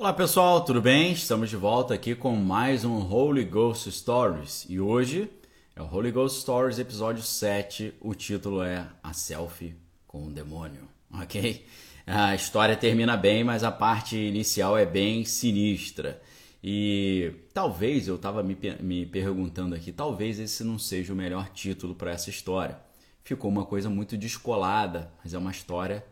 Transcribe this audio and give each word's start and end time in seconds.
Olá 0.00 0.12
pessoal, 0.12 0.64
tudo 0.64 0.80
bem? 0.80 1.10
Estamos 1.10 1.50
de 1.50 1.56
volta 1.56 1.92
aqui 1.92 2.14
com 2.14 2.36
mais 2.36 2.84
um 2.84 3.00
Holy 3.00 3.44
Ghost 3.44 3.90
Stories 3.90 4.64
e 4.68 4.78
hoje 4.78 5.28
é 5.74 5.82
o 5.82 5.92
Holy 5.92 6.12
Ghost 6.12 6.40
Stories 6.40 6.78
episódio 6.78 7.20
7. 7.20 7.94
O 8.00 8.14
título 8.14 8.62
é 8.62 8.86
A 9.02 9.12
Selfie 9.12 9.74
com 10.06 10.28
o 10.28 10.30
Demônio, 10.30 10.88
ok? 11.12 11.66
A 12.06 12.32
história 12.32 12.76
termina 12.76 13.16
bem, 13.16 13.42
mas 13.42 13.64
a 13.64 13.72
parte 13.72 14.16
inicial 14.16 14.78
é 14.78 14.86
bem 14.86 15.24
sinistra. 15.24 16.22
E 16.62 17.32
talvez, 17.52 18.06
eu 18.06 18.14
estava 18.14 18.40
me, 18.40 18.56
me 18.78 19.04
perguntando 19.04 19.74
aqui, 19.74 19.90
talvez 19.90 20.38
esse 20.38 20.62
não 20.62 20.78
seja 20.78 21.12
o 21.12 21.16
melhor 21.16 21.48
título 21.48 21.96
para 21.96 22.12
essa 22.12 22.30
história. 22.30 22.78
Ficou 23.24 23.50
uma 23.50 23.64
coisa 23.64 23.90
muito 23.90 24.16
descolada, 24.16 25.10
mas 25.24 25.34
é 25.34 25.38
uma 25.38 25.50
história 25.50 26.04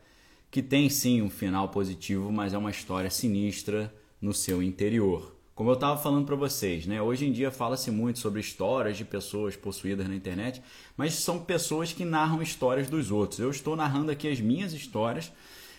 que 0.51 0.63
tem 0.63 0.89
sim 0.89 1.23
um 1.23 1.31
final 1.31 1.69
positivo, 1.69 2.33
mas 2.33 2.55
é 2.55 2.59
uma 2.59 2.71
história 2.71 3.11
sinistra 3.11 3.93
no 4.21 4.33
seu 4.33 4.63
interior. 4.63 5.37
Como 5.55 5.71
eu 5.71 5.75
estava 5.75 5.99
falando 5.99 6.27
para 6.27 6.37
vocês, 6.37 6.87
né? 6.87 7.01
Hoje 7.01 7.27
em 7.27 7.33
dia 7.33 7.51
fala-se 7.51 7.91
muito 7.91 8.19
sobre 8.19 8.41
histórias 8.41 8.97
de 8.99 9.07
pessoas 9.07 9.57
possuídas 9.57 10.07
na 10.07 10.15
internet, 10.15 10.63
mas 10.97 11.15
são 11.15 11.39
pessoas 11.39 11.95
que 11.95 12.05
narram 12.05 12.43
histórias 12.43 12.91
dos 12.91 13.11
outros. 13.11 13.41
Eu 13.41 13.51
estou 13.51 13.75
narrando 13.75 14.11
aqui 14.11 14.29
as 14.29 14.39
minhas 14.39 14.75
histórias 14.75 15.33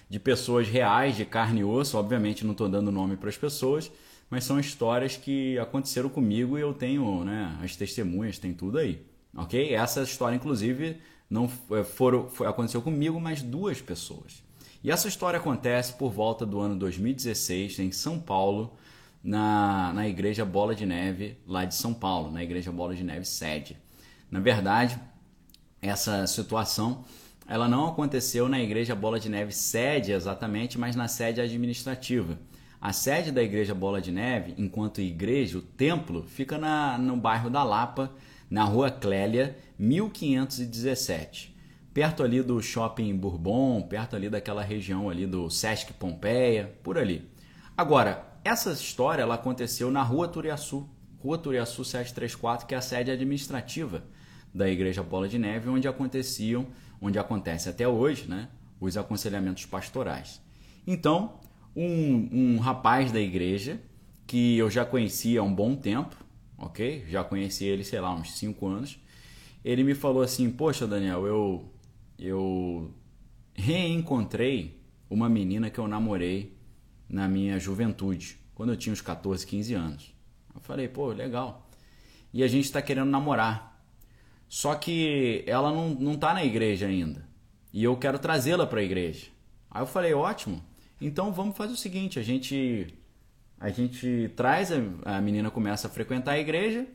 de 0.10 0.20
pessoas 0.20 0.68
reais, 0.68 1.16
de 1.16 1.26
carne 1.26 1.62
e 1.62 1.64
osso. 1.64 1.96
Obviamente 1.96 2.44
não 2.44 2.54
estou 2.54 2.68
dando 2.68 2.92
nome 2.92 3.18
para 3.18 3.30
as 3.30 3.38
pessoas, 3.38 3.92
mas 4.32 4.46
são 4.46 4.60
histórias 4.60 5.16
que 5.16 5.60
aconteceram 5.60 6.10
comigo 6.10 6.58
e 6.58 6.62
eu 6.62 6.74
tenho, 6.74 7.24
né? 7.24 7.56
As 7.62 7.76
testemunhas, 7.76 8.40
tem 8.40 8.54
tudo 8.54 8.80
aí, 8.80 9.06
ok? 9.36 9.76
Essa 9.76 10.02
história, 10.02 10.36
inclusive, 10.36 10.98
não 11.30 11.48
foram, 11.48 12.28
foi, 12.30 12.48
aconteceu 12.48 12.82
comigo, 12.82 13.20
mas 13.20 13.44
duas 13.44 13.80
pessoas. 13.80 14.47
E 14.88 14.90
essa 14.90 15.10
história 15.10 15.38
acontece 15.38 15.92
por 15.92 16.14
volta 16.14 16.46
do 16.46 16.62
ano 16.62 16.74
2016 16.74 17.78
em 17.80 17.92
São 17.92 18.18
Paulo, 18.18 18.78
na, 19.22 19.92
na 19.92 20.08
Igreja 20.08 20.46
Bola 20.46 20.74
de 20.74 20.86
Neve, 20.86 21.38
lá 21.46 21.66
de 21.66 21.76
São 21.76 21.94
Paulo, 21.94 22.32
na 22.32 22.42
Igreja 22.42 22.72
Bola 22.72 22.96
de 22.96 23.04
Neve 23.04 23.26
sede. 23.26 23.76
Na 24.32 24.40
verdade, 24.40 24.98
essa 25.82 26.26
situação 26.26 27.04
ela 27.46 27.68
não 27.68 27.86
aconteceu 27.86 28.48
na 28.48 28.62
Igreja 28.62 28.96
Bola 28.96 29.20
de 29.20 29.28
Neve 29.28 29.52
sede 29.54 30.14
exatamente, 30.14 30.80
mas 30.80 30.96
na 30.96 31.10
sede 31.10 31.42
administrativa. 31.42 32.40
A 32.80 32.94
sede 32.94 33.30
da 33.30 33.44
Igreja 33.44 33.76
Bola 33.76 34.00
de 34.00 34.14
Neve, 34.14 34.56
enquanto 34.58 35.02
igreja, 35.02 35.58
o 35.58 35.62
templo, 35.62 36.24
fica 36.24 36.58
na, 36.58 36.98
no 36.98 37.18
bairro 37.18 37.50
da 37.50 37.62
Lapa, 37.62 38.10
na 38.50 38.64
rua 38.64 38.90
Clélia, 38.90 39.58
1517 39.78 41.57
perto 41.98 42.22
ali 42.22 42.44
do 42.44 42.62
Shopping 42.62 43.18
Bourbon, 43.18 43.82
perto 43.82 44.16
ali 44.16 44.30
daquela 44.30 44.62
região 44.62 45.10
ali 45.10 45.26
do 45.26 45.50
Sesc 45.50 45.94
Pompeia, 45.94 46.78
por 46.84 46.96
ali. 46.96 47.28
Agora, 47.76 48.24
essa 48.44 48.72
história 48.72 49.24
ela 49.24 49.34
aconteceu 49.34 49.90
na 49.90 50.04
Rua 50.04 50.28
Turiaçu, 50.28 50.88
Rua 51.18 51.40
Turiaçu 51.40 51.84
734, 51.84 52.68
que 52.68 52.76
é 52.76 52.78
a 52.78 52.82
sede 52.82 53.10
administrativa 53.10 54.04
da 54.54 54.70
Igreja 54.70 55.02
Bola 55.02 55.28
de 55.28 55.40
Neve, 55.40 55.70
onde 55.70 55.88
aconteciam, 55.88 56.68
onde 57.02 57.18
acontece 57.18 57.68
até 57.68 57.88
hoje, 57.88 58.28
né, 58.28 58.48
os 58.80 58.96
aconselhamentos 58.96 59.66
pastorais. 59.66 60.40
Então, 60.86 61.40
um, 61.76 62.30
um 62.32 62.60
rapaz 62.60 63.12
da 63.12 63.20
igreja 63.20 63.82
que 64.28 64.56
eu 64.56 64.70
já 64.70 64.86
conhecia 64.86 65.40
há 65.40 65.44
um 65.44 65.52
bom 65.52 65.76
tempo, 65.76 66.16
ok? 66.60 67.08
Já 67.10 67.24
conheci 67.24 67.66
ele, 67.66 67.84
sei 67.84 68.00
lá, 68.00 68.14
uns 68.14 68.38
5 68.38 68.68
anos. 68.68 69.00
Ele 69.66 69.84
me 69.84 69.96
falou 69.96 70.22
assim: 70.22 70.52
Poxa, 70.52 70.86
Daniel, 70.86 71.26
eu 71.26 71.74
eu 72.18 72.94
reencontrei 73.54 74.80
uma 75.10 75.30
menina 75.30 75.70
que 75.70 75.80
eu 75.80 75.88
namorei 75.88 76.58
na 77.10 77.28
minha 77.28 77.60
juventude, 77.60 78.40
quando 78.54 78.72
eu 78.72 78.78
tinha 78.78 78.94
uns 78.94 79.02
14, 79.02 79.46
15 79.46 79.74
anos. 79.74 80.14
Eu 80.54 80.62
falei, 80.62 80.88
pô, 80.88 81.08
legal. 81.08 81.70
E 82.34 82.44
a 82.44 82.48
gente 82.48 82.66
está 82.66 82.82
querendo 82.82 83.10
namorar. 83.10 83.82
Só 84.48 84.76
que 84.76 85.44
ela 85.46 85.72
não, 85.72 85.90
não 85.90 86.18
tá 86.18 86.34
na 86.34 86.44
igreja 86.44 86.88
ainda. 86.88 87.28
E 87.72 87.84
eu 87.84 87.96
quero 87.98 88.20
trazê-la 88.20 88.66
para 88.66 88.80
a 88.80 88.84
igreja. 88.84 89.28
Aí 89.70 89.82
eu 89.82 89.88
falei, 89.88 90.14
ótimo. 90.14 90.64
Então 91.00 91.32
vamos 91.32 91.56
fazer 91.56 91.74
o 91.74 91.78
seguinte, 91.78 92.18
a 92.20 92.24
gente 92.24 92.94
a 93.60 93.70
gente 93.70 94.32
traz 94.36 94.72
a, 94.72 94.78
a 95.18 95.22
menina 95.22 95.50
começa 95.50 95.88
a 95.88 95.90
frequentar 95.90 96.34
a 96.34 96.40
igreja 96.40 96.88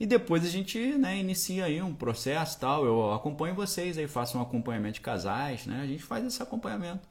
e 0.00 0.06
depois 0.06 0.44
a 0.44 0.48
gente 0.48 0.78
né, 0.96 1.18
inicia 1.18 1.64
aí 1.64 1.82
um 1.82 1.94
processo 1.94 2.58
tal. 2.60 2.84
Eu 2.84 3.12
acompanho 3.12 3.54
vocês 3.54 3.98
aí, 3.98 4.06
faço 4.06 4.38
um 4.38 4.42
acompanhamento 4.42 4.94
de 4.94 5.00
casais, 5.00 5.66
né? 5.66 5.80
A 5.82 5.86
gente 5.86 6.02
faz 6.02 6.24
esse 6.24 6.40
acompanhamento. 6.42 7.08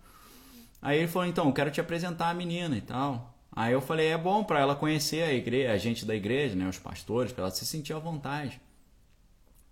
Aí 0.81 0.99
ele 0.99 1.07
falou, 1.07 1.27
então, 1.27 1.47
eu 1.47 1.53
quero 1.53 1.69
te 1.69 1.81
apresentar 1.81 2.29
a 2.29 2.33
menina 2.33 2.77
e 2.77 2.81
tal. 2.81 3.37
Aí 3.51 3.73
eu 3.73 3.81
falei, 3.81 4.07
é 4.07 4.17
bom 4.17 4.43
para 4.43 4.59
ela 4.59 4.75
conhecer 4.75 5.23
a 5.23 5.33
igreja, 5.33 5.73
a 5.73 5.77
gente 5.77 6.05
da 6.05 6.15
igreja, 6.15 6.55
né, 6.55 6.67
os 6.69 6.79
pastores, 6.79 7.31
para 7.31 7.43
ela 7.45 7.51
se 7.51 7.65
sentir 7.65 7.93
à 7.93 7.99
vontade. 7.99 8.61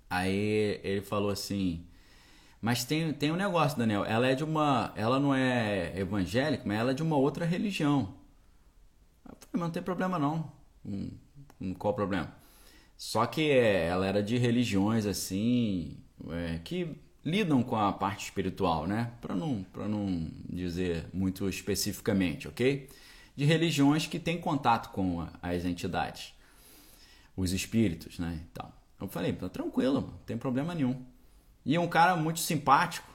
Aí 0.10 0.80
ele 0.84 1.02
falou 1.02 1.30
assim, 1.30 1.86
mas 2.60 2.84
tem, 2.84 3.14
tem 3.14 3.32
um 3.32 3.36
negócio, 3.36 3.78
Daniel, 3.78 4.04
ela 4.04 4.28
é 4.28 4.36
de 4.36 4.44
uma, 4.44 4.92
ela 4.96 5.20
não 5.20 5.34
é 5.34 5.98
evangélica, 5.98 6.64
mas 6.66 6.80
ela 6.80 6.92
é 6.92 6.94
de 6.94 7.04
uma 7.04 7.16
outra 7.16 7.46
religião. 7.46 8.14
Eu 9.26 9.36
falei, 9.40 9.52
mas 9.54 9.62
não 9.62 9.72
tem 9.72 9.84
problema 9.84 10.20
não. 10.20 10.52
Hum, 10.84 11.12
qual 11.78 11.94
o 11.94 11.96
problema? 11.96 12.45
Só 12.98 13.26
que 13.26 13.52
é, 13.52 13.88
ela 13.88 14.06
era 14.06 14.24
de 14.24 14.38
religiões 14.38 15.06
assim 15.06 15.98
é, 16.30 16.60
que 16.64 16.96
lidam 17.24 17.62
com 17.64 17.76
a 17.76 17.92
parte 17.92 18.26
espiritual, 18.26 18.88
né? 18.88 19.12
Para 19.22 19.36
não, 19.36 19.66
não 19.76 20.32
dizer 20.50 21.06
muito 21.14 21.50
especificamente, 21.50 22.48
ok? 22.48 22.90
De 23.36 23.44
religiões 23.44 24.08
que 24.08 24.20
têm 24.20 24.40
contato 24.40 24.92
com 24.92 25.28
as 25.42 25.66
entidades, 25.66 26.34
os 27.36 27.52
espíritos, 27.52 28.18
né? 28.20 28.42
Então, 28.52 28.72
eu 29.02 29.08
falei, 29.08 29.34
tá 29.34 29.50
tranquilo, 29.50 30.02
não 30.02 30.18
tem 30.26 30.38
problema 30.38 30.74
nenhum. 30.74 31.04
E 31.66 31.78
um 31.78 31.88
cara 31.88 32.16
muito 32.16 32.40
simpático, 32.40 33.14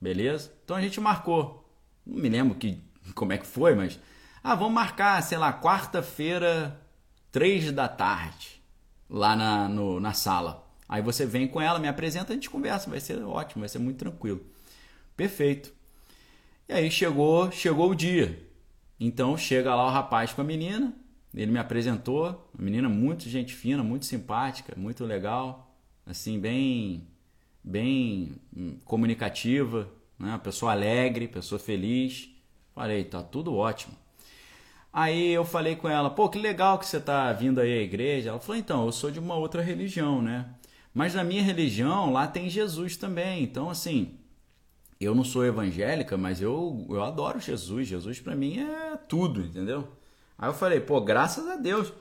beleza? 0.00 0.52
Então 0.64 0.76
a 0.76 0.82
gente 0.82 1.00
marcou. 1.00 1.68
Não 2.06 2.20
me 2.20 2.28
lembro 2.28 2.54
que, 2.54 2.80
como 3.14 3.32
é 3.32 3.38
que 3.38 3.46
foi, 3.46 3.74
mas. 3.74 3.98
Ah, 4.44 4.54
vamos 4.54 4.74
marcar, 4.74 5.20
sei 5.22 5.38
lá, 5.38 5.52
quarta-feira, 5.52 6.80
três 7.32 7.72
da 7.72 7.88
tarde 7.88 8.55
lá 9.08 9.36
na, 9.36 9.68
no, 9.68 10.00
na 10.00 10.12
sala. 10.12 10.66
Aí 10.88 11.02
você 11.02 11.26
vem 11.26 11.48
com 11.48 11.60
ela, 11.60 11.78
me 11.78 11.88
apresenta, 11.88 12.32
a 12.32 12.34
gente 12.34 12.50
conversa, 12.50 12.88
vai 12.88 13.00
ser 13.00 13.22
ótimo, 13.22 13.60
vai 13.60 13.68
ser 13.68 13.78
muito 13.78 13.98
tranquilo. 13.98 14.40
Perfeito. 15.16 15.72
E 16.68 16.72
aí 16.72 16.90
chegou, 16.90 17.50
chegou 17.50 17.90
o 17.90 17.94
dia. 17.94 18.42
Então 18.98 19.36
chega 19.36 19.74
lá 19.74 19.86
o 19.86 19.90
rapaz 19.90 20.32
com 20.32 20.40
a 20.40 20.44
menina, 20.44 20.94
ele 21.34 21.52
me 21.52 21.58
apresentou, 21.58 22.50
uma 22.54 22.64
menina 22.64 22.88
muito 22.88 23.28
gente 23.28 23.54
fina, 23.54 23.82
muito 23.82 24.06
simpática, 24.06 24.74
muito 24.76 25.04
legal, 25.04 25.76
assim 26.04 26.40
bem 26.40 27.06
bem 27.62 28.36
hum, 28.56 28.78
comunicativa, 28.84 29.90
né? 30.18 30.40
pessoa 30.42 30.72
alegre, 30.72 31.28
pessoa 31.28 31.58
feliz. 31.58 32.30
Falei, 32.74 33.04
tá 33.04 33.22
tudo 33.22 33.54
ótimo. 33.54 33.94
Aí 34.96 35.30
eu 35.30 35.44
falei 35.44 35.76
com 35.76 35.86
ela, 35.86 36.08
pô, 36.08 36.26
que 36.26 36.38
legal 36.38 36.78
que 36.78 36.86
você 36.86 36.98
tá 36.98 37.30
vindo 37.30 37.60
aí 37.60 37.70
à 37.70 37.82
igreja. 37.82 38.30
Ela 38.30 38.40
falou, 38.40 38.56
então, 38.56 38.86
eu 38.86 38.92
sou 38.92 39.10
de 39.10 39.18
uma 39.18 39.34
outra 39.34 39.60
religião, 39.60 40.22
né? 40.22 40.46
Mas 40.94 41.12
na 41.12 41.22
minha 41.22 41.42
religião, 41.42 42.10
lá 42.10 42.26
tem 42.26 42.48
Jesus 42.48 42.96
também. 42.96 43.42
Então, 43.42 43.68
assim, 43.68 44.14
eu 44.98 45.14
não 45.14 45.22
sou 45.22 45.44
evangélica, 45.44 46.16
mas 46.16 46.40
eu, 46.40 46.86
eu 46.88 47.02
adoro 47.02 47.38
Jesus. 47.38 47.86
Jesus 47.86 48.20
para 48.20 48.34
mim 48.34 48.58
é 48.58 48.96
tudo, 49.06 49.42
entendeu? 49.42 49.86
Aí 50.38 50.48
eu 50.48 50.54
falei, 50.54 50.80
pô, 50.80 50.98
graças 51.02 51.46
a 51.46 51.56
Deus. 51.56 51.92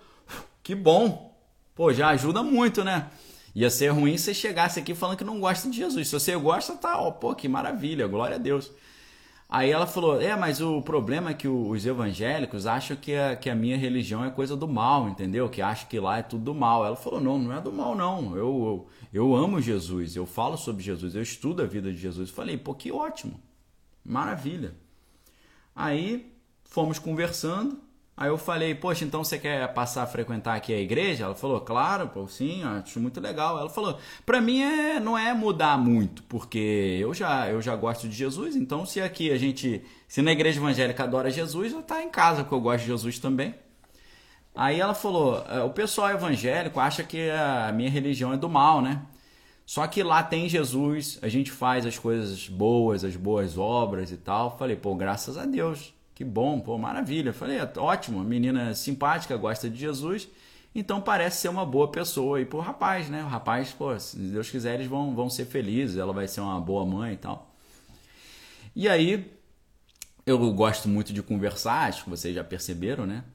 Que 0.63 0.73
bom. 0.73 1.37
Pô, 1.75 1.91
já 1.91 2.07
ajuda 2.07 2.41
muito, 2.43 2.81
né? 2.81 3.09
Ia 3.53 3.69
ser 3.69 3.89
ruim 3.89 4.17
se 4.17 4.23
você 4.23 4.33
chegasse 4.33 4.79
aqui 4.79 4.95
falando 4.95 5.17
que 5.17 5.23
não 5.25 5.41
gosta 5.41 5.69
de 5.69 5.75
Jesus. 5.75 6.07
Se 6.07 6.13
você 6.13 6.33
gosta, 6.37 6.73
tá, 6.77 6.97
ó, 6.97 7.11
pô, 7.11 7.35
que 7.35 7.49
maravilha, 7.49 8.07
glória 8.07 8.37
a 8.37 8.39
Deus. 8.39 8.71
Aí 9.47 9.69
ela 9.71 9.85
falou: 9.85 10.19
É, 10.19 10.35
mas 10.35 10.59
o 10.61 10.81
problema 10.81 11.29
é 11.29 11.33
que 11.33 11.47
os 11.47 11.85
evangélicos 11.85 12.65
acham 12.65 12.97
que 12.97 13.15
a, 13.15 13.35
que 13.35 13.49
a 13.49 13.55
minha 13.55 13.77
religião 13.77 14.23
é 14.25 14.31
coisa 14.31 14.55
do 14.55 14.67
mal, 14.67 15.07
entendeu? 15.07 15.49
Que 15.49 15.61
acham 15.61 15.87
que 15.87 15.99
lá 15.99 16.17
é 16.17 16.23
tudo 16.23 16.43
do 16.45 16.55
mal. 16.55 16.85
Ela 16.85 16.95
falou: 16.95 17.21
Não, 17.21 17.37
não 17.37 17.53
é 17.55 17.61
do 17.61 17.71
mal, 17.71 17.95
não. 17.95 18.35
Eu, 18.35 18.37
eu, 18.41 18.87
eu 19.13 19.35
amo 19.35 19.61
Jesus, 19.61 20.15
eu 20.15 20.25
falo 20.25 20.57
sobre 20.57 20.83
Jesus, 20.83 21.15
eu 21.15 21.21
estudo 21.21 21.61
a 21.61 21.65
vida 21.65 21.91
de 21.91 21.97
Jesus. 21.97 22.29
Falei: 22.29 22.57
Pô, 22.57 22.73
que 22.73 22.91
ótimo, 22.91 23.39
maravilha. 24.03 24.75
Aí 25.75 26.33
fomos 26.63 26.97
conversando. 26.99 27.84
Aí 28.17 28.29
eu 28.29 28.37
falei, 28.37 28.73
poxa, 28.73 29.03
então 29.03 29.23
você 29.23 29.37
quer 29.37 29.73
passar 29.73 30.03
a 30.03 30.07
frequentar 30.07 30.55
aqui 30.55 30.73
a 30.73 30.79
igreja? 30.79 31.25
Ela 31.25 31.35
falou, 31.35 31.59
claro, 31.59 32.07
pô, 32.07 32.25
sim, 32.27 32.63
acho 32.63 32.97
muito 32.99 33.19
legal. 33.19 33.59
Ela 33.59 33.69
falou, 33.69 33.99
para 34.25 34.39
mim 34.39 34.61
é, 34.61 34.99
não 35.01 35.17
é 35.17 35.33
mudar 35.33 35.77
muito, 35.77 36.23
porque 36.23 36.97
eu 37.01 37.13
já, 37.13 37.49
eu 37.49 37.61
já 37.61 37.75
gosto 37.75 38.07
de 38.07 38.15
Jesus, 38.15 38.55
então 38.55 38.85
se 38.85 39.01
aqui 39.01 39.31
a 39.31 39.37
gente, 39.37 39.83
se 40.07 40.21
na 40.21 40.31
igreja 40.31 40.59
evangélica 40.61 41.03
adora 41.03 41.29
Jesus, 41.29 41.73
eu 41.73 41.81
tá 41.81 42.01
em 42.01 42.09
casa, 42.09 42.43
porque 42.43 42.55
eu 42.55 42.61
gosto 42.61 42.81
de 42.81 42.87
Jesus 42.87 43.19
também. 43.19 43.53
Aí 44.55 44.79
ela 44.79 44.93
falou, 44.93 45.43
é, 45.49 45.61
o 45.63 45.69
pessoal 45.71 46.09
evangélico 46.11 46.79
acha 46.79 47.03
que 47.03 47.29
a 47.29 47.71
minha 47.73 47.89
religião 47.89 48.33
é 48.33 48.37
do 48.37 48.47
mal, 48.49 48.81
né? 48.81 49.01
Só 49.65 49.85
que 49.87 50.03
lá 50.03 50.23
tem 50.23 50.47
Jesus, 50.47 51.19
a 51.21 51.27
gente 51.27 51.51
faz 51.51 51.85
as 51.85 51.97
coisas 51.97 52.47
boas, 52.47 53.03
as 53.03 53.15
boas 53.15 53.57
obras 53.57 54.11
e 54.11 54.17
tal. 54.17 54.57
Falei, 54.57 54.75
pô, 54.75 54.95
graças 54.95 55.37
a 55.37 55.45
Deus, 55.45 55.93
Que 56.15 56.23
bom, 56.23 56.61
pô, 56.61 56.77
maravilha. 56.77 57.33
Falei, 57.33 57.57
é, 57.59 57.69
ótimo, 57.77 58.23
menina 58.23 58.69
é 58.69 58.73
simpática, 58.73 59.35
gosta 59.35 59.69
de 59.69 59.77
Jesus, 59.77 60.29
então 60.73 61.01
parece 61.01 61.41
ser 61.41 61.49
uma 61.49 61.65
boa 61.65 61.91
pessoa 61.91 62.37
aí 62.37 62.45
pro 62.45 62.59
rapaz, 62.59 63.09
né? 63.09 63.21
O 63.21 63.27
rapaz, 63.27 63.73
pô, 63.73 63.99
se 63.99 64.17
Deus 64.17 64.49
quiser, 64.49 64.75
eles 64.75 64.87
vão, 64.87 65.13
vão 65.13 65.29
ser 65.29 65.45
felizes, 65.45 65.97
ela 65.97 66.13
vai 66.13 66.25
ser 66.27 66.39
uma 66.39 66.59
boa 66.59 66.85
mãe 66.85 67.13
e 67.13 67.17
tal. 67.17 67.53
E 68.73 68.87
aí, 68.87 69.29
eu 70.25 70.37
gosto 70.53 70.87
muito 70.87 71.11
de 71.11 71.21
conversar, 71.21 71.89
acho 71.89 72.05
que 72.05 72.09
vocês 72.09 72.33
já 72.33 72.43
perceberam, 72.45 73.05
né? 73.05 73.25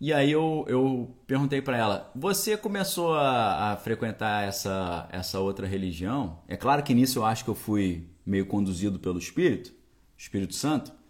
E 0.00 0.12
aí 0.12 0.32
eu, 0.32 0.64
eu 0.66 1.14
perguntei 1.26 1.60
para 1.62 1.76
ela: 1.76 2.10
você 2.14 2.56
começou 2.56 3.14
a, 3.14 3.72
a, 3.72 3.76
frequentar 3.76 4.48
essa, 4.48 5.06
essa 5.12 5.38
outra 5.38 5.66
religião? 5.66 6.40
É 6.48 6.56
claro 6.56 6.82
que 6.82 6.94
nisso 6.94 7.18
eu 7.20 7.26
acho 7.26 7.44
que 7.44 7.50
eu 7.50 7.54
fui 7.54 8.08
meio 8.24 8.46
conduzido 8.46 8.98
pelo 8.98 9.18
Espírito, 9.18 9.72
Espírito 10.16 10.54
Santo. 10.54 11.01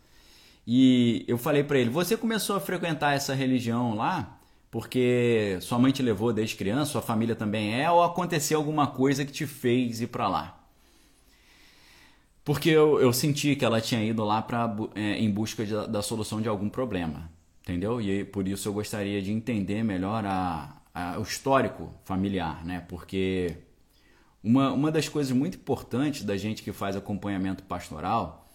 E 0.67 1.25
eu 1.27 1.39
falei 1.39 1.65
para 1.65 1.79
ele: 1.79 1.91
você 1.91 2.17
começou 2.17 2.57
a 2.57 2.61
frequentar 2.61 3.15
essa 3.15 3.35
religião 3.35 3.95
lá 3.95 4.39
porque 4.73 5.59
sua 5.61 5.79
mãe 5.79 5.93
te 5.93 6.03
levou 6.03 6.33
desde 6.33 6.57
criança, 6.57 6.93
sua 6.93 7.03
família 7.03 7.37
também 7.37 7.79
é, 7.79 7.91
ou 7.91 8.03
aconteceu 8.03 8.59
alguma 8.59 8.87
coisa 8.87 9.23
que 9.23 9.31
te 9.31 9.47
fez 9.47 10.01
ir 10.01 10.07
para 10.07 10.27
lá? 10.27 10.67
Porque 12.43 12.71
eu, 12.71 12.99
eu 12.99 13.13
senti 13.13 13.55
que 13.55 13.67
ela 13.67 13.83
tinha 13.83 14.03
ido 14.03 14.25
lá 14.25 14.41
pra, 14.41 14.75
é, 14.95 15.19
em 15.19 15.31
busca 15.31 15.67
de, 15.67 15.75
da 15.89 16.01
solução 16.01 16.41
de 16.41 16.49
algum 16.49 16.71
problema, 16.71 17.31
entendeu? 17.61 18.01
E 18.01 18.25
por 18.25 18.49
isso 18.49 18.67
eu 18.67 18.73
gostaria 18.73 19.21
de 19.21 19.31
entender 19.31 19.85
melhor 19.85 20.25
a, 20.25 20.75
a, 20.95 21.19
o 21.19 21.23
histórico 21.23 21.93
familiar, 22.03 22.65
né? 22.65 22.83
Porque 22.89 23.59
uma, 24.43 24.73
uma 24.73 24.91
das 24.91 25.07
coisas 25.07 25.37
muito 25.37 25.59
importantes 25.59 26.25
da 26.25 26.35
gente 26.39 26.63
que 26.63 26.73
faz 26.73 26.97
acompanhamento 26.97 27.63
pastoral 27.65 28.51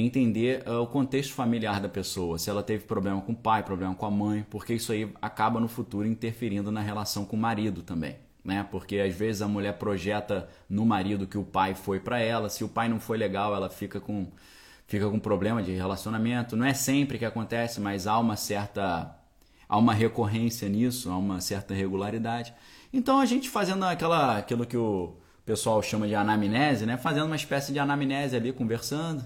entender 0.00 0.66
uh, 0.66 0.80
o 0.80 0.86
contexto 0.86 1.34
familiar 1.34 1.80
da 1.80 1.88
pessoa, 1.88 2.38
se 2.38 2.48
ela 2.48 2.62
teve 2.62 2.84
problema 2.84 3.20
com 3.20 3.32
o 3.32 3.36
pai, 3.36 3.62
problema 3.62 3.94
com 3.94 4.06
a 4.06 4.10
mãe, 4.10 4.46
porque 4.48 4.74
isso 4.74 4.92
aí 4.92 5.12
acaba 5.20 5.60
no 5.60 5.68
futuro 5.68 6.06
interferindo 6.06 6.72
na 6.72 6.80
relação 6.80 7.24
com 7.24 7.36
o 7.36 7.38
marido 7.38 7.82
também 7.82 8.16
né? 8.44 8.66
Porque 8.70 8.98
às 8.98 9.14
vezes 9.14 9.42
a 9.42 9.48
mulher 9.48 9.74
projeta 9.74 10.48
no 10.68 10.84
marido 10.84 11.26
que 11.26 11.38
o 11.38 11.44
pai 11.44 11.74
foi 11.74 12.00
para 12.00 12.18
ela, 12.18 12.48
se 12.48 12.64
o 12.64 12.68
pai 12.68 12.88
não 12.88 12.98
foi 12.98 13.16
legal, 13.16 13.54
ela 13.54 13.70
fica 13.70 14.00
com 14.00 14.26
fica 14.86 15.08
com 15.08 15.18
problema 15.18 15.62
de 15.62 15.72
relacionamento. 15.72 16.56
Não 16.56 16.66
é 16.66 16.74
sempre 16.74 17.18
que 17.18 17.24
acontece, 17.24 17.80
mas 17.80 18.06
há 18.06 18.18
uma 18.18 18.36
certa 18.36 19.16
há 19.68 19.78
uma 19.78 19.94
recorrência 19.94 20.68
nisso, 20.68 21.10
há 21.10 21.16
uma 21.16 21.40
certa 21.40 21.72
regularidade. 21.74 22.52
Então 22.92 23.20
a 23.20 23.26
gente 23.26 23.48
fazendo 23.48 23.84
aquela 23.84 24.38
aquilo 24.38 24.66
que 24.66 24.76
o 24.76 25.16
pessoal 25.46 25.82
chama 25.82 26.06
de 26.08 26.14
anamnese, 26.14 26.84
né? 26.86 26.96
Fazendo 26.96 27.26
uma 27.26 27.36
espécie 27.36 27.72
de 27.72 27.78
anamnese 27.78 28.36
ali, 28.36 28.52
conversando, 28.52 29.24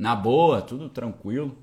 na 0.00 0.16
boa, 0.16 0.62
tudo 0.62 0.88
tranquilo. 0.88 1.58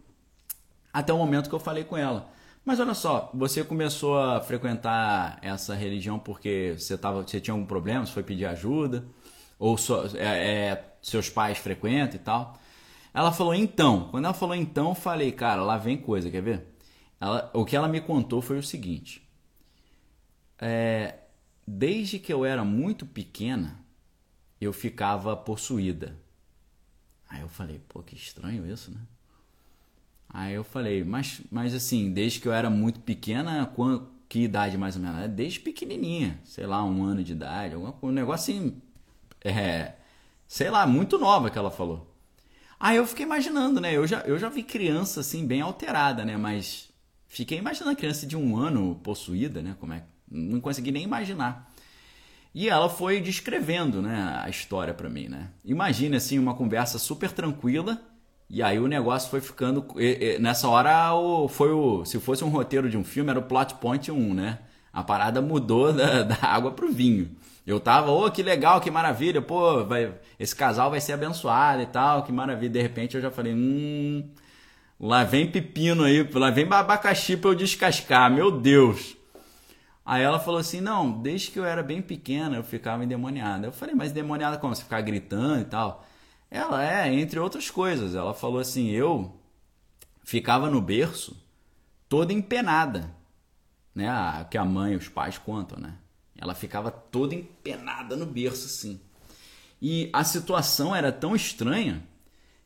Até 0.94 1.12
o 1.12 1.18
momento 1.18 1.50
que 1.50 1.56
eu 1.56 1.60
falei 1.60 1.84
com 1.84 1.98
ela. 1.98 2.30
Mas 2.63 2.80
olha 2.80 2.94
só, 2.94 3.31
você 3.34 3.63
começou 3.63 4.19
a 4.19 4.39
frequentar 4.39 5.39
essa 5.42 5.74
religião 5.74 6.19
porque 6.19 6.75
você, 6.78 6.95
tava, 6.95 7.24
você 7.24 7.42
tinha 7.42 7.54
algum 7.54 7.66
problema, 7.66 8.06
você 8.06 8.12
foi 8.12 8.22
pedir 8.22 8.45
ajuda, 8.45 9.07
ou 9.57 9.75
só, 9.75 10.06
é, 10.16 10.68
é, 10.69 10.95
seus 11.01 11.30
pais 11.30 11.57
frequentam 11.57 12.16
e 12.16 12.19
tal. 12.19 12.60
Ela 13.12 13.31
falou 13.31 13.56
então. 13.56 14.10
Quando 14.12 14.25
ela 14.25 14.34
falou 14.36 14.56
então, 14.56 14.90
eu 14.90 14.95
falei, 14.95 15.31
cara, 15.31 15.63
lá 15.63 15.78
vem 15.78 15.98
coisa, 15.98 16.30
quer 16.30 16.42
ver? 16.42 16.68
Ela, 17.19 17.50
o 17.56 17.66
que 17.66 17.75
ela 17.75 17.88
me 17.88 18.01
contou 18.01 18.40
foi 18.40 18.60
o 18.60 18.63
seguinte: 18.63 19.28
é, 20.60 21.16
desde 21.66 22.19
que 22.19 22.31
eu 22.31 22.45
era 22.45 22.63
muito 22.63 23.04
pequena, 23.04 23.80
eu 24.62 24.72
ficava 24.72 25.36
possuída. 25.36 26.26
Aí 27.29 27.41
eu 27.41 27.50
falei, 27.50 27.81
pô, 27.89 28.01
que 28.01 28.15
estranho 28.15 28.65
isso, 28.71 28.91
né? 28.91 29.00
Aí 30.29 30.53
eu 30.53 30.63
falei, 30.63 31.03
mas, 31.03 31.41
mas 31.51 31.74
assim, 31.74 32.12
desde 32.12 32.39
que 32.39 32.47
eu 32.47 32.53
era 32.53 32.69
muito 32.69 33.00
pequena, 33.00 33.65
quando, 33.75 34.09
que 34.27 34.41
idade 34.41 34.77
mais 34.77 34.95
ou 34.95 35.01
menos? 35.01 35.19
É 35.21 35.27
desde 35.27 35.59
pequenininha, 35.59 36.39
sei 36.44 36.65
lá, 36.65 36.83
um 36.83 37.03
ano 37.03 37.24
de 37.24 37.31
idade, 37.31 37.75
alguma, 37.75 37.95
um 38.01 38.12
negócio 38.12 38.53
assim, 38.53 38.81
é, 39.41 39.94
sei 40.47 40.69
lá, 40.69 40.85
muito 40.85 41.18
nova 41.18 41.50
que 41.50 41.57
ela 41.57 41.71
falou. 41.71 42.13
Aí 42.79 42.97
eu 42.97 43.07
fiquei 43.07 43.25
imaginando, 43.25 43.81
né? 43.81 43.95
Eu 43.95 44.06
já, 44.06 44.19
eu 44.21 44.38
já 44.38 44.50
vi 44.50 44.63
criança 44.63 45.21
assim, 45.21 45.45
bem 45.47 45.62
alterada, 45.62 46.23
né? 46.23 46.38
Mas 46.38 46.89
fiquei 47.27 47.57
imaginando 47.57 47.91
a 47.94 47.95
criança 47.95 48.27
de 48.27 48.38
um 48.38 48.56
ano 48.57 48.95
possuída, 49.03 49.62
né? 49.62 49.75
Como 49.80 49.94
é 49.94 50.03
Não 50.30 50.62
consegui 50.62 50.91
nem 50.91 51.03
imaginar. 51.03 51.73
E 52.59 52.69
ela 52.69 52.89
foi 52.89 53.21
descrevendo, 53.21 54.01
né, 54.01 54.42
a 54.44 54.50
história 54.50 54.92
para 54.92 55.07
mim, 55.07 55.27
né? 55.27 55.50
Imagine 55.63 56.15
assim 56.15 56.39
uma 56.39 56.56
conversa 56.56 56.98
super 56.98 57.31
tranquila 57.31 58.01
e 58.50 58.63
aí 58.63 58.80
o 58.80 58.88
negócio 58.88 59.30
foi 59.30 59.39
ficando. 59.42 59.86
Nessa 60.39 60.68
hora 60.68 61.12
foi 61.50 61.71
o. 61.71 62.04
Se 62.04 62.19
fosse 62.19 62.44
um 62.44 62.50
roteiro 62.50 62.89
de 62.89 62.98
um 62.98 63.04
filme, 63.04 63.30
era 63.30 63.38
o 63.38 63.44
plot 63.44 63.75
point 63.75 64.12
1, 64.12 64.33
né? 64.33 64.57
A 64.92 65.04
parada 65.04 65.39
mudou 65.39 65.94
da, 65.94 66.24
da 66.24 66.38
água 66.42 66.71
pro 66.71 66.92
vinho. 66.92 67.30
Eu 67.63 67.80
tava, 67.80 68.09
ô, 68.09 68.25
oh, 68.25 68.31
que 68.31 68.42
legal, 68.42 68.81
que 68.81 68.89
maravilha, 68.89 69.39
pô, 69.39 69.86
vai, 69.86 70.15
esse 70.39 70.56
casal 70.56 70.89
vai 70.89 71.00
ser 71.00 71.13
abençoado 71.13 71.83
e 71.83 71.86
tal, 71.86 72.24
que 72.24 72.31
maravilha. 72.31 72.71
De 72.71 72.81
repente 72.81 73.15
eu 73.15 73.21
já 73.21 73.30
falei, 73.30 73.54
hum, 73.54 74.27
lá 75.00 75.24
vem 75.24 75.51
pepino 75.51 76.06
aí, 76.06 76.27
lá 76.33 76.50
vem 76.50 76.65
abacaxi 76.71 77.38
pra 77.38 77.51
eu 77.51 77.56
descascar, 77.56 78.31
meu 78.31 78.50
Deus. 78.50 79.17
Aí 80.07 80.24
ela 80.24 80.39
falou 80.39 80.59
assim, 80.59 80.80
não, 80.80 81.12
desde 81.21 81.51
que 81.51 81.59
eu 81.59 81.65
era 81.65 81.83
bem 81.83 82.01
pequena 82.01 82.56
eu 82.56 82.63
ficava 82.63 83.04
endemoniada. 83.04 83.68
Eu 83.68 83.74
falei, 83.74 83.94
mas 83.94 84.12
endemoniada 84.12 84.57
como? 84.57 84.74
Você 84.74 84.83
ficar 84.83 85.01
gritando 85.01 85.62
e 85.62 85.65
tal? 85.65 86.07
Ela 86.50 86.83
é, 86.83 87.13
entre 87.13 87.39
outras 87.39 87.69
coisas. 87.69 88.15
Ela 88.15 88.33
falou 88.33 88.59
assim: 88.59 88.89
eu 88.89 89.38
ficava 90.24 90.69
no 90.69 90.81
berço 90.81 91.36
toda 92.07 92.33
empenada, 92.33 93.13
né? 93.94 94.07
Que 94.50 94.57
a 94.57 94.65
mãe 94.65 94.94
e 94.94 94.95
os 94.95 95.09
pais 95.09 95.38
contam, 95.38 95.80
né? 95.80 95.95
Ela 96.38 96.56
ficava 96.56 96.92
toda 96.92 97.36
empenada 97.36 98.15
no 98.15 98.25
berço, 98.25 98.65
assim. 98.65 99.01
E 99.81 100.09
a 100.13 100.24
situação 100.24 100.95
era 100.95 101.12
tão 101.12 101.36
estranha 101.36 102.04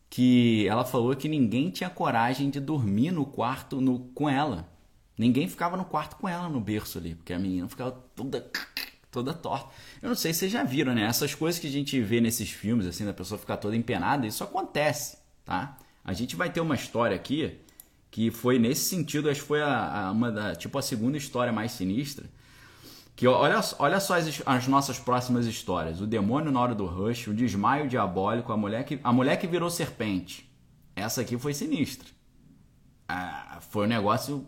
que 0.09 0.67
ela 0.67 0.85
falou 0.85 1.15
que 1.15 1.29
ninguém 1.29 1.69
tinha 1.71 1.89
coragem 1.89 2.49
de 2.49 2.59
dormir 2.59 3.11
no 3.11 3.25
quarto 3.25 3.81
no, 3.81 3.99
com 4.13 4.29
ela. 4.29 4.69
Ninguém 5.21 5.47
ficava 5.47 5.77
no 5.77 5.85
quarto 5.85 6.15
com 6.15 6.27
ela 6.27 6.49
no 6.49 6.59
berço 6.59 6.97
ali, 6.97 7.13
porque 7.13 7.31
a 7.31 7.37
menina 7.37 7.69
ficava 7.69 7.91
toda 8.15 8.43
toda 9.11 9.31
torta. 9.31 9.69
Eu 10.01 10.09
não 10.09 10.15
sei 10.15 10.33
se 10.33 10.39
vocês 10.39 10.51
já 10.51 10.63
viram, 10.63 10.95
né? 10.95 11.03
Essas 11.03 11.35
coisas 11.35 11.61
que 11.61 11.67
a 11.67 11.69
gente 11.69 12.01
vê 12.01 12.19
nesses 12.19 12.49
filmes, 12.49 12.87
assim, 12.87 13.05
da 13.05 13.13
pessoa 13.13 13.37
ficar 13.37 13.57
toda 13.57 13.75
empenada, 13.75 14.25
isso 14.25 14.43
acontece, 14.43 15.19
tá? 15.45 15.77
A 16.03 16.11
gente 16.11 16.35
vai 16.35 16.49
ter 16.49 16.59
uma 16.59 16.73
história 16.73 17.15
aqui 17.15 17.59
que 18.09 18.31
foi 18.31 18.57
nesse 18.57 18.89
sentido, 18.89 19.29
acho 19.29 19.41
que 19.41 19.47
foi 19.47 19.61
a, 19.61 20.07
a 20.07 20.11
uma 20.11 20.31
da, 20.31 20.55
tipo 20.55 20.75
a 20.79 20.81
segunda 20.81 21.19
história 21.19 21.53
mais 21.53 21.73
sinistra. 21.73 22.25
Que 23.15 23.27
olha, 23.27 23.61
olha 23.77 23.99
só 23.99 24.17
as, 24.17 24.41
as 24.43 24.67
nossas 24.67 24.97
próximas 24.97 25.45
histórias: 25.45 26.01
o 26.01 26.07
demônio 26.07 26.51
na 26.51 26.59
hora 26.59 26.73
do 26.73 26.87
rush, 26.87 27.27
o 27.27 27.33
desmaio 27.35 27.87
diabólico, 27.87 28.51
a 28.51 28.57
mulher 28.57 28.85
que, 28.85 28.99
a 29.03 29.13
mulher 29.13 29.35
que 29.35 29.45
virou 29.45 29.69
serpente. 29.69 30.51
Essa 30.95 31.21
aqui 31.21 31.37
foi 31.37 31.53
sinistra. 31.53 32.09
Ah, 33.07 33.59
foi 33.69 33.85
um 33.85 33.89
negócio 33.89 34.47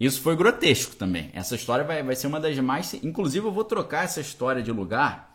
isso 0.00 0.22
foi 0.22 0.34
grotesco 0.34 0.96
também. 0.96 1.30
Essa 1.34 1.54
história 1.54 1.84
vai, 1.84 2.02
vai 2.02 2.16
ser 2.16 2.26
uma 2.26 2.40
das 2.40 2.58
mais. 2.58 2.94
Inclusive, 2.94 3.46
eu 3.46 3.52
vou 3.52 3.64
trocar 3.64 4.04
essa 4.04 4.18
história 4.18 4.62
de 4.62 4.72
lugar, 4.72 5.34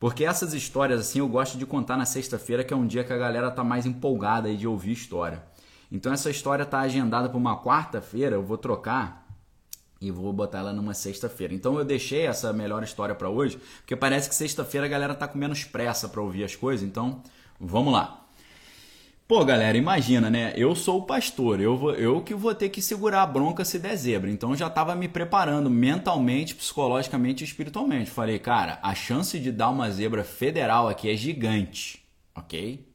porque 0.00 0.24
essas 0.24 0.54
histórias, 0.54 1.00
assim, 1.00 1.18
eu 1.18 1.28
gosto 1.28 1.58
de 1.58 1.66
contar 1.66 1.98
na 1.98 2.06
sexta-feira, 2.06 2.64
que 2.64 2.72
é 2.72 2.76
um 2.76 2.86
dia 2.86 3.04
que 3.04 3.12
a 3.12 3.18
galera 3.18 3.50
tá 3.50 3.62
mais 3.62 3.84
empolgada 3.84 4.48
aí 4.48 4.56
de 4.56 4.66
ouvir 4.66 4.92
história. 4.92 5.44
Então, 5.92 6.12
essa 6.12 6.30
história 6.30 6.64
tá 6.64 6.80
agendada 6.80 7.28
para 7.28 7.36
uma 7.36 7.62
quarta-feira, 7.62 8.36
eu 8.36 8.42
vou 8.42 8.56
trocar 8.56 9.26
e 10.00 10.10
vou 10.10 10.32
botar 10.32 10.58
ela 10.60 10.72
numa 10.72 10.94
sexta-feira. 10.94 11.52
Então, 11.54 11.78
eu 11.78 11.84
deixei 11.84 12.26
essa 12.26 12.54
melhor 12.54 12.82
história 12.82 13.14
para 13.14 13.28
hoje, 13.28 13.60
porque 13.78 13.94
parece 13.94 14.30
que 14.30 14.34
sexta-feira 14.34 14.86
a 14.86 14.90
galera 14.90 15.14
tá 15.14 15.28
com 15.28 15.38
menos 15.38 15.62
pressa 15.64 16.08
para 16.08 16.22
ouvir 16.22 16.42
as 16.42 16.56
coisas. 16.56 16.86
Então, 16.86 17.22
vamos 17.60 17.92
lá. 17.92 18.25
Pô, 19.28 19.44
galera, 19.44 19.76
imagina, 19.76 20.30
né? 20.30 20.52
Eu 20.56 20.76
sou 20.76 21.00
o 21.00 21.02
pastor, 21.02 21.60
eu, 21.60 21.76
vou, 21.76 21.92
eu 21.94 22.22
que 22.22 22.32
vou 22.32 22.54
ter 22.54 22.68
que 22.68 22.80
segurar 22.80 23.22
a 23.22 23.26
bronca 23.26 23.64
se 23.64 23.76
der 23.76 23.96
zebra. 23.96 24.30
Então 24.30 24.54
já 24.54 24.68
estava 24.68 24.94
me 24.94 25.08
preparando 25.08 25.68
mentalmente, 25.68 26.54
psicologicamente 26.54 27.42
e 27.42 27.46
espiritualmente. 27.46 28.08
Falei, 28.08 28.38
cara, 28.38 28.78
a 28.84 28.94
chance 28.94 29.36
de 29.40 29.50
dar 29.50 29.70
uma 29.70 29.90
zebra 29.90 30.22
federal 30.22 30.88
aqui 30.88 31.10
é 31.10 31.16
gigante, 31.16 32.04
ok? 32.36 32.86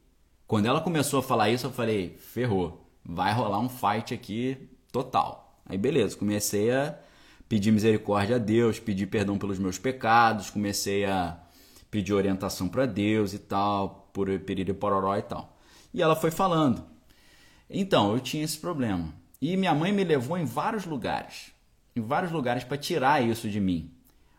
Quando 0.46 0.64
ela 0.66 0.80
começou 0.80 1.20
a 1.20 1.22
falar 1.22 1.50
isso, 1.50 1.66
eu 1.66 1.70
falei, 1.70 2.16
ferrou, 2.18 2.90
vai 3.04 3.34
rolar 3.34 3.60
um 3.60 3.68
fight 3.68 4.14
aqui 4.14 4.56
total. 4.90 5.60
Aí 5.66 5.76
beleza, 5.76 6.16
comecei 6.16 6.72
a 6.72 6.98
pedir 7.46 7.72
misericórdia 7.72 8.36
a 8.36 8.38
Deus, 8.38 8.78
pedir 8.80 9.06
perdão 9.06 9.36
pelos 9.36 9.58
meus 9.58 9.76
pecados, 9.76 10.48
comecei 10.48 11.04
a 11.04 11.36
pedir 11.90 12.14
orientação 12.14 12.70
para 12.70 12.86
Deus 12.86 13.34
e 13.34 13.38
tal, 13.38 14.08
por 14.14 14.30
período 14.40 14.74
pororó 14.74 15.14
e 15.18 15.22
tal. 15.22 15.52
E 15.92 16.00
ela 16.00 16.16
foi 16.16 16.30
falando. 16.30 16.84
Então, 17.68 18.12
eu 18.12 18.20
tinha 18.20 18.44
esse 18.44 18.58
problema. 18.58 19.12
E 19.40 19.56
minha 19.56 19.74
mãe 19.74 19.92
me 19.92 20.04
levou 20.04 20.38
em 20.38 20.44
vários 20.44 20.84
lugares. 20.84 21.52
Em 21.94 22.00
vários 22.00 22.32
lugares 22.32 22.64
para 22.64 22.76
tirar 22.76 23.22
isso 23.22 23.48
de 23.48 23.60
mim. 23.60 23.90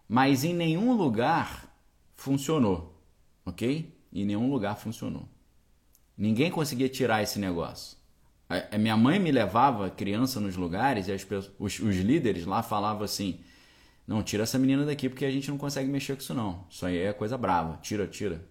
Mas 0.08 0.44
em 0.44 0.54
nenhum 0.54 0.94
lugar 0.94 1.68
funcionou. 2.16 3.02
Ok? 3.46 3.94
Em 4.12 4.26
nenhum 4.26 4.50
lugar 4.50 4.76
funcionou. 4.78 5.28
Ninguém 6.18 6.52
conseguia 6.52 6.88
tirar 6.88 7.24
esse 7.24 7.40
negócio. 7.40 7.98
A, 8.48 8.78
minha 8.78 8.96
mãe 8.96 9.20
me 9.20 9.32
levava 9.32 9.90
criança 9.90 10.40
nos 10.40 10.56
lugares 10.56 11.08
e 11.08 11.12
as, 11.12 11.26
os, 11.58 11.80
os 11.80 11.96
líderes 11.98 12.46
lá 12.46 12.62
falavam 12.62 13.04
assim: 13.04 13.40
não, 14.08 14.22
tira 14.22 14.44
essa 14.44 14.60
menina 14.60 14.86
daqui 14.86 15.10
porque 15.10 15.26
a 15.26 15.32
gente 15.32 15.50
não 15.50 15.58
consegue 15.58 15.90
mexer 15.90 16.16
com 16.16 16.22
isso 16.22 16.34
não. 16.34 16.66
Isso 16.70 16.86
aí 16.86 16.98
é 17.00 17.14
coisa 17.14 17.38
brava. 17.38 17.80
Tira, 17.82 18.08
tira. 18.08 18.46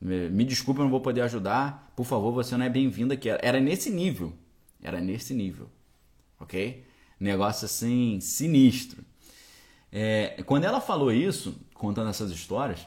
Me, 0.00 0.44
desculpe, 0.44 0.80
eu 0.80 0.84
não 0.84 0.90
vou 0.90 1.00
poder 1.00 1.22
ajudar. 1.22 1.92
Por 1.96 2.04
favor, 2.04 2.32
você 2.32 2.56
não 2.56 2.64
é 2.64 2.68
bem-vindo 2.68 3.12
aqui. 3.12 3.28
Era 3.28 3.60
nesse 3.60 3.90
nível. 3.90 4.32
Era 4.82 5.00
nesse 5.00 5.34
nível. 5.34 5.68
Ok? 6.38 6.84
Negócio 7.18 7.64
assim, 7.64 8.20
sinistro. 8.20 9.04
É, 9.90 10.42
quando 10.46 10.64
ela 10.64 10.80
falou 10.80 11.12
isso, 11.12 11.60
contando 11.74 12.10
essas 12.10 12.30
histórias, 12.30 12.86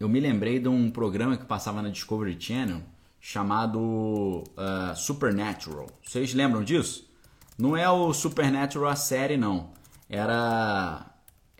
eu 0.00 0.08
me 0.08 0.18
lembrei 0.18 0.58
de 0.58 0.68
um 0.68 0.90
programa 0.90 1.36
que 1.36 1.44
passava 1.44 1.82
na 1.82 1.88
Discovery 1.88 2.36
Channel 2.40 2.82
chamado 3.20 3.78
uh, 3.78 4.96
Supernatural. 4.96 5.86
Vocês 6.04 6.34
lembram 6.34 6.64
disso? 6.64 7.08
Não 7.56 7.76
é 7.76 7.88
o 7.88 8.12
Supernatural 8.12 8.90
a 8.90 8.96
série, 8.96 9.36
não. 9.36 9.72
Era, 10.08 11.06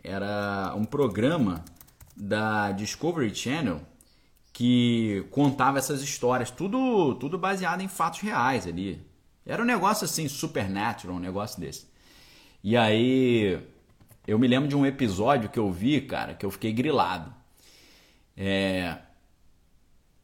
era 0.03 0.73
um 0.75 0.83
programa 0.83 1.63
da 2.15 2.71
Discovery 2.71 3.33
Channel 3.33 3.81
que 4.59 5.25
contava 5.31 5.77
essas 5.77 6.01
histórias, 6.01 6.51
tudo, 6.51 7.15
tudo 7.15 7.37
baseado 7.37 7.79
em 7.79 7.87
fatos 7.87 8.19
reais 8.19 8.67
ali. 8.67 9.01
Era 9.45 9.63
um 9.63 9.65
negócio 9.65 10.03
assim, 10.03 10.27
supernatural, 10.27 11.15
um 11.15 11.19
negócio 11.19 11.61
desse. 11.61 11.87
E 12.61 12.75
aí, 12.75 13.57
eu 14.27 14.37
me 14.37 14.49
lembro 14.49 14.67
de 14.67 14.75
um 14.75 14.85
episódio 14.85 15.47
que 15.47 15.57
eu 15.57 15.71
vi, 15.71 16.01
cara, 16.01 16.33
que 16.33 16.45
eu 16.45 16.51
fiquei 16.51 16.73
grilado. 16.73 17.33
É, 18.35 18.97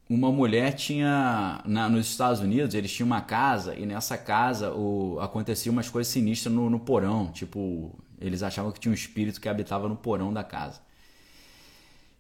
uma 0.10 0.30
mulher 0.30 0.74
tinha 0.74 1.62
na, 1.66 1.88
nos 1.88 2.06
Estados 2.06 2.42
Unidos 2.42 2.76
eles 2.76 2.92
tinham 2.92 3.08
uma 3.08 3.22
casa 3.22 3.74
e 3.74 3.86
nessa 3.86 4.18
casa 4.18 4.74
o, 4.74 5.18
acontecia 5.22 5.72
umas 5.72 5.88
coisas 5.88 6.12
sinistras 6.12 6.54
no, 6.54 6.70
no 6.70 6.80
porão 6.80 7.32
tipo 7.32 7.98
eles 8.20 8.44
achavam 8.44 8.72
que 8.72 8.80
tinha 8.80 8.92
um 8.92 8.96
espírito 8.96 9.42
que 9.42 9.50
habitava 9.50 9.90
no 9.90 9.96
porão 9.96 10.32
da 10.32 10.44
casa 10.44 10.85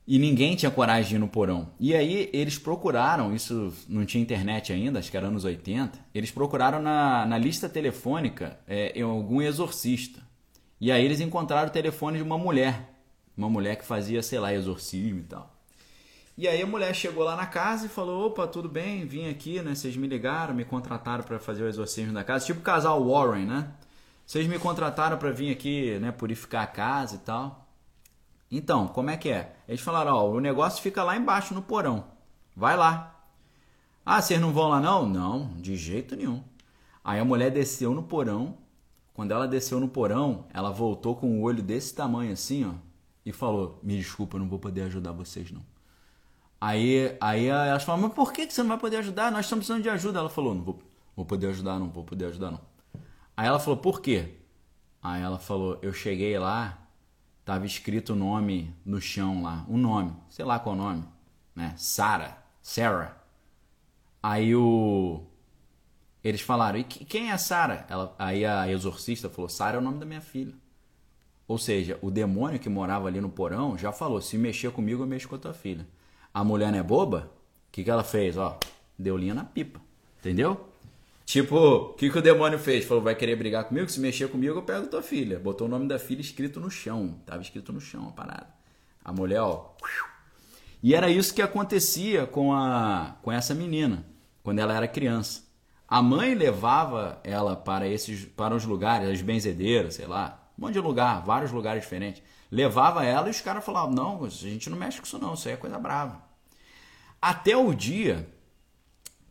e 0.08 0.20
ninguém 0.20 0.56
tinha 0.56 0.70
coragem 0.70 1.10
de 1.10 1.16
ir 1.16 1.20
no 1.20 1.28
porão. 1.28 1.72
E 1.80 1.96
aí 1.96 2.30
eles 2.32 2.58
procuraram, 2.58 3.34
isso 3.34 3.74
não 3.90 4.06
tinha 4.06 4.22
internet 4.22 4.72
ainda, 4.72 5.00
acho 5.00 5.10
que 5.10 5.18
era 5.18 5.28
anos 5.28 5.44
80, 5.44 5.98
eles 6.14 6.32
procuraram 6.32 6.82
na, 6.82 7.26
na 7.26 7.38
lista 7.38 7.68
telefônica 7.68 8.60
é, 8.68 9.02
algum 9.02 9.42
exorcista. 9.42 10.22
E 10.80 10.92
aí 10.92 11.04
eles 11.04 11.20
encontraram 11.20 11.70
o 11.70 11.72
telefone 11.72 12.18
de 12.18 12.24
uma 12.24 12.38
mulher, 12.38 12.94
uma 13.36 13.50
mulher 13.50 13.78
que 13.78 13.86
fazia, 13.86 14.22
sei 14.22 14.40
lá, 14.40 14.54
exorcismo 14.54 15.20
e 15.20 15.24
tal. 15.24 15.56
E 16.38 16.48
aí 16.50 16.62
a 16.62 16.68
mulher 16.68 16.94
chegou 16.94 17.24
lá 17.24 17.36
na 17.36 17.46
casa 17.46 17.86
e 17.86 17.90
falou: 17.90 18.28
opa, 18.28 18.46
tudo 18.46 18.68
bem, 18.68 19.06
vim 19.06 19.30
aqui, 19.30 19.62
né? 19.62 19.74
Vocês 19.74 19.96
me 19.96 20.06
ligaram, 20.06 20.54
me 20.54 20.66
contrataram 20.66 21.24
para 21.24 21.40
fazer 21.40 21.64
o 21.64 21.68
exorcismo 21.68 22.14
da 22.14 22.26
casa, 22.26 22.46
tipo 22.46 22.60
o 22.60 22.64
casal 22.64 23.04
Warren, 23.08 23.46
né? 23.46 23.72
Vocês 24.26 24.46
me 24.48 24.60
contrataram 24.60 25.18
para 25.18 25.32
vir 25.32 25.52
aqui, 25.52 25.98
né, 26.00 26.12
purificar 26.12 26.64
a 26.64 26.68
casa 26.68 27.16
e 27.16 27.20
tal. 27.20 27.64
Então, 28.52 28.88
como 28.88 29.10
é 29.10 29.18
que 29.18 29.30
é? 29.30 29.56
Eles 29.68 29.82
falaram, 29.82 30.16
ó, 30.16 30.30
o 30.30 30.40
negócio 30.40 30.82
fica 30.82 31.04
lá 31.04 31.18
embaixo 31.18 31.54
no 31.54 31.62
porão. 31.62 32.06
Vai 32.56 32.78
lá. 32.78 33.16
Ah, 34.06 34.22
vocês 34.22 34.40
não 34.40 34.54
vão 34.54 34.70
lá 34.70 34.80
não? 34.80 35.08
Não, 35.08 35.54
de 35.58 35.75
jeito 35.75 36.16
nenhum. 36.16 36.44
Aí 37.04 37.20
a 37.20 37.25
mulher 37.25 37.52
desceu 37.52 37.94
no 37.94 38.04
porão. 38.04 38.58
Quando 39.14 39.32
ela 39.32 39.48
desceu 39.48 39.80
no 39.80 39.88
porão, 39.88 40.46
ela 40.54 40.72
voltou 40.72 41.16
com 41.16 41.40
o 41.40 41.42
olho 41.42 41.64
desse 41.64 41.96
tamanho 41.96 42.34
assim, 42.34 42.66
ó, 42.66 42.74
e 43.25 43.32
falou: 43.32 43.80
"Me 43.82 43.98
desculpa, 43.98 44.36
eu 44.36 44.42
não 44.42 44.50
vou 44.50 44.60
poder 44.60 44.82
ajudar 44.84 45.14
vocês 45.14 45.52
não". 45.52 45.62
Aí, 46.60 47.16
aí 47.22 47.46
elas 47.46 47.84
falaram: 47.84 48.08
"Mas 48.08 48.14
por 48.14 48.34
que 48.34 48.50
você 48.50 48.62
não 48.62 48.70
vai 48.70 48.78
poder 48.78 48.98
ajudar? 48.98 49.32
Nós 49.32 49.46
estamos 49.46 49.66
precisando 49.66 49.84
de 49.84 49.90
ajuda". 49.90 50.20
Ela 50.20 50.30
falou: 50.30 50.54
"Não 50.54 50.64
vou, 50.64 50.80
vou 51.16 51.25
poder 51.25 51.48
ajudar, 51.48 51.80
não 51.80 51.90
vou 51.90 52.04
poder 52.04 52.25
ajudar 52.25 52.52
não". 52.52 52.62
Aí 53.38 53.48
ela 53.48 53.60
falou: 53.60 53.78
"Por 53.80 54.02
quê?". 54.02 54.36
Aí 55.02 55.22
ela 55.22 55.40
falou: 55.40 55.80
"Eu 55.82 55.94
cheguei 55.94 56.38
lá 56.38 56.85
Tava 57.46 57.66
escrito 57.68 58.14
o 58.14 58.16
nome 58.16 58.75
no 58.84 59.00
chão 59.00 59.44
lá, 59.44 59.64
um 59.70 59.78
nome, 59.78 60.12
sei 60.28 60.44
lá 60.44 60.58
qual 60.58 60.75
nome, 60.75 61.04
né? 61.56 61.75
Sarah, 61.78 62.44
Sarah. 62.60 63.16
Aí 64.22 64.56
o 64.56 65.22
eles 66.24 66.42
falaram: 66.42 66.80
"E 66.80 66.84
quem 66.84 67.30
é 67.30 67.38
Sarah?" 67.38 67.86
Ela 67.88 68.16
aí 68.18 68.44
a 68.44 68.68
exorcista 68.68 69.30
falou: 69.30 69.48
"Sarah 69.48 69.78
é 69.78 69.80
o 69.80 69.84
nome 69.84 70.00
da 70.00 70.06
minha 70.08 70.22
filha". 70.22 70.56
Ou 71.48 71.60
seja, 71.60 72.00
o 72.02 72.10
demônio 72.10 72.60
que 72.60 72.68
morava 72.68 73.08
ali 73.08 73.22
no 73.22 73.30
porão 73.30 73.78
já 73.78 73.92
falou: 73.92 74.20
"Se 74.20 74.38
mexer 74.40 74.72
comigo, 74.72 75.04
eu 75.04 75.08
mexo 75.08 75.30
com 75.30 75.36
a 75.36 75.40
tua 75.40 75.54
filha". 75.54 75.88
A 76.34 76.44
mulher 76.44 76.72
não 76.72 76.80
é 76.80 76.84
boba? 76.84 77.32
O 77.70 77.72
que 77.72 77.84
que 77.84 77.90
ela 77.92 78.04
fez, 78.04 78.38
ó? 78.38 78.60
Deu 78.98 79.16
linha 79.16 79.36
na 79.36 79.46
pipa. 79.46 79.80
Entendeu? 80.20 80.68
Tipo, 81.25 81.58
o 81.58 81.94
que, 81.94 82.10
que 82.10 82.17
o 82.20 82.22
demônio 82.22 82.60
fez? 82.60 82.86
Falou, 82.86 83.03
vai 83.03 83.15
querer 83.15 83.36
brigar 83.36 83.63
comigo? 83.63 83.89
Se 83.89 84.00
mexer 84.00 84.29
comigo, 84.29 84.60
eu 84.60 84.62
pego 84.62 84.88
tua 84.88 85.01
filha. 85.01 85.39
Botou 85.39 85.67
o 85.67 85.70
nome 85.70 85.88
da 85.88 85.98
filha 85.98 86.22
escrito 86.22 86.60
no 86.60 86.70
chão. 86.70 87.20
Tava 87.25 87.41
escrito 87.41 87.74
no 87.74 87.82
chão 87.82 88.08
a 88.08 88.12
parada. 88.12 88.48
A 89.03 89.12
mulher, 89.12 89.41
ó. 89.41 89.74
E 90.84 90.94
era 90.94 91.10
isso 91.10 91.34
que 91.34 91.41
acontecia 91.41 92.27
com, 92.27 92.53
a, 92.53 93.15
com 93.24 93.32
essa 93.32 93.55
menina, 93.55 94.05
quando 94.44 94.60
ela 94.60 94.75
era 94.75 94.88
criança. 94.88 95.44
A 95.88 96.01
mãe 96.01 96.36
levava 96.36 97.20
ela 97.24 97.55
para 97.55 97.88
esses 97.88 98.25
para 98.25 98.55
os 98.55 98.65
lugares, 98.65 99.10
as 99.10 99.22
benzedeiras, 99.22 99.96
sei 99.96 100.05
lá, 100.05 100.51
um 100.58 100.62
monte 100.62 100.74
de 100.74 100.79
lugar, 100.79 101.24
vários 101.24 101.51
lugares 101.51 101.82
diferentes. 101.82 102.22
Levava 102.51 103.03
ela 103.03 103.27
e 103.27 103.32
os 103.32 103.41
caras 103.41 103.65
falavam: 103.65 103.91
não, 103.91 104.24
a 104.24 104.29
gente 104.29 104.70
não 104.70 104.77
mexe 104.77 105.00
com 105.00 105.05
isso, 105.05 105.20
não, 105.20 105.34
isso 105.34 105.48
aí 105.48 105.55
é 105.55 105.58
coisa 105.58 105.77
brava. 105.79 106.24
Até 107.22 107.58
o 107.58 107.74
dia 107.74 108.27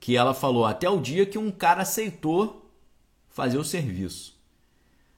que 0.05 0.19
ela 0.19 0.35
falou 0.35 0.67
até 0.67 0.87
o 0.87 1.01
dia 1.01 1.25
que 1.25 1.39
um 1.39 1.51
cara 1.51 1.81
aceitou 1.81 2.71
fazer 3.31 3.57
o 3.57 3.65
serviço. 3.65 4.39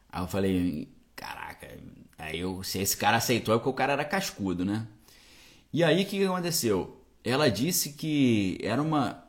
Aí 0.08 0.22
eu 0.22 0.28
falei, 0.28 0.88
caraca, 1.16 1.68
aí 2.16 2.38
eu, 2.38 2.62
se 2.62 2.78
esse 2.78 2.96
cara 2.96 3.16
aceitou 3.16 3.52
é 3.52 3.58
porque 3.58 3.68
o 3.68 3.72
cara 3.72 3.94
era 3.94 4.04
cascudo, 4.04 4.64
né? 4.64 4.86
E 5.72 5.82
aí 5.82 6.04
o 6.04 6.06
que 6.06 6.24
aconteceu? 6.24 7.04
Ela 7.24 7.50
disse 7.50 7.94
que 7.94 8.58
era 8.62 8.80
uma. 8.80 9.24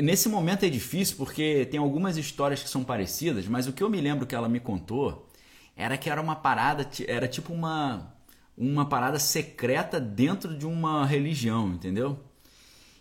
Nesse 0.00 0.28
momento 0.28 0.64
é 0.64 0.68
difícil 0.68 1.16
porque 1.16 1.66
tem 1.66 1.80
algumas 1.80 2.16
histórias 2.16 2.62
que 2.62 2.70
são 2.70 2.84
parecidas, 2.84 3.48
mas 3.48 3.66
o 3.66 3.72
que 3.72 3.82
eu 3.82 3.90
me 3.90 4.00
lembro 4.00 4.28
que 4.28 4.34
ela 4.36 4.48
me 4.48 4.60
contou 4.60 5.28
era 5.74 5.98
que 5.98 6.08
era 6.08 6.20
uma 6.22 6.36
parada, 6.36 6.88
era 7.08 7.26
tipo 7.26 7.52
uma, 7.52 8.14
uma 8.56 8.88
parada 8.88 9.18
secreta 9.18 9.98
dentro 9.98 10.56
de 10.56 10.66
uma 10.66 11.04
religião, 11.04 11.70
entendeu? 11.70 12.25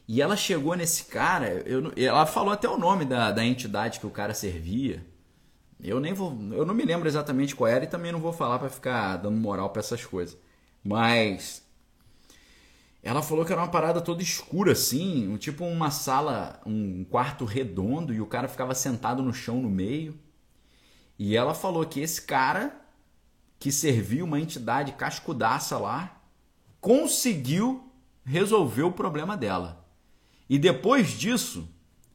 E 0.08 0.22
ela 0.22 0.38
chegou 0.38 0.76
nesse 0.76 1.06
cara, 1.06 1.48
eu, 1.66 1.92
ela 1.98 2.26
falou 2.26 2.54
até 2.54 2.70
o 2.70 2.78
nome 2.78 3.06
da, 3.06 3.32
da 3.32 3.44
entidade 3.44 4.00
que 4.00 4.06
o 4.06 4.12
cara 4.12 4.34
servia. 4.34 5.04
Eu 5.84 6.00
nem 6.00 6.14
vou, 6.14 6.38
eu 6.52 6.66
não 6.66 6.74
me 6.74 6.86
lembro 6.86 7.08
exatamente 7.08 7.56
qual 7.56 7.68
era 7.68 7.84
e 7.84 7.88
também 7.88 8.12
não 8.12 8.20
vou 8.20 8.32
falar 8.32 8.60
para 8.60 8.70
ficar 8.70 9.18
dando 9.18 9.38
moral 9.38 9.72
para 9.72 9.82
essas 9.82 10.06
coisas. 10.06 10.38
Mas 10.84 11.64
ela 13.02 13.22
falou 13.22 13.46
que 13.46 13.52
era 13.52 13.62
uma 13.62 13.68
parada 13.68 14.02
toda 14.02 14.24
escura 14.24 14.72
assim, 14.72 15.28
um, 15.28 15.38
tipo 15.38 15.64
uma 15.66 15.92
sala, 15.92 16.60
um 16.66 17.04
quarto 17.04 17.46
redondo 17.46 18.14
e 18.14 18.22
o 18.22 18.26
cara 18.26 18.48
ficava 18.48 18.74
sentado 18.74 19.22
no 19.22 19.34
chão 19.34 19.62
no 19.62 19.70
meio. 19.70 20.18
E 21.18 21.36
ela 21.36 21.54
falou 21.54 21.86
que 21.86 22.00
esse 22.00 22.22
cara 22.22 22.76
que 23.60 23.72
servia 23.72 24.24
uma 24.24 24.40
entidade 24.40 24.92
cascudaça 24.94 25.78
lá 25.78 26.22
conseguiu 26.82 27.92
resolver 28.24 28.84
o 28.84 28.92
problema 28.92 29.38
dela. 29.38 29.85
E 30.50 30.58
depois 30.60 31.10
disso, 31.10 31.68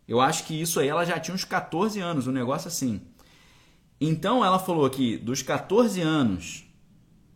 eu 0.06 0.20
acho 0.20 0.44
que 0.44 0.60
isso 0.60 0.80
aí 0.80 0.88
ela 0.88 1.04
já 1.04 1.18
tinha 1.18 1.34
uns 1.34 1.44
14 1.44 2.00
anos, 2.00 2.26
um 2.26 2.32
negócio 2.32 2.68
assim. 2.68 3.00
Então 4.00 4.44
ela 4.44 4.58
falou 4.58 4.88
que 4.88 5.18
dos 5.18 5.42
14 5.42 6.00
anos 6.00 6.64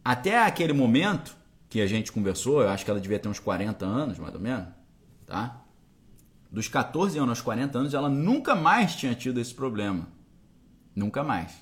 até 0.05 0.43
aquele 0.43 0.73
momento 0.73 1.37
que 1.69 1.81
a 1.81 1.87
gente 1.87 2.13
conversou, 2.13 2.63
eu 2.63 2.69
acho 2.69 2.85
que 2.85 2.91
ela 2.91 3.01
devia 3.01 3.19
ter 3.19 3.29
uns 3.29 3.39
40 3.39 3.85
anos, 3.85 4.19
mais 4.19 4.35
ou 4.35 4.41
menos, 4.41 4.69
tá? 5.27 5.63
Dos 6.51 6.69
14 6.69 7.19
anos 7.19 7.31
aos 7.31 7.41
40 7.41 7.79
anos, 7.79 7.95
ela 7.95 8.09
nunca 8.09 8.55
mais 8.55 8.95
tinha 8.95 9.15
tido 9.15 9.41
esse 9.41 9.53
problema. 9.53 10.07
Nunca 10.95 11.25
mais. 11.25 11.53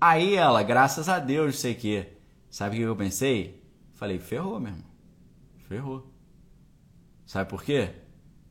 Aí 0.00 0.34
ela, 0.34 0.62
graças 0.62 1.08
a 1.08 1.18
Deus, 1.18 1.58
sei 1.60 1.74
que. 1.74 2.06
Sabe 2.48 2.76
o 2.76 2.78
que 2.78 2.84
eu 2.84 2.96
pensei? 2.96 3.62
Falei, 3.92 4.18
ferrou, 4.18 4.58
meu 4.58 4.72
irmão. 4.72 4.86
Ferrou. 5.68 6.11
Sabe 7.32 7.48
por 7.48 7.62
quê? 7.64 7.94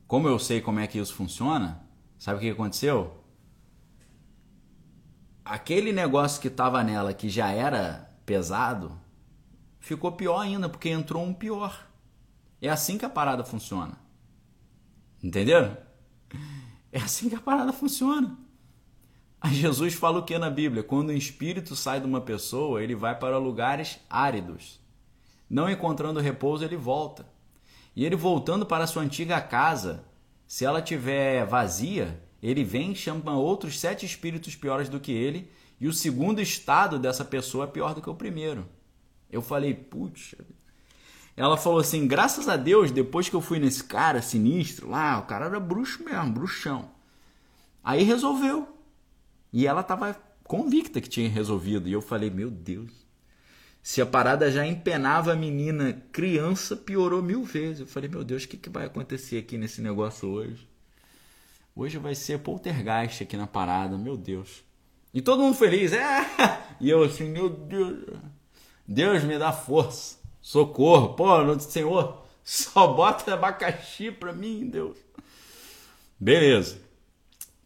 Como 0.08 0.26
eu 0.26 0.40
sei 0.40 0.60
como 0.60 0.80
é 0.80 0.88
que 0.88 0.98
isso 0.98 1.14
funciona, 1.14 1.86
sabe 2.18 2.38
o 2.38 2.40
que 2.40 2.50
aconteceu? 2.50 3.22
Aquele 5.44 5.92
negócio 5.92 6.42
que 6.42 6.48
estava 6.48 6.82
nela 6.82 7.14
que 7.14 7.28
já 7.28 7.52
era 7.52 8.12
pesado, 8.26 9.00
ficou 9.78 10.10
pior 10.10 10.40
ainda, 10.40 10.68
porque 10.68 10.88
entrou 10.88 11.22
um 11.22 11.32
pior. 11.32 11.86
É 12.60 12.68
assim 12.68 12.98
que 12.98 13.04
a 13.04 13.08
parada 13.08 13.44
funciona. 13.44 13.96
Entenderam? 15.22 15.76
É 16.90 16.98
assim 16.98 17.28
que 17.28 17.36
a 17.36 17.40
parada 17.40 17.72
funciona. 17.72 18.36
Aí 19.40 19.54
Jesus 19.54 19.94
fala 19.94 20.18
o 20.18 20.24
que 20.24 20.36
na 20.36 20.50
Bíblia? 20.50 20.82
Quando 20.82 21.10
o 21.10 21.16
espírito 21.16 21.76
sai 21.76 22.00
de 22.00 22.06
uma 22.06 22.20
pessoa, 22.20 22.82
ele 22.82 22.96
vai 22.96 23.16
para 23.16 23.38
lugares 23.38 24.00
áridos. 24.10 24.80
Não 25.48 25.70
encontrando 25.70 26.18
repouso, 26.18 26.64
ele 26.64 26.76
volta. 26.76 27.31
E 27.94 28.04
ele 28.04 28.16
voltando 28.16 28.64
para 28.64 28.86
sua 28.86 29.02
antiga 29.02 29.40
casa, 29.40 30.04
Se 30.46 30.66
ela 30.66 30.82
tiver 30.82 31.46
vazia, 31.46 32.22
ele 32.42 32.62
vem 32.62 32.92
e 32.92 32.94
chama 32.94 33.34
outros 33.34 33.80
sete 33.80 34.04
espíritos 34.04 34.54
piores 34.54 34.88
do 34.88 35.00
que 35.00 35.10
ele, 35.10 35.50
e 35.80 35.88
o 35.88 35.92
segundo 35.94 36.42
estado 36.42 36.98
dessa 36.98 37.24
pessoa 37.24 37.64
é 37.64 37.68
pior 37.68 37.94
do 37.94 38.02
que 38.02 38.10
o 38.10 38.14
primeiro. 38.14 38.68
Eu 39.30 39.40
falei, 39.40 39.72
putz. 39.72 40.34
Ela 41.36 41.56
falou 41.56 41.78
assim: 41.80 42.06
graças 42.06 42.48
a 42.48 42.56
Deus, 42.56 42.90
depois 42.90 43.28
que 43.28 43.34
eu 43.34 43.40
fui 43.40 43.58
nesse 43.58 43.82
cara 43.82 44.20
sinistro 44.20 44.90
lá, 44.90 45.18
o 45.18 45.26
cara 45.26 45.46
era 45.46 45.58
bruxo 45.58 46.04
mesmo, 46.04 46.32
bruxão. 46.32 46.90
Aí 47.82 48.02
resolveu. 48.02 48.68
E 49.52 49.66
ela 49.66 49.82
tava 49.82 50.14
convicta 50.44 51.00
que 51.00 51.08
tinha 51.08 51.28
resolvido. 51.28 51.88
E 51.88 51.92
eu 51.92 52.02
falei: 52.02 52.30
meu 52.30 52.50
Deus. 52.50 52.92
Se 53.82 54.00
a 54.00 54.06
parada 54.06 54.50
já 54.50 54.64
empenava 54.64 55.32
a 55.32 55.36
menina 55.36 56.00
criança, 56.12 56.76
piorou 56.76 57.20
mil 57.20 57.42
vezes. 57.44 57.80
Eu 57.80 57.86
falei: 57.86 58.08
meu 58.08 58.22
Deus, 58.22 58.44
o 58.44 58.48
que, 58.48 58.56
que 58.56 58.70
vai 58.70 58.86
acontecer 58.86 59.38
aqui 59.38 59.58
nesse 59.58 59.82
negócio 59.82 60.28
hoje? 60.28 60.68
Hoje 61.74 61.98
vai 61.98 62.14
ser 62.14 62.38
poltergeist 62.38 63.22
aqui 63.22 63.36
na 63.36 63.46
parada, 63.46 63.98
meu 63.98 64.16
Deus. 64.16 64.62
E 65.12 65.20
todo 65.20 65.42
mundo 65.42 65.56
feliz, 65.56 65.92
é. 65.92 66.20
E 66.80 66.90
eu 66.90 67.02
assim, 67.04 67.28
meu 67.28 67.48
Deus. 67.48 68.04
Deus 68.86 69.22
me 69.24 69.38
dá 69.38 69.52
força. 69.52 70.18
Socorro. 70.40 71.14
Pô, 71.14 71.58
Senhor, 71.60 72.24
só 72.42 72.92
bota 72.92 73.34
abacaxi 73.34 74.10
pra 74.10 74.32
mim, 74.32 74.68
Deus. 74.68 74.98
Beleza. 76.18 76.80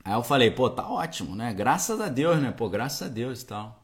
Aí 0.04 0.14
eu 0.14 0.22
falei, 0.22 0.50
pô, 0.50 0.70
tá 0.70 0.88
ótimo, 0.88 1.34
né? 1.34 1.52
Graças 1.52 2.00
a 2.00 2.08
Deus, 2.08 2.38
né? 2.40 2.52
Pô, 2.52 2.68
graças 2.68 3.02
a 3.02 3.10
Deus 3.10 3.42
e 3.42 3.46
tal. 3.46 3.82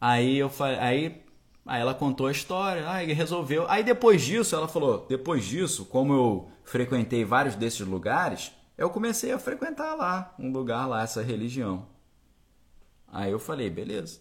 Aí 0.00 0.36
eu 0.36 0.50
falei, 0.50 0.78
aí, 0.78 1.21
aí 1.66 1.80
ela 1.80 1.94
contou 1.94 2.26
a 2.26 2.32
história, 2.32 2.88
aí 2.88 3.12
resolveu. 3.12 3.68
Aí 3.68 3.82
depois 3.84 4.22
disso, 4.22 4.54
ela 4.54 4.68
falou, 4.68 5.06
depois 5.08 5.44
disso, 5.44 5.84
como 5.86 6.12
eu 6.12 6.50
frequentei 6.64 7.24
vários 7.24 7.54
desses 7.54 7.86
lugares, 7.86 8.52
eu 8.76 8.90
comecei 8.90 9.32
a 9.32 9.38
frequentar 9.38 9.94
lá, 9.94 10.34
um 10.38 10.50
lugar 10.50 10.86
lá, 10.86 11.02
essa 11.02 11.22
religião. 11.22 11.86
Aí 13.06 13.30
eu 13.30 13.38
falei, 13.38 13.68
beleza. 13.68 14.20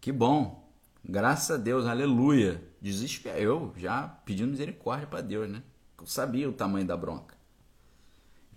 Que 0.00 0.10
bom. 0.10 0.68
Graças 1.04 1.50
a 1.50 1.56
Deus, 1.56 1.86
aleluia. 1.86 2.62
Desespero. 2.80 3.38
Eu 3.38 3.72
já 3.76 4.02
pedindo 4.24 4.50
misericórdia 4.50 5.06
para 5.06 5.20
Deus, 5.20 5.48
né? 5.48 5.62
Eu 5.98 6.06
sabia 6.06 6.48
o 6.48 6.52
tamanho 6.52 6.86
da 6.86 6.96
bronca. 6.96 7.36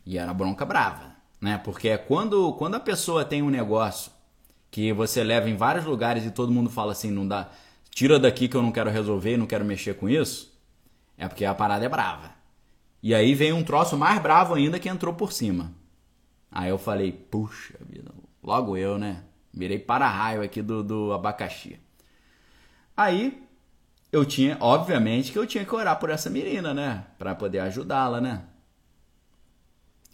E 0.04 0.18
era 0.18 0.34
bronca 0.34 0.66
brava, 0.66 1.16
né? 1.40 1.60
Porque 1.60 1.90
é 1.90 1.98
quando, 1.98 2.54
quando 2.54 2.76
a 2.76 2.80
pessoa 2.80 3.24
tem 3.24 3.42
um 3.44 3.50
negócio 3.50 4.12
que 4.72 4.92
você 4.92 5.24
leva 5.24 5.50
em 5.50 5.56
vários 5.56 5.86
lugares 5.86 6.26
e 6.26 6.32
todo 6.32 6.52
mundo 6.52 6.70
fala 6.70 6.92
assim, 6.92 7.10
não 7.10 7.28
dá, 7.28 7.50
tira 7.96 8.20
daqui 8.20 8.50
que 8.50 8.58
eu 8.58 8.62
não 8.62 8.74
quero 8.74 8.92
resolver, 8.92 9.38
não 9.38 9.48
quero 9.48 9.64
mexer 9.64 9.96
com 9.96 10.10
isso, 10.10 10.54
é 11.18 11.30
porque 11.30 11.46
a 11.46 11.56
parada 11.56 11.86
é 11.86 11.90
brava. 11.90 12.36
E 13.02 13.16
aí 13.16 13.34
vem 13.34 13.54
um 13.54 13.64
troço 13.64 13.98
mais 13.98 14.22
bravo 14.22 14.54
ainda 14.54 14.78
que 14.78 14.90
entrou 14.90 15.14
por 15.14 15.32
cima. 15.32 15.72
Aí 16.52 16.70
eu 16.70 16.78
falei, 16.78 17.14
puxa 17.14 17.76
vida, 17.90 18.12
logo 18.44 18.76
eu, 18.76 18.98
né? 18.98 19.24
Virei 19.54 19.80
para-raio 19.80 20.44
aqui 20.44 20.62
do, 20.62 20.84
do 20.84 21.14
abacaxi. 21.14 21.80
Aí 22.98 23.42
eu 24.12 24.26
tinha, 24.26 24.58
obviamente, 24.60 25.32
que 25.32 25.40
eu 25.40 25.48
tinha 25.48 25.64
que 25.64 25.74
orar 25.74 25.98
por 25.98 26.10
essa 26.10 26.30
menina, 26.30 26.74
né? 26.74 27.06
Para 27.18 27.34
poder 27.34 27.60
ajudá-la, 27.60 28.20
né? 28.20 28.44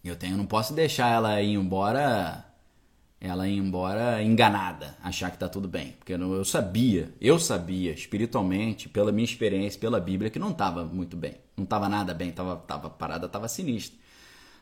Eu 0.04 0.16
tenho, 0.16 0.38
não 0.38 0.46
posso 0.46 0.74
deixar 0.74 1.10
ela 1.10 1.42
ir 1.42 1.54
embora, 1.54 2.46
ela 3.22 3.48
embora 3.48 4.24
enganada, 4.24 4.98
achar 5.04 5.30
que 5.30 5.38
tá 5.38 5.48
tudo 5.48 5.68
bem, 5.68 5.92
porque 6.00 6.12
eu 6.12 6.44
sabia, 6.44 7.14
eu 7.22 7.38
sabia 7.38 7.92
espiritualmente, 7.92 8.90
pela 8.90 9.12
minha 9.12 9.24
experiência, 9.24 9.80
pela 9.80 10.00
Bíblia, 10.00 10.32
que 10.32 10.40
não 10.40 10.52
tava 10.52 10.84
muito 10.84 11.16
bem, 11.16 11.36
não 11.56 11.64
tava 11.64 11.88
nada 11.88 12.16
bem, 12.16 12.32
tava, 12.32 12.56
tava 12.56 12.90
parada, 12.90 13.30
tava 13.30 13.48
sinistra. 13.48 14.00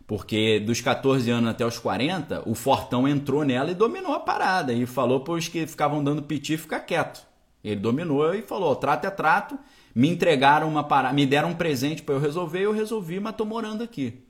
Porque 0.05 0.59
dos 0.59 0.81
14 0.81 1.31
anos 1.31 1.51
até 1.51 1.65
os 1.65 1.79
40, 1.79 2.49
o 2.49 2.53
Fortão 2.53 3.07
entrou 3.07 3.45
nela 3.45 3.71
e 3.71 3.75
dominou 3.75 4.13
a 4.13 4.19
parada 4.19 4.73
e 4.73 4.85
falou 4.85 5.21
para 5.21 5.35
os 5.35 5.47
que 5.47 5.65
ficavam 5.65 6.03
dando 6.03 6.23
piti 6.23 6.57
ficar 6.57 6.81
quieto. 6.81 7.25
Ele 7.63 7.79
dominou 7.79 8.33
e 8.33 8.41
falou: 8.41 8.75
trato 8.75 9.05
é 9.05 9.09
trato. 9.09 9.57
Me 9.93 10.09
entregaram 10.09 10.67
uma 10.67 10.83
parada, 10.83 11.13
me 11.13 11.25
deram 11.25 11.49
um 11.49 11.55
presente 11.55 12.01
para 12.01 12.15
eu 12.15 12.19
resolver, 12.19 12.61
eu 12.61 12.71
resolvi, 12.71 13.19
mas 13.19 13.35
tô 13.35 13.45
morando 13.45 13.83
aqui. 13.83 14.23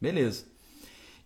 Beleza. 0.00 0.49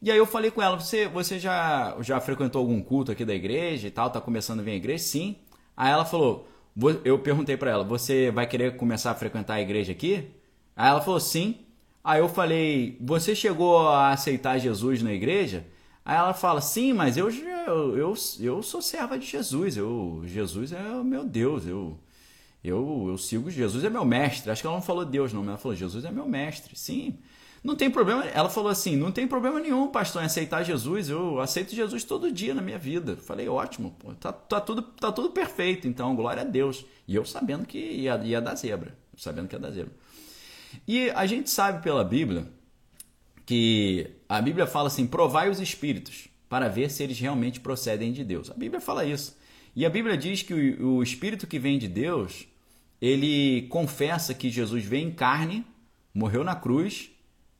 E 0.04 0.10
aí 0.10 0.18
eu 0.18 0.26
falei 0.26 0.50
com 0.50 0.60
ela: 0.60 0.78
você, 0.78 1.08
você 1.08 1.38
já, 1.38 1.96
já 2.00 2.20
frequentou 2.20 2.60
algum 2.60 2.82
culto 2.82 3.10
aqui 3.10 3.24
da 3.24 3.34
igreja 3.34 3.88
e 3.88 3.90
tal? 3.90 4.10
Tá 4.10 4.20
começando 4.20 4.60
a 4.60 4.62
vir 4.62 4.72
à 4.72 4.74
igreja? 4.74 5.02
Sim. 5.02 5.36
Aí 5.74 5.90
ela 5.90 6.04
falou: 6.04 6.46
eu 7.02 7.18
perguntei 7.20 7.56
para 7.56 7.70
ela: 7.70 7.84
você 7.84 8.30
vai 8.30 8.46
querer 8.46 8.76
começar 8.76 9.12
a 9.12 9.14
frequentar 9.14 9.54
a 9.54 9.62
igreja 9.62 9.92
aqui? 9.92 10.28
Aí 10.76 10.90
ela 10.90 11.00
falou: 11.00 11.18
sim. 11.18 11.56
Aí 12.04 12.20
eu 12.20 12.28
falei: 12.28 12.98
você 13.00 13.34
chegou 13.34 13.88
a 13.88 14.10
aceitar 14.10 14.58
Jesus 14.58 15.02
na 15.02 15.10
igreja? 15.10 15.64
Aí 16.04 16.18
ela 16.18 16.34
fala: 16.34 16.60
sim, 16.60 16.92
mas 16.92 17.16
eu, 17.16 17.30
eu, 17.30 17.96
eu, 17.96 18.14
eu 18.40 18.62
sou 18.62 18.82
serva 18.82 19.18
de 19.18 19.24
Jesus. 19.24 19.74
Eu, 19.74 20.22
Jesus 20.26 20.72
é 20.72 20.82
o 20.82 21.02
meu 21.02 21.24
Deus. 21.24 21.66
Eu, 21.66 21.98
eu, 22.62 23.06
eu 23.08 23.16
sigo 23.16 23.50
Jesus, 23.50 23.82
é 23.82 23.88
meu 23.88 24.04
mestre. 24.04 24.50
Acho 24.50 24.60
que 24.60 24.66
ela 24.66 24.76
não 24.76 24.82
falou 24.82 25.06
Deus, 25.06 25.32
não, 25.32 25.40
mas 25.40 25.48
ela 25.48 25.58
falou: 25.58 25.74
Jesus 25.74 26.04
é 26.04 26.12
meu 26.12 26.28
mestre. 26.28 26.76
Sim. 26.78 27.18
Não 27.64 27.74
tem 27.74 27.90
problema. 27.90 28.26
Ela 28.26 28.50
falou 28.50 28.70
assim: 28.70 28.94
não 28.94 29.10
tem 29.10 29.26
problema 29.26 29.58
nenhum, 29.58 29.88
pastor, 29.88 30.22
em 30.22 30.26
aceitar 30.26 30.62
Jesus. 30.62 31.08
Eu 31.08 31.40
aceito 31.40 31.74
Jesus 31.74 32.04
todo 32.04 32.30
dia 32.30 32.52
na 32.52 32.60
minha 32.60 32.78
vida. 32.78 33.16
Falei: 33.16 33.48
ótimo, 33.48 33.96
pô, 33.98 34.12
tá, 34.14 34.30
tá, 34.30 34.60
tudo, 34.60 34.82
tá 34.82 35.10
tudo 35.10 35.30
perfeito. 35.30 35.88
Então, 35.88 36.14
glória 36.14 36.42
a 36.42 36.44
Deus. 36.44 36.84
E 37.08 37.14
eu 37.14 37.24
sabendo 37.24 37.64
que 37.64 37.78
ia, 37.78 38.20
ia 38.22 38.40
dar 38.42 38.54
zebra. 38.54 38.94
Sabendo 39.16 39.48
que 39.48 39.54
ia 39.54 39.58
dar 39.58 39.70
zebra. 39.70 39.94
E 40.86 41.10
a 41.12 41.24
gente 41.24 41.48
sabe 41.48 41.82
pela 41.82 42.04
Bíblia 42.04 42.46
que 43.46 44.10
a 44.28 44.42
Bíblia 44.42 44.66
fala 44.66 44.88
assim: 44.88 45.06
provai 45.06 45.48
os 45.48 45.58
espíritos 45.58 46.28
para 46.50 46.68
ver 46.68 46.90
se 46.90 47.02
eles 47.02 47.18
realmente 47.18 47.60
procedem 47.60 48.12
de 48.12 48.22
Deus. 48.22 48.50
A 48.50 48.54
Bíblia 48.54 48.80
fala 48.80 49.06
isso. 49.06 49.34
E 49.74 49.86
a 49.86 49.90
Bíblia 49.90 50.18
diz 50.18 50.42
que 50.42 50.52
o, 50.52 50.98
o 50.98 51.02
espírito 51.02 51.46
que 51.46 51.58
vem 51.58 51.78
de 51.78 51.88
Deus, 51.88 52.46
ele 53.00 53.62
confessa 53.68 54.34
que 54.34 54.50
Jesus 54.50 54.84
veio 54.84 55.08
em 55.08 55.10
carne, 55.10 55.64
morreu 56.12 56.44
na 56.44 56.54
cruz, 56.54 57.10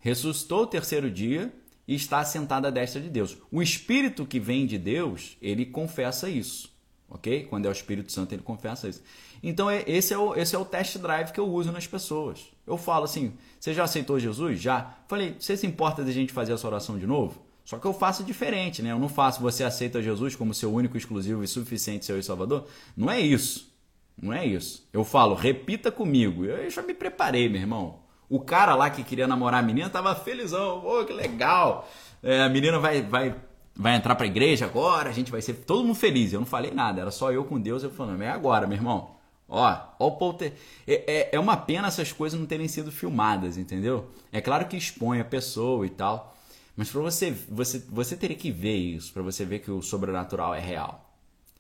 ressuscitou 0.05 0.65
o 0.65 0.67
terceiro 0.67 1.11
dia 1.11 1.51
e 1.89 1.95
está 1.95 2.23
sentado 2.25 2.67
à 2.67 2.71
destra 2.71 3.01
de 3.01 3.09
Deus. 3.09 3.39
O 3.51 3.63
espírito 3.63 4.27
que 4.27 4.39
vem 4.39 4.67
de 4.67 4.77
Deus, 4.77 5.39
ele 5.41 5.65
confessa 5.65 6.29
isso. 6.29 6.71
Ok? 7.09 7.45
Quando 7.45 7.65
é 7.65 7.69
o 7.71 7.73
Espírito 7.73 8.13
Santo, 8.13 8.35
ele 8.35 8.43
confessa 8.43 8.89
isso. 8.89 9.03
Então, 9.43 9.71
é, 9.71 9.83
esse 9.87 10.13
é, 10.13 10.19
o, 10.19 10.35
esse 10.35 10.55
é 10.55 10.59
o 10.59 10.65
test 10.65 10.99
drive 10.99 11.33
que 11.33 11.41
eu 11.41 11.47
uso 11.47 11.73
nas 11.73 11.87
pessoas. 11.87 12.51
Eu 12.67 12.77
falo 12.77 13.05
assim: 13.05 13.33
você 13.59 13.73
já 13.73 13.85
aceitou 13.85 14.19
Jesus? 14.19 14.61
Já. 14.61 14.99
Falei, 15.09 15.37
você 15.39 15.57
se 15.57 15.67
importa 15.67 16.05
de 16.05 16.11
a 16.11 16.15
gente 16.15 16.33
fazer 16.33 16.53
essa 16.53 16.67
oração 16.67 16.99
de 16.99 17.07
novo? 17.07 17.43
Só 17.65 17.79
que 17.79 17.87
eu 17.87 17.95
faço 17.95 18.25
diferente, 18.25 18.83
né? 18.83 18.93
Eu 18.93 18.99
não 18.99 19.09
faço 19.09 19.41
você 19.41 19.65
aceita 19.65 20.03
Jesus 20.03 20.37
como 20.37 20.53
seu 20.53 20.73
único, 20.73 20.99
exclusivo 20.99 21.43
e 21.43 21.49
suficiente 21.49 22.05
Senhor 22.05 22.19
e 22.19 22.23
Salvador. 22.23 22.67
Não 22.95 23.11
é 23.11 23.21
isso. 23.21 23.73
Não 24.21 24.33
é 24.33 24.45
isso. 24.45 24.87
Eu 24.93 25.03
falo, 25.03 25.35
repita 25.35 25.91
comigo. 25.91 26.45
Eu 26.45 26.69
já 26.69 26.83
me 26.83 26.93
preparei, 26.93 27.49
meu 27.49 27.61
irmão. 27.61 28.04
O 28.29 28.41
cara 28.41 28.75
lá 28.75 28.91
que 28.91 29.03
queria 29.03 29.27
namorar 29.27 29.61
a 29.61 29.67
menina 29.67 29.89
tava 29.89 30.15
felizão. 30.15 30.81
Pô, 30.81 31.05
que 31.05 31.13
legal. 31.13 31.89
É, 32.23 32.43
a 32.43 32.49
menina 32.49 32.79
vai, 32.79 33.03
vai, 33.03 33.35
vai 33.77 33.97
entrar 33.97 34.15
pra 34.15 34.27
igreja 34.27 34.65
agora, 34.65 35.11
a 35.11 35.13
gente 35.13 35.31
vai 35.31 35.43
ser 35.43 35.55
todo 35.55 35.85
mundo 35.85 35.95
feliz. 35.95 36.33
Eu 36.33 36.41
não 36.41 36.47
falei 36.47 36.71
nada, 36.71 37.01
era 37.01 37.11
só 37.11 37.33
eu 37.33 37.45
com 37.45 37.61
Deus. 37.61 37.83
Eu 37.83 37.91
falando, 37.91 38.23
é 38.23 38.31
agora, 38.31 38.67
meu 38.67 38.77
irmão. 38.77 39.15
Ó, 39.49 39.77
ó 39.99 40.07
o 40.07 40.13
polter... 40.13 40.55
É, 40.87 41.05
é, 41.07 41.37
é 41.37 41.41
uma 41.41 41.57
pena 41.57 41.89
essas 41.89 42.13
coisas 42.13 42.39
não 42.39 42.47
terem 42.47 42.69
sido 42.69 42.91
filmadas, 42.91 43.57
entendeu? 43.57 44.11
É 44.33 44.41
claro 44.41 44.67
que 44.67 44.77
expõe 44.77 45.21
a 45.21 45.25
pessoa 45.25 45.87
e 45.87 45.91
tal, 45.91 46.35
mas 46.77 46.91
para 46.91 47.01
você, 47.01 47.31
você, 47.49 47.79
você 47.89 48.17
teria 48.17 48.37
que 48.37 48.51
ver 48.51 48.77
isso 48.77 49.13
para 49.13 49.23
você 49.23 49.45
ver 49.45 49.61
que 49.61 49.71
o 49.71 49.83
sobrenatural 49.83 50.55
é 50.55 50.61
real. 50.61 51.15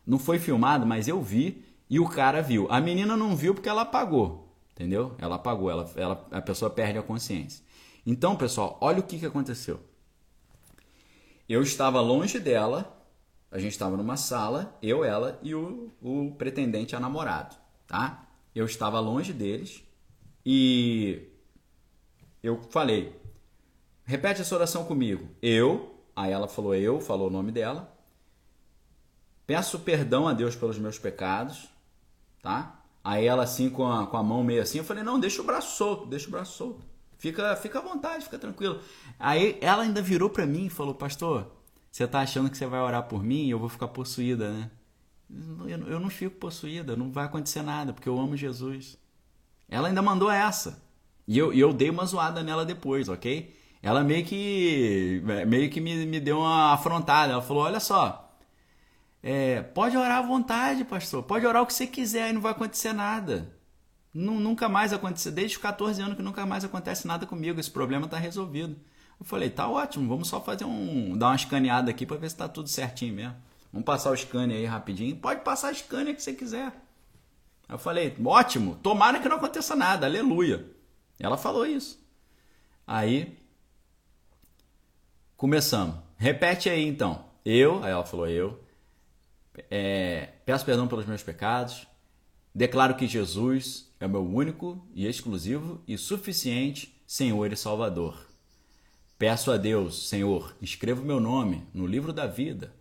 Não 0.06 0.18
foi 0.18 0.38
filmado, 0.38 0.86
mas 0.86 1.08
eu 1.08 1.22
vi 1.22 1.64
e 1.88 2.00
o 2.00 2.08
cara 2.08 2.42
viu. 2.42 2.66
A 2.70 2.80
menina 2.80 3.16
não 3.16 3.36
viu 3.36 3.54
porque 3.54 3.68
ela 3.68 3.82
apagou, 3.82 4.43
entendeu? 4.74 5.14
Ela 5.18 5.36
apagou, 5.36 5.70
ela, 5.70 5.90
ela, 5.96 6.26
a 6.30 6.42
pessoa 6.42 6.70
perde 6.70 6.98
a 6.98 7.02
consciência. 7.02 7.64
Então, 8.06 8.36
pessoal, 8.36 8.76
olha 8.80 9.00
o 9.00 9.02
que, 9.02 9.18
que 9.18 9.26
aconteceu. 9.26 9.80
Eu 11.48 11.62
estava 11.62 12.00
longe 12.00 12.38
dela, 12.38 13.02
a 13.50 13.58
gente 13.58 13.72
estava 13.72 13.96
numa 13.96 14.16
sala, 14.16 14.76
eu, 14.82 15.04
ela 15.04 15.38
e 15.42 15.54
o, 15.54 15.92
o 16.02 16.34
pretendente 16.36 16.94
a 16.94 17.00
namorado 17.00 17.56
tá? 17.86 18.26
Eu 18.54 18.66
estava 18.66 19.00
longe 19.00 19.32
deles 19.32 19.82
e 20.44 21.28
eu 22.42 22.62
falei: 22.70 23.18
repete 24.04 24.40
essa 24.40 24.54
oração 24.54 24.84
comigo. 24.84 25.28
Eu, 25.40 26.02
aí 26.14 26.32
ela 26.32 26.48
falou 26.48 26.74
eu, 26.74 27.00
falou 27.00 27.28
o 27.28 27.32
nome 27.32 27.52
dela. 27.52 27.92
Peço 29.46 29.78
perdão 29.80 30.26
a 30.26 30.32
Deus 30.32 30.56
pelos 30.56 30.78
meus 30.78 30.98
pecados, 30.98 31.68
tá? 32.42 32.83
Aí 33.04 33.26
ela 33.26 33.42
assim 33.44 33.68
com 33.68 33.86
a, 33.86 34.06
com 34.06 34.16
a 34.16 34.22
mão 34.22 34.42
meio 34.42 34.62
assim, 34.62 34.78
eu 34.78 34.84
falei: 34.84 35.04
não, 35.04 35.20
deixa 35.20 35.42
o 35.42 35.44
braço 35.44 35.76
solto, 35.76 36.06
deixa 36.06 36.26
o 36.26 36.30
braço 36.30 36.56
solto. 36.56 36.82
Fica, 37.18 37.54
fica 37.56 37.78
à 37.78 37.82
vontade, 37.82 38.24
fica 38.24 38.38
tranquilo. 38.38 38.80
Aí 39.18 39.58
ela 39.60 39.82
ainda 39.82 40.00
virou 40.02 40.30
para 40.30 40.46
mim 40.46 40.66
e 40.66 40.70
falou: 40.70 40.94
Pastor, 40.94 41.52
você 41.90 42.06
tá 42.06 42.20
achando 42.20 42.50
que 42.50 42.56
você 42.56 42.66
vai 42.66 42.80
orar 42.80 43.04
por 43.04 43.22
mim 43.22 43.44
e 43.44 43.50
eu 43.50 43.58
vou 43.58 43.68
ficar 43.68 43.88
possuída, 43.88 44.50
né? 44.50 44.70
Eu 45.86 46.00
não 46.00 46.10
fico 46.10 46.36
possuída, 46.36 46.96
não 46.96 47.10
vai 47.10 47.26
acontecer 47.26 47.62
nada, 47.62 47.92
porque 47.92 48.08
eu 48.08 48.18
amo 48.18 48.36
Jesus. 48.36 48.98
Ela 49.68 49.88
ainda 49.88 50.02
mandou 50.02 50.30
essa. 50.30 50.82
E 51.26 51.38
eu, 51.38 51.52
eu 51.52 51.72
dei 51.72 51.90
uma 51.90 52.04
zoada 52.04 52.42
nela 52.42 52.64
depois, 52.64 53.08
ok? 53.08 53.54
ela 53.84 54.02
meio 54.02 54.24
que 54.24 55.22
meio 55.46 55.70
que 55.70 55.78
me, 55.78 56.06
me 56.06 56.18
deu 56.18 56.38
uma 56.38 56.72
afrontada. 56.72 57.34
Ela 57.34 57.42
falou: 57.42 57.64
Olha 57.64 57.78
só, 57.78 58.23
é, 59.26 59.62
pode 59.62 59.96
orar 59.96 60.18
à 60.18 60.20
vontade, 60.20 60.84
pastor, 60.84 61.22
pode 61.22 61.46
orar 61.46 61.62
o 61.62 61.66
que 61.66 61.72
você 61.72 61.86
quiser 61.86 62.28
e 62.28 62.34
não 62.34 62.42
vai 62.42 62.52
acontecer 62.52 62.92
nada. 62.92 63.50
Nunca 64.12 64.68
mais 64.68 64.92
aconteceu, 64.92 65.32
desde 65.32 65.56
os 65.56 65.62
14 65.62 66.02
anos 66.02 66.16
que 66.16 66.22
nunca 66.22 66.44
mais 66.44 66.62
acontece 66.62 67.06
nada 67.06 67.24
comigo, 67.24 67.58
esse 67.58 67.70
problema 67.70 68.04
está 68.04 68.18
resolvido. 68.18 68.76
Eu 69.18 69.24
falei, 69.24 69.48
tá 69.48 69.66
ótimo, 69.66 70.06
vamos 70.06 70.28
só 70.28 70.42
fazer 70.42 70.66
um. 70.66 71.16
dar 71.16 71.28
uma 71.28 71.36
escaneada 71.36 71.90
aqui 71.90 72.04
para 72.04 72.18
ver 72.18 72.28
se 72.28 72.36
tá 72.36 72.46
tudo 72.46 72.68
certinho 72.68 73.14
mesmo. 73.14 73.34
Vamos 73.72 73.86
passar 73.86 74.10
o 74.10 74.16
scanner 74.16 74.58
aí 74.58 74.66
rapidinho. 74.66 75.16
Pode 75.16 75.40
passar 75.40 75.72
o 75.72 75.74
scanner 75.74 76.14
que 76.14 76.22
você 76.22 76.34
quiser. 76.34 76.70
Eu 77.66 77.78
falei, 77.78 78.14
ótimo, 78.22 78.78
tomara 78.82 79.18
que 79.20 79.28
não 79.28 79.36
aconteça 79.36 79.74
nada, 79.74 80.06
aleluia. 80.06 80.66
Ela 81.18 81.38
falou 81.38 81.64
isso. 81.64 81.98
Aí 82.86 83.38
começamos. 85.34 85.96
Repete 86.18 86.68
aí 86.68 86.86
então. 86.86 87.24
Eu, 87.42 87.82
aí 87.82 87.90
ela 87.90 88.04
falou 88.04 88.28
eu, 88.28 88.63
é, 89.70 90.30
peço 90.44 90.64
perdão 90.64 90.86
pelos 90.88 91.06
meus 91.06 91.22
pecados, 91.22 91.86
declaro 92.54 92.96
que 92.96 93.06
Jesus 93.06 93.92
é 94.00 94.06
o 94.06 94.10
meu 94.10 94.24
único 94.24 94.86
e 94.94 95.06
exclusivo 95.06 95.82
e 95.86 95.96
suficiente 95.96 97.00
Senhor 97.06 97.52
e 97.52 97.56
Salvador. 97.56 98.26
Peço 99.18 99.52
a 99.52 99.56
Deus, 99.56 100.08
Senhor, 100.08 100.54
escreva 100.60 101.00
o 101.00 101.04
meu 101.04 101.20
nome 101.20 101.66
no 101.72 101.86
livro 101.86 102.12
da 102.12 102.26
vida, 102.26 102.74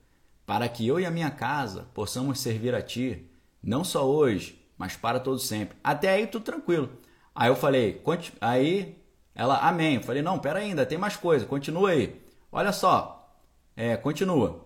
para 0.46 0.68
que 0.68 0.86
eu 0.88 1.00
e 1.00 1.06
a 1.06 1.12
minha 1.12 1.30
casa 1.30 1.88
possamos 1.94 2.40
servir 2.40 2.74
a 2.74 2.82
Ti, 2.82 3.30
não 3.62 3.84
só 3.84 4.06
hoje, 4.10 4.60
mas 4.78 4.96
para 4.96 5.20
todo 5.20 5.40
sempre. 5.40 5.78
Até 5.84 6.10
aí 6.10 6.28
tudo 6.28 6.44
tranquilo. 6.44 6.90
Aí 7.36 7.50
eu 7.50 7.56
falei, 7.56 8.02
aí 8.42 8.98
ela, 9.36 9.58
amém. 9.68 9.96
Eu 9.96 10.02
falei, 10.02 10.22
não, 10.22 10.40
pera 10.40 10.60
ainda, 10.60 10.86
tem 10.86 10.98
mais 10.98 11.16
coisa, 11.16 11.46
continua 11.46 11.92
aí. 11.92 12.22
Olha 12.52 12.72
só, 12.72 13.36
é, 13.76 13.96
continua. 13.98 14.66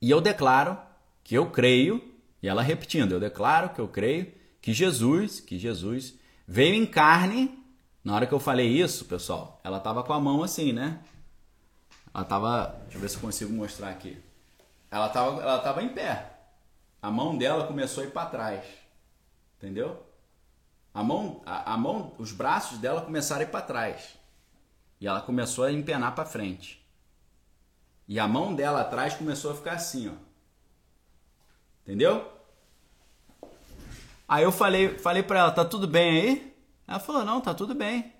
E 0.00 0.10
eu 0.10 0.20
declaro 0.20 0.78
que 1.22 1.34
eu 1.34 1.50
creio, 1.50 2.02
e 2.42 2.48
ela 2.48 2.62
repetindo, 2.62 3.12
eu 3.12 3.20
declaro 3.20 3.70
que 3.70 3.80
eu 3.80 3.88
creio 3.88 4.32
que 4.60 4.72
Jesus, 4.72 5.40
que 5.40 5.58
Jesus 5.58 6.14
veio 6.46 6.74
em 6.74 6.86
carne. 6.86 7.58
Na 8.02 8.14
hora 8.14 8.26
que 8.26 8.32
eu 8.32 8.40
falei 8.40 8.68
isso, 8.68 9.04
pessoal, 9.04 9.60
ela 9.62 9.78
tava 9.78 10.02
com 10.02 10.12
a 10.12 10.20
mão 10.20 10.42
assim, 10.42 10.72
né? 10.72 11.00
Ela 12.14 12.24
tava, 12.24 12.80
deixa 12.82 12.96
eu 12.96 13.00
ver 13.00 13.08
se 13.08 13.16
eu 13.16 13.20
consigo 13.20 13.52
mostrar 13.52 13.90
aqui. 13.90 14.18
Ela 14.90 15.08
tava, 15.08 15.40
ela 15.40 15.58
tava 15.58 15.82
em 15.82 15.90
pé. 15.90 16.38
A 17.00 17.10
mão 17.10 17.36
dela 17.36 17.66
começou 17.66 18.02
a 18.02 18.06
ir 18.06 18.10
para 18.10 18.28
trás. 18.28 18.64
Entendeu? 19.58 20.02
A 20.92 21.02
mão, 21.04 21.40
a, 21.46 21.74
a, 21.74 21.76
mão, 21.76 22.14
os 22.18 22.32
braços 22.32 22.78
dela 22.78 23.02
começaram 23.02 23.42
a 23.42 23.44
ir 23.44 23.50
para 23.50 23.64
trás. 23.64 24.18
E 25.00 25.06
ela 25.06 25.20
começou 25.20 25.64
a 25.64 25.72
empenar 25.72 26.14
para 26.14 26.26
frente. 26.26 26.79
E 28.10 28.18
a 28.18 28.26
mão 28.26 28.52
dela 28.52 28.80
atrás 28.80 29.14
começou 29.14 29.52
a 29.52 29.54
ficar 29.54 29.74
assim, 29.74 30.08
ó. 30.08 30.14
Entendeu? 31.84 32.28
Aí 34.26 34.42
eu 34.42 34.50
falei, 34.50 34.98
falei 34.98 35.22
para 35.22 35.38
ela, 35.38 35.52
tá 35.52 35.64
tudo 35.64 35.86
bem 35.86 36.10
aí? 36.10 36.56
Ela 36.88 36.98
falou, 36.98 37.24
não, 37.24 37.40
tá 37.40 37.54
tudo 37.54 37.72
bem. 37.72 38.12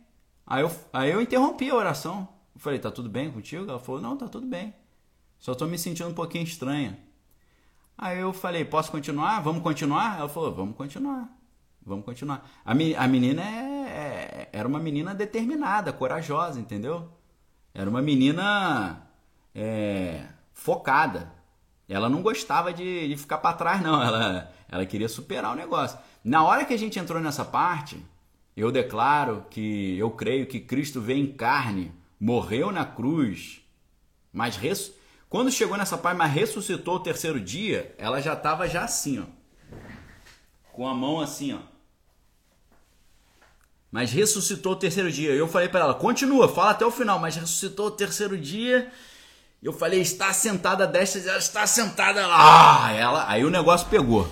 Aí 0.46 0.62
eu, 0.62 0.70
aí 0.92 1.11
eu 1.11 1.20
interrompi 1.20 1.68
a 1.70 1.74
oração. 1.74 2.29
Eu 2.55 2.61
falei, 2.61 2.79
tá 2.79 2.88
tudo 2.88 3.09
bem 3.09 3.33
contigo? 3.33 3.68
Ela 3.68 3.81
falou, 3.81 4.00
não, 4.00 4.16
tá 4.16 4.29
tudo 4.29 4.46
bem. 4.46 4.72
Só 5.40 5.57
tô 5.57 5.66
me 5.66 5.76
sentindo 5.76 6.09
um 6.09 6.14
pouquinho 6.14 6.44
estranha. 6.44 6.96
Aí 7.98 8.20
eu 8.20 8.33
falei, 8.33 8.64
posso 8.64 8.92
continuar? 8.92 9.40
Vamos 9.40 9.61
continuar? 9.61 10.20
Ela 10.20 10.29
falou, 10.29 10.55
vamos 10.55 10.76
continuar. 10.76 11.29
Vamos 11.85 12.05
continuar. 12.05 12.48
A, 12.64 12.70
a 12.70 13.09
menina 13.09 13.42
é, 13.42 13.88
é, 13.88 14.48
era 14.53 14.68
uma 14.68 14.79
menina 14.79 15.16
determinada, 15.16 15.92
corajosa, 15.92 16.61
entendeu? 16.61 17.11
Era 17.74 17.90
uma 17.90 18.00
menina 18.00 19.10
é, 19.54 20.24
focada. 20.52 21.32
Ela 21.88 22.08
não 22.08 22.22
gostava 22.22 22.72
de, 22.72 23.08
de 23.08 23.16
ficar 23.16 23.38
para 23.38 23.56
trás, 23.56 23.82
não. 23.82 24.00
Ela, 24.02 24.52
ela 24.68 24.86
queria 24.86 25.08
superar 25.08 25.52
o 25.52 25.56
negócio. 25.56 25.98
Na 26.22 26.44
hora 26.44 26.64
que 26.64 26.72
a 26.72 26.78
gente 26.78 26.98
entrou 26.98 27.20
nessa 27.20 27.44
parte, 27.44 28.00
eu 28.56 28.70
declaro 28.70 29.44
que 29.50 29.98
eu 29.98 30.10
creio 30.10 30.46
que 30.46 30.60
Cristo 30.60 31.00
veio 31.00 31.24
em 31.24 31.32
carne, 31.32 31.92
morreu 32.20 32.70
na 32.70 32.84
cruz, 32.84 33.62
mas 34.32 34.56
res, 34.56 34.92
quando 35.28 35.50
chegou 35.50 35.76
nessa 35.76 35.98
parte, 35.98 36.18
mas 36.18 36.32
ressuscitou 36.32 36.96
o 36.96 37.00
terceiro 37.00 37.40
dia, 37.40 37.94
ela 37.98 38.20
já 38.20 38.34
estava 38.34 38.68
já 38.68 38.84
assim, 38.84 39.18
ó. 39.18 39.24
Com 40.72 40.86
a 40.86 40.94
mão 40.94 41.20
assim, 41.20 41.52
ó. 41.54 41.58
Mas 43.90 44.12
ressuscitou 44.12 44.72
o 44.72 44.76
terceiro 44.76 45.10
dia. 45.10 45.32
Eu 45.32 45.48
falei 45.48 45.68
para 45.68 45.80
ela, 45.80 45.94
continua, 45.94 46.48
fala 46.48 46.70
até 46.70 46.86
o 46.86 46.90
final, 46.90 47.18
mas 47.18 47.34
ressuscitou 47.34 47.86
o 47.86 47.90
terceiro 47.90 48.38
dia. 48.38 48.92
Eu 49.62 49.73
falei, 49.73 50.01
está 50.01 50.33
sentada 50.33 50.87
desta, 50.87 51.18
ela 51.18 51.38
está 51.38 51.66
sentada 51.66 52.27
lá. 52.27 52.87
Ah, 52.87 52.92
ela, 52.92 53.31
aí 53.31 53.44
o 53.44 53.51
negócio 53.51 53.88
pegou. 53.88 54.29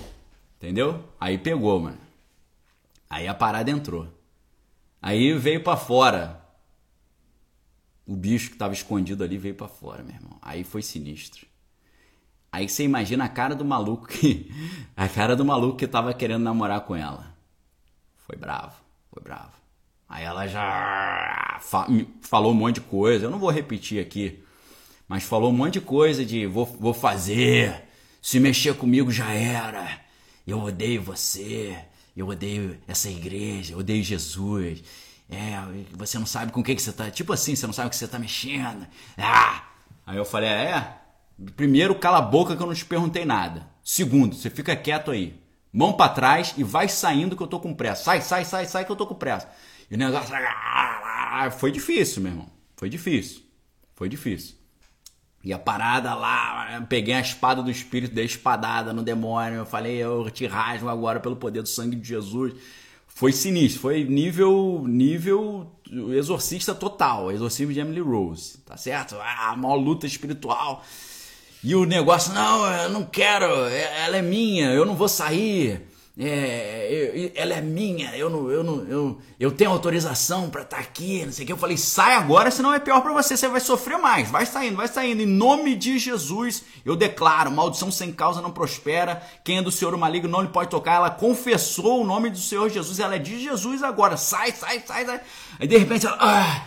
Entendeu? 0.57 1.03
Aí 1.19 1.37
pegou, 1.37 1.79
mano. 1.79 1.99
Aí 3.09 3.27
a 3.27 3.33
parada 3.33 3.69
entrou. 3.69 4.07
Aí 5.01 5.33
veio 5.33 5.63
para 5.63 5.77
fora 5.77 6.39
o 8.09 8.15
bicho 8.15 8.47
que 8.47 8.55
estava 8.55 8.73
escondido 8.73 9.23
ali 9.23 9.37
veio 9.37 9.53
para 9.53 9.67
fora, 9.67 10.01
meu 10.01 10.15
irmão. 10.15 10.39
Aí 10.41 10.63
foi 10.63 10.81
sinistro. 10.81 11.45
Aí 12.51 12.67
você 12.67 12.83
imagina 12.83 13.23
a 13.25 13.29
cara 13.29 13.53
do 13.53 13.63
maluco 13.63 14.07
que. 14.07 14.51
A 14.97 15.07
cara 15.07 15.35
do 15.35 15.45
maluco 15.45 15.77
que 15.77 15.87
tava 15.87 16.13
querendo 16.13 16.41
namorar 16.41 16.81
com 16.81 16.95
ela. 16.95 17.33
Foi 18.17 18.35
bravo, 18.35 18.75
foi 19.13 19.21
bravo. 19.21 19.51
Aí 20.09 20.25
ela 20.25 20.47
já 20.47 21.59
falou 22.21 22.51
um 22.51 22.55
monte 22.55 22.75
de 22.75 22.81
coisa. 22.81 23.25
Eu 23.25 23.29
não 23.29 23.37
vou 23.37 23.51
repetir 23.51 24.03
aqui. 24.03 24.43
Mas 25.09 25.23
falou 25.23 25.49
um 25.49 25.53
monte 25.53 25.73
de 25.73 25.81
coisa 25.81 26.23
de 26.23 26.45
vou, 26.45 26.67
vou 26.67 26.93
fazer. 26.93 27.83
Se 28.21 28.39
mexer 28.39 28.75
comigo 28.75 29.11
já 29.11 29.33
era. 29.33 29.99
Eu 30.45 30.59
odeio 30.59 31.01
você. 31.01 31.75
Eu 32.15 32.27
odeio 32.27 32.77
essa 32.87 33.09
igreja. 33.09 33.73
Eu 33.73 33.79
odeio 33.79 34.03
Jesus. 34.03 34.83
É, 35.27 35.59
você 35.93 36.19
não 36.19 36.27
sabe 36.27 36.51
com 36.51 36.61
o 36.61 36.63
que, 36.63 36.75
que 36.75 36.81
você 36.81 36.93
tá. 36.93 37.09
Tipo 37.09 37.33
assim, 37.33 37.55
você 37.55 37.65
não 37.65 37.73
sabe 37.73 37.87
o 37.87 37.89
que 37.89 37.95
você 37.95 38.07
tá 38.07 38.19
mexendo. 38.19 38.85
Ah! 39.17 39.63
Aí 40.05 40.15
eu 40.15 40.25
falei, 40.25 40.49
é. 40.49 40.93
Primeiro, 41.55 41.95
cala 41.95 42.19
a 42.19 42.21
boca 42.21 42.55
que 42.55 42.61
eu 42.61 42.67
não 42.67 42.73
te 42.75 42.85
perguntei 42.85 43.25
nada. 43.25 43.67
Segundo, 43.83 44.35
você 44.35 44.49
fica 44.49 44.75
quieto 44.75 45.09
aí. 45.09 45.41
Mão 45.73 45.93
para 45.93 46.13
trás 46.13 46.53
e 46.55 46.63
vai 46.63 46.87
saindo 46.87 47.35
que 47.35 47.41
eu 47.41 47.47
tô 47.47 47.59
com 47.59 47.73
pressa. 47.73 48.03
Sai, 48.03 48.21
sai, 48.21 48.45
sai, 48.45 48.65
sai 48.67 48.85
que 48.85 48.91
eu 48.91 48.95
tô 48.95 49.07
com 49.07 49.15
pressa. 49.15 49.49
E 49.89 49.95
o 49.95 49.97
negócio. 49.97 50.35
Foi 51.57 51.71
difícil, 51.71 52.21
meu 52.21 52.31
irmão. 52.31 52.49
Foi 52.75 52.89
difícil. 52.89 53.41
Foi 53.95 54.07
difícil. 54.07 54.58
E 55.43 55.53
a 55.53 55.59
parada 55.59 56.13
lá, 56.13 56.85
peguei 56.89 57.13
a 57.13 57.21
espada 57.21 57.63
do 57.63 57.71
espírito, 57.71 58.13
dei 58.13 58.25
espadada 58.25 58.91
no 58.91 59.01
demônio. 59.01 59.59
Eu 59.59 59.65
falei, 59.65 59.95
eu 59.95 60.29
te 60.29 60.45
rasgo 60.45 60.89
agora 60.89 61.19
pelo 61.19 61.37
poder 61.37 61.61
do 61.61 61.69
sangue 61.69 61.95
de 61.95 62.07
Jesus 62.07 62.53
foi 63.19 63.33
sinistro, 63.33 63.81
foi 63.81 64.05
nível 64.05 64.85
nível 64.87 65.69
exorcista 66.15 66.73
total, 66.73 67.29
exorcismo 67.29 67.73
de 67.73 67.79
Emily 67.81 67.99
Rose, 67.99 68.59
tá 68.59 68.77
certo? 68.77 69.17
Ah, 69.19 69.53
maior 69.57 69.75
luta 69.75 70.07
espiritual. 70.07 70.85
E 71.61 71.75
o 71.75 71.83
negócio, 71.83 72.33
não, 72.33 72.65
eu 72.83 72.89
não 72.89 73.03
quero, 73.03 73.65
é, 73.65 74.05
ela 74.05 74.15
é 74.15 74.21
minha, 74.21 74.71
eu 74.71 74.85
não 74.85 74.95
vou 74.95 75.09
sair 75.09 75.88
é, 76.17 76.87
eu, 76.91 77.31
ela 77.33 77.53
é 77.53 77.61
minha, 77.61 78.13
eu 78.15 78.29
não, 78.29 78.51
eu 78.51 78.61
não, 78.61 78.83
eu, 78.87 79.21
eu 79.39 79.51
tenho 79.51 79.71
autorização 79.71 80.49
para 80.49 80.63
estar 80.63 80.77
tá 80.77 80.83
aqui, 80.83 81.25
não 81.25 81.31
sei 81.31 81.43
o 81.43 81.47
que. 81.47 81.53
Eu 81.53 81.57
falei, 81.57 81.77
sai 81.77 82.13
agora, 82.13 82.51
senão 82.51 82.73
é 82.73 82.79
pior 82.79 83.01
para 83.01 83.13
você, 83.13 83.37
você 83.37 83.47
vai 83.47 83.61
sofrer 83.61 83.97
mais. 83.97 84.29
Vai 84.29 84.45
saindo, 84.45 84.75
vai 84.75 84.87
saindo. 84.87 85.21
Em 85.21 85.25
nome 85.25 85.75
de 85.75 85.97
Jesus, 85.97 86.63
eu 86.83 86.95
declaro: 86.95 87.51
maldição 87.51 87.89
sem 87.89 88.11
causa 88.11 88.41
não 88.41 88.51
prospera. 88.51 89.23
Quem 89.45 89.59
é 89.59 89.61
do 89.61 89.71
Senhor 89.71 89.93
o 89.93 89.97
maligno 89.97 90.29
não 90.29 90.41
lhe 90.41 90.49
pode 90.49 90.69
tocar. 90.69 90.95
Ela 90.95 91.09
confessou 91.09 92.01
o 92.01 92.05
nome 92.05 92.29
do 92.29 92.37
Senhor 92.37 92.69
Jesus, 92.69 92.99
ela 92.99 93.15
é 93.15 93.19
de 93.19 93.41
Jesus 93.41 93.81
agora. 93.81 94.17
Sai, 94.17 94.51
sai, 94.51 94.83
sai, 94.85 95.05
sai. 95.05 95.21
Aí 95.57 95.67
de 95.67 95.77
repente 95.77 96.05
ela, 96.05 96.17
ah! 96.19 96.63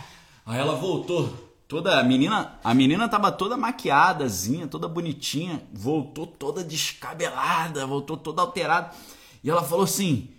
aí 0.47 0.59
ela 0.59 0.75
voltou. 0.75 1.53
Toda 1.67 1.99
a 1.99 2.03
menina, 2.03 2.59
a 2.63 2.73
menina 2.73 3.07
tava 3.07 3.31
toda 3.31 3.57
maquiadazinha, 3.57 4.67
toda 4.67 4.87
bonitinha, 4.87 5.61
voltou 5.71 6.27
toda 6.27 6.63
descabelada, 6.63 7.85
voltou 7.85 8.17
toda 8.17 8.41
alterada. 8.41 8.91
E 9.43 9.49
ela 9.49 9.63
falou 9.63 9.83
assim: 9.83 10.33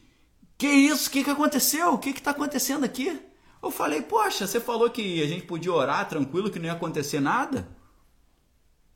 Que 0.56 0.66
isso? 0.66 1.08
O 1.08 1.12
que, 1.12 1.24
que 1.24 1.30
aconteceu? 1.30 1.92
O 1.92 1.98
que 1.98 2.10
está 2.10 2.30
acontecendo 2.30 2.84
aqui? 2.84 3.20
Eu 3.62 3.70
falei: 3.70 4.02
Poxa, 4.02 4.46
você 4.46 4.60
falou 4.60 4.90
que 4.90 5.22
a 5.22 5.26
gente 5.26 5.46
podia 5.46 5.72
orar 5.72 6.08
tranquilo, 6.08 6.50
que 6.50 6.58
não 6.58 6.66
ia 6.66 6.72
acontecer 6.72 7.20
nada. 7.20 7.68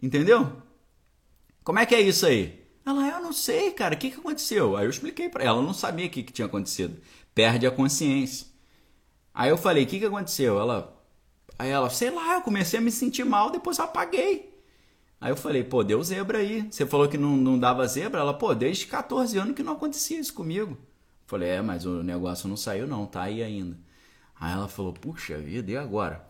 Entendeu? 0.02 0.62
Como 1.62 1.78
é 1.78 1.86
que 1.86 1.94
é 1.94 2.00
isso 2.00 2.24
aí? 2.24 2.66
Ela, 2.86 3.06
eu 3.08 3.20
não 3.20 3.32
sei, 3.32 3.72
cara, 3.72 3.94
o 3.94 3.98
que, 3.98 4.10
que 4.10 4.18
aconteceu? 4.18 4.76
Aí 4.76 4.86
eu 4.86 4.90
expliquei 4.90 5.28
para 5.28 5.44
ela, 5.44 5.58
ela 5.58 5.66
não 5.66 5.74
sabia 5.74 6.06
o 6.06 6.10
que, 6.10 6.22
que 6.22 6.32
tinha 6.32 6.46
acontecido. 6.46 6.98
Perde 7.34 7.66
a 7.66 7.70
consciência. 7.70 8.46
Aí 9.34 9.50
eu 9.50 9.58
falei, 9.58 9.84
o 9.84 9.86
que, 9.86 9.98
que 9.98 10.06
aconteceu? 10.06 10.58
Ela, 10.58 10.98
aí 11.58 11.68
ela, 11.68 11.90
sei 11.90 12.10
lá, 12.10 12.36
eu 12.36 12.40
comecei 12.40 12.78
a 12.78 12.82
me 12.82 12.90
sentir 12.90 13.24
mal, 13.24 13.50
depois 13.50 13.78
eu 13.78 13.84
apaguei. 13.84 14.47
Aí 15.20 15.30
eu 15.32 15.36
falei, 15.36 15.64
pô, 15.64 15.82
deu 15.82 16.02
zebra 16.02 16.38
aí. 16.38 16.68
Você 16.70 16.86
falou 16.86 17.08
que 17.08 17.18
não, 17.18 17.36
não 17.36 17.58
dava 17.58 17.86
zebra? 17.86 18.20
Ela, 18.20 18.34
pô, 18.34 18.54
desde 18.54 18.86
14 18.86 19.36
anos 19.38 19.54
que 19.54 19.62
não 19.62 19.72
acontecia 19.72 20.20
isso 20.20 20.32
comigo. 20.32 20.72
Eu 20.72 20.78
falei, 21.26 21.48
é, 21.48 21.62
mas 21.62 21.84
o 21.84 22.02
negócio 22.02 22.48
não 22.48 22.56
saiu 22.56 22.86
não, 22.86 23.06
tá 23.06 23.22
aí 23.22 23.42
ainda. 23.42 23.76
Aí 24.38 24.52
ela 24.52 24.68
falou, 24.68 24.92
puxa 24.92 25.36
vida, 25.38 25.70
e 25.72 25.76
agora? 25.76 26.24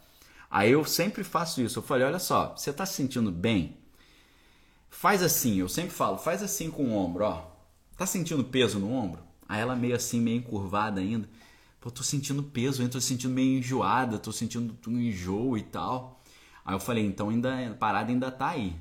Aí 0.50 0.70
eu 0.70 0.84
sempre 0.84 1.22
faço 1.22 1.60
isso. 1.60 1.78
Eu 1.78 1.82
falei, 1.82 2.06
olha 2.06 2.18
só, 2.18 2.54
você 2.56 2.70
está 2.70 2.86
se 2.86 2.94
sentindo 2.94 3.30
bem? 3.30 3.76
Faz 4.90 5.22
assim, 5.22 5.56
eu 5.56 5.68
sempre 5.68 5.90
falo, 5.90 6.16
faz 6.18 6.42
assim 6.42 6.70
com 6.70 6.84
o 6.84 6.94
ombro, 6.96 7.24
ó. 7.24 7.44
Tá 7.96 8.06
sentindo 8.06 8.42
peso 8.44 8.78
no 8.78 8.90
ombro? 8.90 9.22
Aí 9.48 9.60
ela 9.60 9.76
meio 9.76 9.94
assim, 9.94 10.20
meio 10.20 10.38
encurvada 10.38 11.00
ainda. 11.00 11.28
Pô, 11.80 11.90
tô 11.90 12.02
sentindo 12.02 12.42
peso, 12.42 12.82
eu 12.82 12.88
tô 12.88 13.00
sentindo 13.00 13.32
meio 13.34 13.58
enjoada, 13.58 14.18
tô 14.18 14.32
sentindo 14.32 14.76
um 14.86 14.98
enjoo 14.98 15.56
e 15.56 15.62
tal. 15.62 16.17
Aí 16.68 16.74
eu 16.74 16.80
falei, 16.80 17.06
então 17.06 17.30
ainda 17.30 17.66
a 17.66 17.72
parada 17.72 18.12
ainda 18.12 18.30
tá 18.30 18.48
aí. 18.48 18.76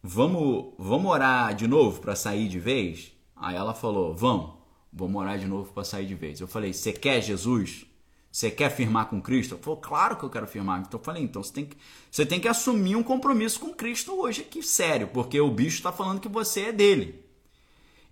Vamos, 0.00 0.72
vamos 0.78 1.10
orar 1.10 1.52
de 1.52 1.66
novo 1.66 2.00
para 2.00 2.14
sair 2.14 2.48
de 2.48 2.60
vez? 2.60 3.12
Aí 3.34 3.56
ela 3.56 3.74
falou, 3.74 4.14
vamos, 4.14 4.52
vamos 4.92 5.20
orar 5.20 5.36
de 5.36 5.48
novo 5.48 5.72
para 5.72 5.82
sair 5.82 6.06
de 6.06 6.14
vez. 6.14 6.38
Eu 6.38 6.46
falei, 6.46 6.72
você 6.72 6.92
quer 6.92 7.20
Jesus? 7.20 7.86
Você 8.30 8.52
quer 8.52 8.70
firmar 8.70 9.06
com 9.06 9.20
Cristo? 9.20 9.54
Ela 9.54 9.62
falou, 9.64 9.80
claro 9.80 10.16
que 10.16 10.22
eu 10.22 10.30
quero 10.30 10.46
firmar. 10.46 10.78
Então 10.78 11.00
eu 11.00 11.04
falei, 11.04 11.24
então 11.24 11.42
você 11.42 11.52
tem 11.52 11.66
que, 11.66 11.76
você 12.08 12.24
tem 12.24 12.38
que 12.38 12.46
assumir 12.46 12.94
um 12.94 13.02
compromisso 13.02 13.58
com 13.58 13.74
Cristo 13.74 14.12
hoje 14.12 14.42
aqui, 14.42 14.62
sério, 14.62 15.08
porque 15.08 15.40
o 15.40 15.50
bicho 15.50 15.78
está 15.78 15.90
falando 15.90 16.20
que 16.20 16.28
você 16.28 16.66
é 16.66 16.72
dele. 16.72 17.24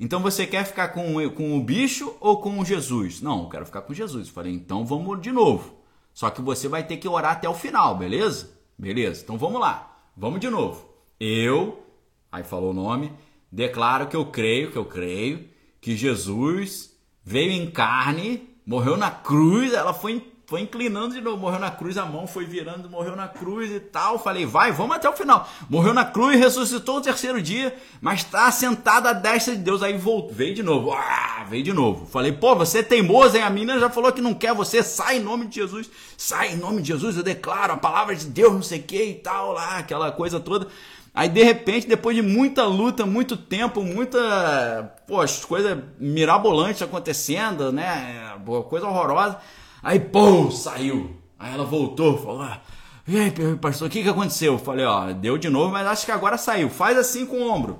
Então 0.00 0.20
você 0.20 0.48
quer 0.48 0.64
ficar 0.64 0.88
com, 0.88 1.30
com 1.30 1.56
o 1.56 1.62
bicho 1.62 2.12
ou 2.18 2.40
com 2.40 2.64
Jesus? 2.64 3.20
Não, 3.20 3.44
eu 3.44 3.48
quero 3.50 3.66
ficar 3.66 3.82
com 3.82 3.94
Jesus. 3.94 4.26
Eu 4.26 4.34
falei, 4.34 4.52
então 4.52 4.84
vamos 4.84 5.20
de 5.20 5.30
novo. 5.30 5.76
Só 6.12 6.28
que 6.28 6.42
você 6.42 6.66
vai 6.66 6.84
ter 6.84 6.96
que 6.96 7.06
orar 7.06 7.34
até 7.34 7.48
o 7.48 7.54
final, 7.54 7.96
beleza? 7.96 8.55
Beleza, 8.78 9.22
então 9.22 9.38
vamos 9.38 9.60
lá. 9.60 9.96
Vamos 10.16 10.40
de 10.40 10.48
novo. 10.48 10.88
Eu, 11.18 11.82
aí 12.30 12.42
falou 12.42 12.70
o 12.70 12.74
nome, 12.74 13.12
declaro 13.50 14.06
que 14.06 14.16
eu 14.16 14.26
creio, 14.26 14.70
que 14.70 14.78
eu 14.78 14.84
creio, 14.84 15.48
que 15.80 15.96
Jesus 15.96 16.94
veio 17.24 17.52
em 17.52 17.70
carne 17.70 18.56
morreu 18.66 18.96
na 18.96 19.10
cruz, 19.10 19.72
ela 19.72 19.94
foi, 19.94 20.32
foi 20.46 20.62
inclinando 20.62 21.14
de 21.14 21.20
novo, 21.20 21.36
morreu 21.36 21.60
na 21.60 21.70
cruz, 21.70 21.96
a 21.96 22.04
mão 22.04 22.26
foi 22.26 22.44
virando, 22.44 22.90
morreu 22.90 23.14
na 23.14 23.28
cruz 23.28 23.70
e 23.70 23.78
tal. 23.78 24.18
Falei, 24.18 24.44
vai, 24.44 24.72
vamos 24.72 24.96
até 24.96 25.08
o 25.08 25.12
final. 25.12 25.48
Morreu 25.70 25.94
na 25.94 26.04
cruz, 26.04 26.36
ressuscitou 26.38 26.96
no 26.96 27.00
terceiro 27.00 27.40
dia, 27.40 27.76
mas 28.00 28.20
está 28.20 28.50
sentado 28.50 29.06
à 29.06 29.12
destra 29.12 29.54
de 29.54 29.62
Deus. 29.62 29.82
Aí 29.82 29.96
veio 30.32 30.54
de 30.54 30.62
novo, 30.64 30.92
ah, 30.92 31.35
veio 31.46 31.62
de 31.62 31.72
novo. 31.72 32.06
Falei, 32.06 32.32
pô, 32.32 32.54
você 32.54 32.78
é 32.78 32.82
teimoso, 32.82 33.36
hein? 33.36 33.42
A 33.42 33.50
menina 33.50 33.78
já 33.78 33.88
falou 33.88 34.12
que 34.12 34.20
não 34.20 34.34
quer 34.34 34.54
você, 34.54 34.82
sai 34.82 35.16
em 35.18 35.22
nome 35.22 35.46
de 35.46 35.56
Jesus, 35.56 35.88
sai 36.16 36.52
em 36.52 36.56
nome 36.56 36.82
de 36.82 36.88
Jesus, 36.88 37.16
eu 37.16 37.22
declaro 37.22 37.72
a 37.72 37.76
palavra 37.76 38.14
de 38.14 38.26
Deus, 38.26 38.52
não 38.52 38.62
sei 38.62 38.80
o 38.80 38.82
que 38.82 39.02
e 39.02 39.14
tal, 39.14 39.52
lá, 39.52 39.78
aquela 39.78 40.12
coisa 40.12 40.38
toda. 40.38 40.68
Aí 41.14 41.30
de 41.30 41.42
repente, 41.42 41.88
depois 41.88 42.14
de 42.14 42.20
muita 42.20 42.64
luta, 42.66 43.06
muito 43.06 43.38
tempo, 43.38 43.82
muita 43.82 44.94
poxa, 45.06 45.46
coisa 45.46 45.82
mirabolante 45.98 46.84
acontecendo, 46.84 47.72
né? 47.72 48.34
Coisa 48.68 48.86
horrorosa. 48.86 49.38
Aí, 49.82 49.98
pô, 49.98 50.50
saiu. 50.50 51.16
Aí 51.38 51.54
ela 51.54 51.64
voltou, 51.64 52.18
falou: 52.18 52.42
ah, 52.42 52.60
E 53.08 53.18
aí, 53.18 53.32
pastor, 53.58 53.88
o 53.88 53.90
que, 53.90 54.02
que 54.02 54.08
aconteceu? 54.10 54.54
Eu 54.54 54.58
falei: 54.58 54.84
Ó, 54.84 55.10
deu 55.12 55.38
de 55.38 55.48
novo, 55.48 55.72
mas 55.72 55.86
acho 55.86 56.04
que 56.04 56.12
agora 56.12 56.36
saiu. 56.36 56.68
Faz 56.68 56.98
assim 56.98 57.24
com 57.24 57.38
o 57.38 57.50
ombro. 57.50 57.78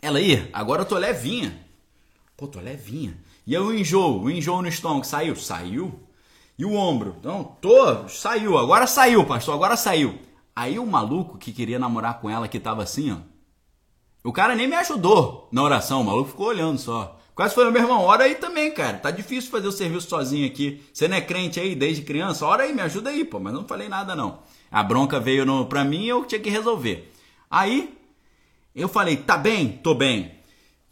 Ela 0.00 0.18
aí, 0.18 0.48
agora 0.52 0.82
eu 0.82 0.86
tô 0.86 0.96
levinha. 0.96 1.63
Pô, 2.36 2.48
tô 2.48 2.60
levinha. 2.60 3.16
E 3.46 3.54
aí 3.54 3.62
o 3.62 3.72
enjoo, 3.72 4.22
o 4.22 4.30
enjoo 4.30 4.60
no 4.62 4.68
estômago, 4.68 5.04
saiu? 5.04 5.36
Saiu. 5.36 6.00
E 6.58 6.64
o 6.64 6.74
ombro? 6.74 7.16
Então, 7.18 7.56
tô, 7.60 8.08
saiu, 8.08 8.58
agora 8.58 8.86
saiu, 8.86 9.24
pastor, 9.24 9.54
agora 9.54 9.76
saiu. 9.76 10.18
Aí 10.54 10.78
o 10.78 10.86
maluco 10.86 11.36
que 11.38 11.52
queria 11.52 11.78
namorar 11.78 12.20
com 12.20 12.30
ela, 12.30 12.48
que 12.48 12.60
tava 12.60 12.82
assim, 12.82 13.12
ó. 13.12 13.16
O 14.22 14.32
cara 14.32 14.54
nem 14.54 14.66
me 14.66 14.76
ajudou 14.76 15.48
na 15.52 15.62
oração, 15.62 16.00
o 16.00 16.04
maluco 16.04 16.30
ficou 16.30 16.46
olhando 16.46 16.78
só. 16.78 17.20
Quase 17.34 17.54
foi 17.54 17.66
a 17.66 17.70
mesma 17.70 18.00
hora 18.00 18.24
aí 18.24 18.36
também, 18.36 18.72
cara. 18.72 18.96
Tá 18.98 19.10
difícil 19.10 19.50
fazer 19.50 19.66
o 19.66 19.72
serviço 19.72 20.08
sozinho 20.08 20.46
aqui. 20.46 20.80
Você 20.92 21.08
não 21.08 21.16
é 21.16 21.20
crente 21.20 21.58
aí 21.58 21.74
desde 21.74 22.02
criança? 22.02 22.46
Ora 22.46 22.62
aí, 22.62 22.72
me 22.72 22.80
ajuda 22.80 23.10
aí, 23.10 23.24
pô. 23.24 23.40
Mas 23.40 23.52
não 23.52 23.64
falei 23.64 23.88
nada, 23.88 24.14
não. 24.14 24.38
A 24.70 24.82
bronca 24.82 25.18
veio 25.18 25.44
no, 25.44 25.66
pra 25.66 25.84
mim 25.84 26.04
e 26.04 26.08
eu 26.08 26.24
tinha 26.24 26.40
que 26.40 26.48
resolver. 26.48 27.12
Aí, 27.50 27.98
eu 28.74 28.88
falei, 28.88 29.16
tá 29.16 29.36
bem? 29.36 29.68
Tô 29.82 29.94
bem. 29.94 30.33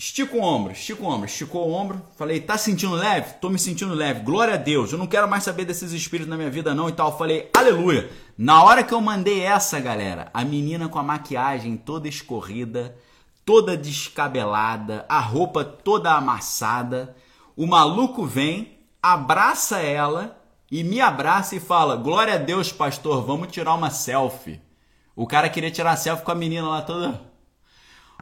Estica 0.03 0.37
o 0.37 0.43
ombro, 0.43 0.73
estica 0.73 1.01
o 1.01 1.07
ombro, 1.07 1.27
esticou 1.27 1.69
o 1.69 1.73
ombro. 1.73 2.03
Falei, 2.17 2.41
tá 2.41 2.59
sentindo 2.59 2.97
leve? 2.97 3.35
Tô 3.35 3.49
me 3.49 3.57
sentindo 3.57 3.95
leve. 3.95 4.19
Glória 4.25 4.55
a 4.55 4.57
Deus. 4.57 4.91
Eu 4.91 4.99
não 4.99 5.07
quero 5.07 5.29
mais 5.29 5.45
saber 5.45 5.65
desses 5.65 5.93
espíritos 5.93 6.29
na 6.29 6.37
minha 6.37 6.51
vida, 6.51 6.75
não 6.75 6.88
e 6.88 6.93
tal. 6.93 7.17
Falei, 7.17 7.49
aleluia. 7.57 8.11
Na 8.37 8.65
hora 8.65 8.83
que 8.83 8.93
eu 8.93 9.01
mandei 9.01 9.43
essa, 9.43 9.79
galera, 9.79 10.29
a 10.35 10.45
menina 10.45 10.88
com 10.88 10.99
a 10.99 11.05
maquiagem 11.05 11.77
toda 11.77 12.09
escorrida, 12.09 12.97
toda 13.45 13.77
descabelada, 13.77 15.07
a 15.09 15.21
roupa 15.21 15.65
toda 15.65 16.11
amassada, 16.11 17.15
o 17.57 17.65
maluco 17.65 18.27
vem, 18.27 18.81
abraça 19.01 19.79
ela 19.79 20.37
e 20.69 20.83
me 20.83 21.01
abraça 21.01 21.55
e 21.55 21.61
fala: 21.61 21.95
Glória 21.95 22.35
a 22.35 22.38
Deus, 22.38 22.73
pastor, 22.73 23.25
vamos 23.25 23.53
tirar 23.53 23.75
uma 23.75 23.88
selfie. 23.88 24.61
O 25.15 25.29
cara 25.29 25.49
queria 25.49 25.71
tirar 25.71 25.95
selfie 25.95 26.25
com 26.25 26.33
a 26.33 26.35
menina 26.35 26.69
lá 26.69 26.83
toda 26.83 27.32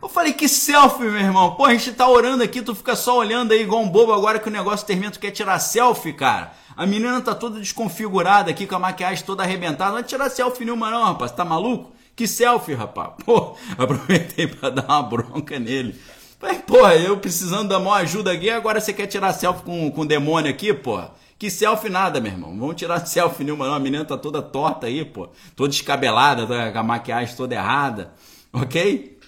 eu 0.02 0.08
falei, 0.08 0.32
que 0.32 0.48
selfie, 0.48 1.04
meu 1.04 1.16
irmão? 1.16 1.54
Pô, 1.54 1.64
a 1.64 1.72
gente 1.72 1.92
tá 1.92 2.08
orando 2.08 2.42
aqui, 2.42 2.62
tu 2.62 2.74
fica 2.74 2.96
só 2.96 3.18
olhando 3.18 3.52
aí 3.52 3.62
igual 3.62 3.82
um 3.82 3.88
bobo 3.88 4.12
agora 4.12 4.38
que 4.38 4.48
o 4.48 4.52
negócio 4.52 4.86
termina, 4.86 5.10
tu 5.10 5.20
quer 5.20 5.30
tirar 5.30 5.58
selfie, 5.58 6.12
cara. 6.12 6.52
A 6.76 6.86
menina 6.86 7.20
tá 7.20 7.34
toda 7.34 7.60
desconfigurada 7.60 8.50
aqui, 8.50 8.66
com 8.66 8.76
a 8.76 8.78
maquiagem 8.78 9.24
toda 9.24 9.42
arrebentada. 9.42 9.90
Não 9.90 9.98
vai 9.98 10.04
tirar 10.04 10.30
selfie 10.30 10.64
nenhuma 10.64 10.90
não, 10.90 11.04
rapaz. 11.04 11.32
Tá 11.32 11.44
maluco? 11.44 11.92
Que 12.16 12.26
selfie, 12.26 12.74
rapaz? 12.74 13.10
Pô, 13.24 13.56
aproveitei 13.76 14.46
para 14.46 14.70
dar 14.70 14.86
uma 14.86 15.02
bronca 15.02 15.58
nele. 15.58 15.94
Falei, 16.38 16.58
porra, 16.60 16.94
eu 16.96 17.18
precisando 17.18 17.68
da 17.68 17.78
maior 17.78 18.00
ajuda 18.00 18.32
aqui, 18.32 18.48
agora 18.48 18.80
você 18.80 18.94
quer 18.94 19.06
tirar 19.06 19.34
selfie 19.34 19.62
com, 19.62 19.90
com 19.90 20.00
o 20.00 20.06
demônio 20.06 20.50
aqui, 20.50 20.72
porra? 20.72 21.12
Que 21.38 21.50
selfie 21.50 21.90
nada, 21.90 22.20
meu 22.20 22.32
irmão. 22.32 22.58
Vamos 22.58 22.76
tirar 22.76 23.00
selfie 23.04 23.44
nenhuma 23.44 23.66
não. 23.66 23.74
A 23.74 23.78
menina 23.78 24.04
tá 24.04 24.16
toda 24.16 24.40
torta 24.40 24.86
aí, 24.86 25.04
pô. 25.04 25.28
Toda 25.54 25.68
descabelada, 25.68 26.46
tá 26.46 26.72
com 26.72 26.78
a 26.78 26.82
maquiagem 26.82 27.36
toda 27.36 27.54
errada. 27.54 28.14
Ok? 28.52 29.19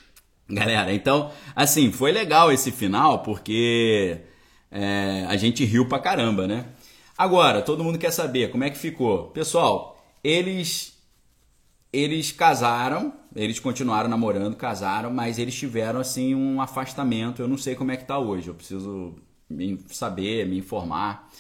Galera, 0.49 0.93
então, 0.93 1.31
assim, 1.55 1.91
foi 1.93 2.13
legal 2.13 2.53
esse 2.53 2.71
final 2.71 3.23
porque 3.23 4.19
é, 4.71 5.25
a 5.29 5.37
gente 5.37 5.65
riu 5.65 5.87
pra 5.89 5.99
caramba, 5.99 6.47
né? 6.47 6.67
Agora, 7.17 7.63
todo 7.63 7.85
mundo 7.85 7.99
quer 7.99 8.11
saber 8.11 8.51
como 8.51 8.65
é 8.65 8.71
que 8.71 8.79
ficou. 8.79 9.29
Pessoal, 9.29 10.03
eles 10.25 10.93
eles 11.93 12.33
casaram, 12.33 13.13
eles 13.37 13.61
continuaram 13.61 14.09
namorando, 14.09 14.57
casaram, 14.57 15.13
mas 15.13 15.39
eles 15.39 15.55
tiveram 15.55 16.01
assim 16.01 16.35
um 16.35 16.61
afastamento. 16.61 17.43
Eu 17.43 17.49
não 17.49 17.59
sei 17.59 17.75
como 17.75 17.91
é 17.93 17.97
que 17.97 18.07
tá 18.07 18.19
hoje. 18.19 18.49
Eu 18.49 18.55
preciso 18.55 19.15
me 19.49 19.79
saber, 19.89 20.47
me 20.47 20.59
informar. 20.59 21.31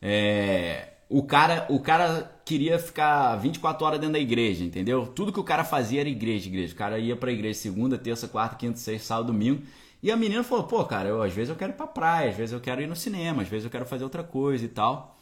É, 0.00 0.94
o 1.10 1.22
cara, 1.22 1.66
o 1.68 1.78
cara 1.78 2.31
queria 2.44 2.78
ficar 2.78 3.36
24 3.36 3.86
horas 3.86 4.00
dentro 4.00 4.14
da 4.14 4.18
igreja, 4.18 4.64
entendeu? 4.64 5.06
Tudo 5.06 5.32
que 5.32 5.40
o 5.40 5.44
cara 5.44 5.64
fazia 5.64 6.00
era 6.00 6.08
igreja, 6.08 6.48
igreja. 6.48 6.74
O 6.74 6.76
cara 6.76 6.98
ia 6.98 7.16
pra 7.16 7.32
igreja 7.32 7.58
segunda, 7.58 7.98
terça, 7.98 8.28
quarta, 8.28 8.56
quinta, 8.56 8.78
sexta, 8.78 9.08
sábado, 9.08 9.28
domingo. 9.28 9.62
E 10.02 10.10
a 10.10 10.16
menina 10.16 10.42
falou: 10.42 10.64
pô, 10.64 10.84
cara, 10.84 11.08
eu, 11.08 11.22
às 11.22 11.32
vezes 11.32 11.50
eu 11.50 11.56
quero 11.56 11.72
ir 11.72 11.76
pra 11.76 11.86
praia, 11.86 12.30
às 12.30 12.36
vezes 12.36 12.52
eu 12.52 12.60
quero 12.60 12.82
ir 12.82 12.86
no 12.86 12.96
cinema, 12.96 13.42
às 13.42 13.48
vezes 13.48 13.64
eu 13.64 13.70
quero 13.70 13.86
fazer 13.86 14.04
outra 14.04 14.24
coisa 14.24 14.64
e 14.64 14.68
tal. 14.68 15.16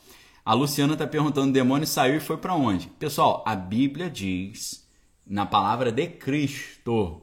A 0.44 0.54
Luciana 0.54 0.96
tá 0.96 1.06
perguntando: 1.06 1.50
o 1.50 1.52
demônio 1.52 1.86
saiu 1.86 2.16
e 2.16 2.20
foi 2.20 2.38
para 2.38 2.54
onde? 2.54 2.88
Pessoal, 2.98 3.44
a 3.46 3.54
Bíblia 3.54 4.08
diz, 4.08 4.88
na 5.26 5.44
palavra 5.44 5.92
de 5.92 6.06
Cristo, 6.06 7.20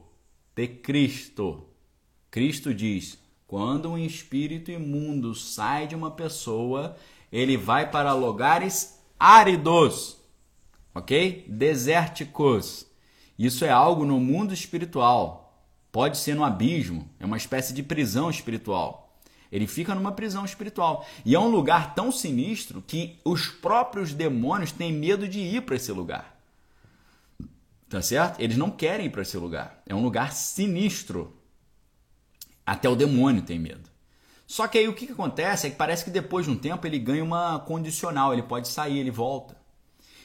de 0.54 0.68
Cristo, 0.68 1.64
Cristo 2.30 2.72
diz: 2.72 3.18
quando 3.46 3.90
um 3.90 3.98
espírito 3.98 4.70
imundo 4.70 5.34
sai 5.34 5.86
de 5.86 5.96
uma 5.96 6.10
pessoa, 6.10 6.96
ele 7.32 7.56
vai 7.56 7.90
para 7.90 8.12
lugares 8.12 8.97
áridos, 9.18 10.16
ok? 10.94 11.44
Desérticos. 11.48 12.86
Isso 13.38 13.64
é 13.64 13.70
algo 13.70 14.04
no 14.04 14.18
mundo 14.18 14.52
espiritual. 14.52 15.62
Pode 15.90 16.18
ser 16.18 16.34
no 16.34 16.44
abismo, 16.44 17.08
é 17.18 17.24
uma 17.24 17.36
espécie 17.36 17.72
de 17.72 17.82
prisão 17.82 18.28
espiritual. 18.28 19.08
Ele 19.50 19.66
fica 19.66 19.94
numa 19.94 20.12
prisão 20.12 20.44
espiritual. 20.44 21.06
E 21.24 21.34
é 21.34 21.38
um 21.38 21.48
lugar 21.48 21.94
tão 21.94 22.12
sinistro 22.12 22.82
que 22.86 23.18
os 23.24 23.48
próprios 23.48 24.12
demônios 24.12 24.72
têm 24.72 24.92
medo 24.92 25.26
de 25.26 25.40
ir 25.40 25.62
para 25.62 25.76
esse 25.76 25.90
lugar. 25.90 26.36
Tá 27.88 28.02
certo? 28.02 28.38
Eles 28.40 28.58
não 28.58 28.70
querem 28.70 29.06
ir 29.06 29.10
para 29.10 29.22
esse 29.22 29.36
lugar. 29.38 29.82
É 29.86 29.94
um 29.94 30.02
lugar 30.02 30.32
sinistro. 30.32 31.34
Até 32.66 32.86
o 32.88 32.94
demônio 32.94 33.40
tem 33.40 33.58
medo. 33.58 33.88
Só 34.48 34.66
que 34.66 34.78
aí 34.78 34.88
o 34.88 34.94
que, 34.94 35.06
que 35.06 35.12
acontece 35.12 35.66
é 35.66 35.70
que 35.70 35.76
parece 35.76 36.02
que 36.02 36.10
depois 36.10 36.46
de 36.46 36.50
um 36.50 36.56
tempo 36.56 36.86
ele 36.86 36.98
ganha 36.98 37.22
uma 37.22 37.58
condicional, 37.58 38.32
ele 38.32 38.42
pode 38.42 38.66
sair, 38.66 38.98
ele 38.98 39.10
volta. 39.10 39.54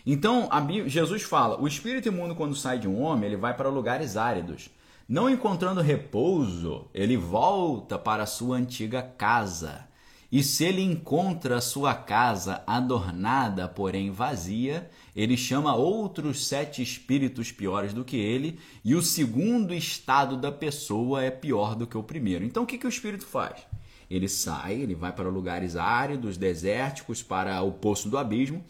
Então, 0.05 0.49
Jesus 0.88 1.23
fala: 1.23 1.62
o 1.62 1.67
espírito 1.67 2.07
imundo, 2.07 2.33
quando 2.33 2.55
sai 2.55 2.79
de 2.79 2.88
um 2.88 3.01
homem, 3.01 3.25
ele 3.25 3.36
vai 3.36 3.53
para 3.53 3.67
lugares 3.67 4.15
áridos. 4.15 4.69
Não 5.09 5.29
encontrando 5.29 5.81
repouso, 5.81 6.88
ele 6.93 7.17
volta 7.17 7.99
para 7.99 8.23
a 8.23 8.25
sua 8.25 8.55
antiga 8.55 9.01
casa. 9.01 9.89
E 10.31 10.41
se 10.41 10.63
ele 10.63 10.81
encontra 10.81 11.57
a 11.57 11.62
sua 11.62 11.93
casa 11.93 12.63
adornada, 12.65 13.67
porém 13.67 14.09
vazia, 14.09 14.89
ele 15.13 15.36
chama 15.36 15.75
outros 15.75 16.47
sete 16.47 16.81
espíritos 16.81 17.51
piores 17.51 17.93
do 17.93 18.05
que 18.05 18.17
ele, 18.17 18.57
e 18.86 18.95
o 18.95 19.01
segundo 19.01 19.73
estado 19.73 20.38
da 20.38 20.51
pessoa 20.51 21.21
é 21.21 21.29
pior 21.29 21.75
do 21.75 21.86
que 21.86 21.97
o 21.97 22.01
primeiro. 22.01 22.45
Então, 22.45 22.63
o 22.63 22.65
que, 22.65 22.77
que 22.77 22.88
o 22.88 22.89
espírito 22.89 23.25
faz? 23.25 23.73
Ele 24.13 24.28
sai, 24.28 24.76
ele 24.76 24.93
vai 24.93 25.12
para 25.12 25.28
lugares 25.28 25.76
áridos, 25.76 26.38
desérticos, 26.38 27.23
para 27.23 27.62
o 27.63 27.71
poço 27.71 28.10
do 28.10 28.17
abismo, 28.17 28.63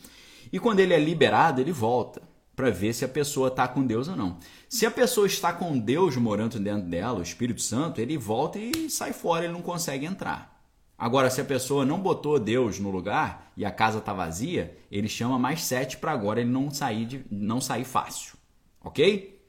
e 0.51 0.59
quando 0.59 0.79
ele 0.79 0.93
é 0.93 0.99
liberado, 0.99 1.59
ele 1.59 1.71
volta. 1.71 2.21
para 2.55 2.69
ver 2.69 2.93
se 2.93 3.03
a 3.03 3.07
pessoa 3.07 3.47
está 3.47 3.67
com 3.67 3.83
Deus 3.83 4.07
ou 4.07 4.15
não. 4.15 4.37
Se 4.69 4.85
a 4.85 4.91
pessoa 4.91 5.25
está 5.25 5.51
com 5.51 5.77
Deus 5.77 6.15
morando 6.15 6.59
dentro 6.59 6.87
dela, 6.87 7.19
o 7.19 7.23
Espírito 7.23 7.61
Santo, 7.61 7.99
ele 7.99 8.15
volta 8.15 8.59
e 8.59 8.89
sai 8.91 9.11
fora, 9.11 9.45
ele 9.45 9.53
não 9.53 9.61
consegue 9.61 10.05
entrar. 10.05 10.53
Agora, 10.97 11.29
se 11.31 11.41
a 11.41 11.45
pessoa 11.45 11.83
não 11.83 11.99
botou 11.99 12.39
Deus 12.39 12.79
no 12.79 12.91
lugar 12.91 13.51
e 13.57 13.65
a 13.65 13.71
casa 13.71 13.97
está 13.97 14.13
vazia, 14.13 14.77
ele 14.91 15.09
chama 15.09 15.39
mais 15.39 15.63
sete 15.63 15.97
para 15.97 16.11
agora 16.11 16.39
ele 16.39 16.49
não 16.51 16.69
sair, 16.69 17.05
de, 17.05 17.25
não 17.29 17.59
sair 17.59 17.83
fácil. 17.83 18.37
Ok? 18.81 19.41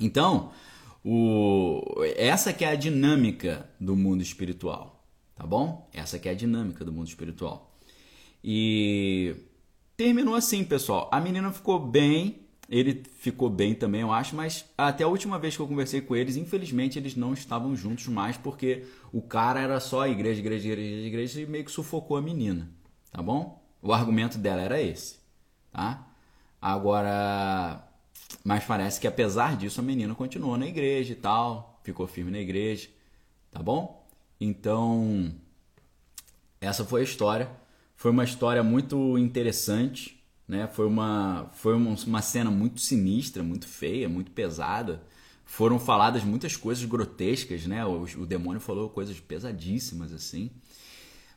Então, 0.00 0.50
o, 1.04 1.82
essa 2.16 2.52
que 2.52 2.64
é 2.64 2.68
a 2.68 2.74
dinâmica 2.74 3.70
do 3.80 3.94
mundo 3.94 4.22
espiritual. 4.22 4.93
Tá 5.36 5.44
bom? 5.46 5.88
Essa 5.92 6.18
que 6.18 6.28
é 6.28 6.32
a 6.32 6.34
dinâmica 6.34 6.84
do 6.84 6.92
mundo 6.92 7.08
espiritual. 7.08 7.74
E 8.42 9.34
terminou 9.96 10.34
assim, 10.34 10.64
pessoal. 10.64 11.08
A 11.12 11.20
menina 11.20 11.50
ficou 11.52 11.78
bem, 11.78 12.44
ele 12.68 13.02
ficou 13.18 13.50
bem 13.50 13.74
também, 13.74 14.02
eu 14.02 14.12
acho, 14.12 14.36
mas 14.36 14.64
até 14.76 15.04
a 15.04 15.08
última 15.08 15.38
vez 15.38 15.56
que 15.56 15.62
eu 15.62 15.68
conversei 15.68 16.00
com 16.00 16.14
eles, 16.14 16.36
infelizmente 16.36 16.98
eles 16.98 17.16
não 17.16 17.32
estavam 17.32 17.74
juntos 17.76 18.06
mais 18.08 18.36
porque 18.36 18.84
o 19.12 19.20
cara 19.22 19.60
era 19.60 19.80
só 19.80 20.06
igreja, 20.06 20.40
igreja, 20.40 20.68
igreja, 20.68 21.06
igreja 21.06 21.40
e 21.40 21.46
meio 21.46 21.64
que 21.64 21.70
sufocou 21.70 22.16
a 22.16 22.22
menina, 22.22 22.70
tá 23.10 23.22
bom? 23.22 23.62
O 23.82 23.92
argumento 23.92 24.38
dela 24.38 24.62
era 24.62 24.80
esse, 24.80 25.18
tá? 25.72 26.06
Agora, 26.60 27.86
mas 28.42 28.64
parece 28.64 29.00
que 29.00 29.06
apesar 29.06 29.56
disso 29.56 29.80
a 29.80 29.84
menina 29.84 30.14
continuou 30.14 30.56
na 30.56 30.66
igreja 30.66 31.12
e 31.12 31.16
tal, 31.16 31.80
ficou 31.82 32.06
firme 32.06 32.30
na 32.30 32.38
igreja, 32.38 32.88
tá 33.50 33.62
bom? 33.62 34.03
Então, 34.40 35.32
essa 36.60 36.84
foi 36.84 37.02
a 37.02 37.04
história. 37.04 37.50
Foi 37.96 38.10
uma 38.10 38.24
história 38.24 38.62
muito 38.62 39.16
interessante, 39.18 40.22
né? 40.46 40.66
Foi 40.66 40.86
uma 40.86 41.50
foi 41.54 41.74
uma 41.74 42.22
cena 42.22 42.50
muito 42.50 42.80
sinistra, 42.80 43.42
muito 43.42 43.66
feia, 43.66 44.08
muito 44.08 44.30
pesada. 44.30 45.02
Foram 45.44 45.78
faladas 45.78 46.24
muitas 46.24 46.56
coisas 46.56 46.84
grotescas, 46.84 47.66
né? 47.66 47.84
O, 47.84 48.02
o 48.02 48.26
demônio 48.26 48.60
falou 48.60 48.90
coisas 48.90 49.20
pesadíssimas 49.20 50.12
assim. 50.12 50.50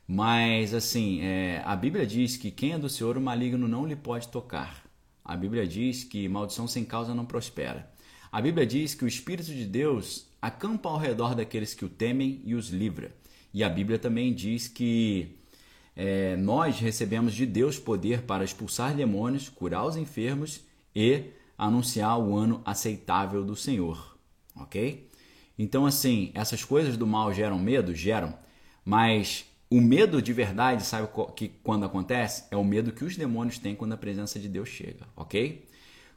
Mas 0.07 0.73
assim, 0.73 1.21
é, 1.21 1.61
a 1.65 1.75
Bíblia 1.75 2.05
diz 2.05 2.37
que 2.37 2.49
quem 2.49 2.73
é 2.73 2.79
do 2.79 2.89
Senhor 2.89 3.17
o 3.17 3.21
maligno 3.21 3.67
não 3.67 3.85
lhe 3.85 3.95
pode 3.95 4.29
tocar. 4.29 4.85
A 5.23 5.35
Bíblia 5.35 5.67
diz 5.67 6.05
que 6.05 6.27
maldição 6.29 6.67
sem 6.67 6.85
causa 6.85 7.13
não 7.13 7.25
prospera. 7.25 7.91
A 8.31 8.41
Bíblia 8.41 8.65
diz 8.65 8.95
que 8.95 9.03
o 9.03 9.07
Espírito 9.07 9.53
de 9.53 9.65
Deus 9.65 10.26
acampa 10.41 10.89
ao 10.89 10.97
redor 10.97 11.35
daqueles 11.35 11.73
que 11.73 11.85
o 11.85 11.89
temem 11.89 12.41
e 12.45 12.55
os 12.55 12.69
livra. 12.69 13.11
E 13.53 13.63
a 13.63 13.69
Bíblia 13.69 13.97
também 13.97 14.33
diz 14.33 14.67
que 14.67 15.37
é, 15.95 16.35
nós 16.35 16.79
recebemos 16.79 17.33
de 17.33 17.45
Deus 17.45 17.79
poder 17.79 18.21
para 18.21 18.43
expulsar 18.43 18.95
demônios, 18.95 19.49
curar 19.49 19.85
os 19.85 19.95
enfermos 19.95 20.61
e 20.95 21.23
anunciar 21.57 22.19
o 22.19 22.35
ano 22.35 22.61
aceitável 22.63 23.43
do 23.43 23.55
Senhor. 23.55 24.17
Ok? 24.55 25.09
Então, 25.57 25.85
assim, 25.85 26.31
essas 26.35 26.63
coisas 26.63 26.97
do 26.97 27.07
mal 27.07 27.33
geram 27.33 27.57
medo? 27.57 27.95
Geram. 27.95 28.37
Mas 28.85 29.45
o 29.69 29.81
medo 29.81 30.21
de 30.21 30.31
verdade, 30.31 30.85
sabe 30.85 31.09
que 31.35 31.49
quando 31.63 31.85
acontece? 31.85 32.45
É 32.51 32.55
o 32.55 32.63
medo 32.63 32.91
que 32.91 33.03
os 33.03 33.17
demônios 33.17 33.57
têm 33.57 33.75
quando 33.75 33.93
a 33.93 33.97
presença 33.97 34.39
de 34.39 34.47
Deus 34.47 34.69
chega, 34.69 35.07
ok? 35.15 35.67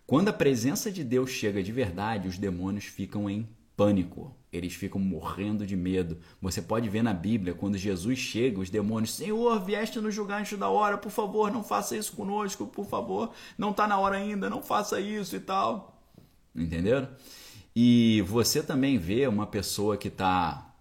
Quando 0.06 0.28
a 0.28 0.32
presença 0.32 0.90
de 0.90 1.02
Deus 1.02 1.30
chega 1.30 1.62
de 1.62 1.72
verdade, 1.72 2.28
os 2.28 2.36
demônios 2.36 2.84
ficam 2.84 3.30
em 3.30 3.48
pânico. 3.80 4.36
Eles 4.52 4.74
ficam 4.74 5.00
morrendo 5.00 5.66
de 5.66 5.74
medo. 5.74 6.18
Você 6.42 6.60
pode 6.60 6.86
ver 6.90 7.02
na 7.02 7.14
Bíblia, 7.14 7.54
quando 7.54 7.78
Jesus 7.78 8.18
chega, 8.18 8.60
os 8.60 8.68
demônios, 8.68 9.14
Senhor, 9.14 9.58
vieste 9.64 9.98
nos 9.98 10.14
julgar 10.14 10.42
antes 10.42 10.58
da 10.58 10.68
hora, 10.68 10.98
por 10.98 11.10
favor, 11.10 11.50
não 11.50 11.64
faça 11.64 11.96
isso 11.96 12.12
conosco, 12.12 12.66
por 12.66 12.84
favor, 12.84 13.32
não 13.56 13.70
está 13.70 13.88
na 13.88 13.98
hora 13.98 14.18
ainda, 14.18 14.50
não 14.50 14.62
faça 14.62 15.00
isso 15.00 15.34
e 15.34 15.40
tal. 15.40 15.98
Entenderam? 16.54 17.08
E 17.74 18.22
você 18.26 18.62
também 18.62 18.98
vê 18.98 19.26
uma 19.26 19.46
pessoa 19.46 19.96
que 19.96 20.08
está 20.08 20.74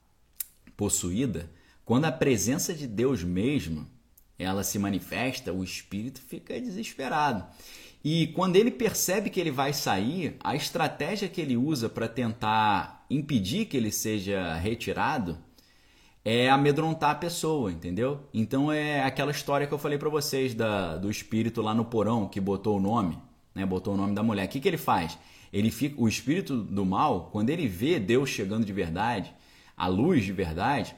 possuída, 0.75 1.49
quando 1.85 2.03
a 2.03 2.11
presença 2.11 2.73
de 2.73 2.85
Deus 2.85 3.23
mesmo, 3.23 3.87
ela 4.37 4.61
se 4.61 4.77
manifesta, 4.77 5.53
o 5.53 5.63
espírito 5.63 6.19
fica 6.19 6.59
desesperado. 6.59 7.45
E 8.03 8.27
quando 8.27 8.55
ele 8.55 8.71
percebe 8.71 9.29
que 9.29 9.39
ele 9.39 9.51
vai 9.51 9.73
sair, 9.73 10.37
a 10.41 10.55
estratégia 10.55 11.27
que 11.27 11.41
ele 11.41 11.57
usa 11.57 11.89
para 11.89 12.07
tentar 12.07 13.05
impedir 13.09 13.65
que 13.65 13.75
ele 13.75 13.91
seja 13.91 14.55
retirado 14.55 15.37
é 16.23 16.49
amedrontar 16.49 17.11
a 17.11 17.15
pessoa, 17.15 17.71
entendeu? 17.71 18.21
Então 18.33 18.71
é 18.71 19.03
aquela 19.03 19.31
história 19.31 19.67
que 19.67 19.73
eu 19.73 19.77
falei 19.77 19.97
para 19.97 20.09
vocês 20.09 20.53
da, 20.53 20.95
do 20.97 21.09
espírito 21.09 21.61
lá 21.61 21.73
no 21.73 21.83
porão 21.83 22.27
que 22.27 22.39
botou 22.39 22.77
o 22.77 22.79
nome, 22.79 23.17
né? 23.53 23.65
Botou 23.65 23.93
o 23.93 23.97
nome 23.97 24.15
da 24.15 24.23
mulher. 24.23 24.45
O 24.45 24.49
que, 24.49 24.61
que 24.61 24.67
ele 24.67 24.77
faz? 24.77 25.17
Ele 25.51 25.69
fica, 25.69 26.01
o 26.01 26.07
espírito 26.07 26.55
do 26.55 26.85
mal, 26.85 27.29
quando 27.33 27.49
ele 27.49 27.67
vê 27.67 27.99
Deus 27.99 28.29
chegando 28.29 28.65
de 28.65 28.71
verdade, 28.71 29.33
a 29.75 29.87
luz 29.87 30.23
de 30.23 30.31
verdade, 30.31 30.95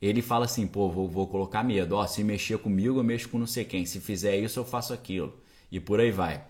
ele 0.00 0.22
fala 0.22 0.44
assim: 0.44 0.66
pô, 0.66 0.88
vou, 0.88 1.08
vou 1.08 1.26
colocar 1.26 1.64
medo. 1.64 1.96
Ó, 1.96 2.06
se 2.06 2.22
mexer 2.22 2.58
comigo, 2.58 2.98
eu 3.00 3.04
mexo 3.04 3.28
com 3.28 3.38
não 3.38 3.46
sei 3.46 3.64
quem. 3.64 3.86
Se 3.86 4.00
fizer 4.00 4.36
isso, 4.38 4.60
eu 4.60 4.64
faço 4.64 4.92
aquilo 4.92 5.43
e 5.76 5.80
por 5.80 5.98
aí 5.98 6.12
vai. 6.12 6.44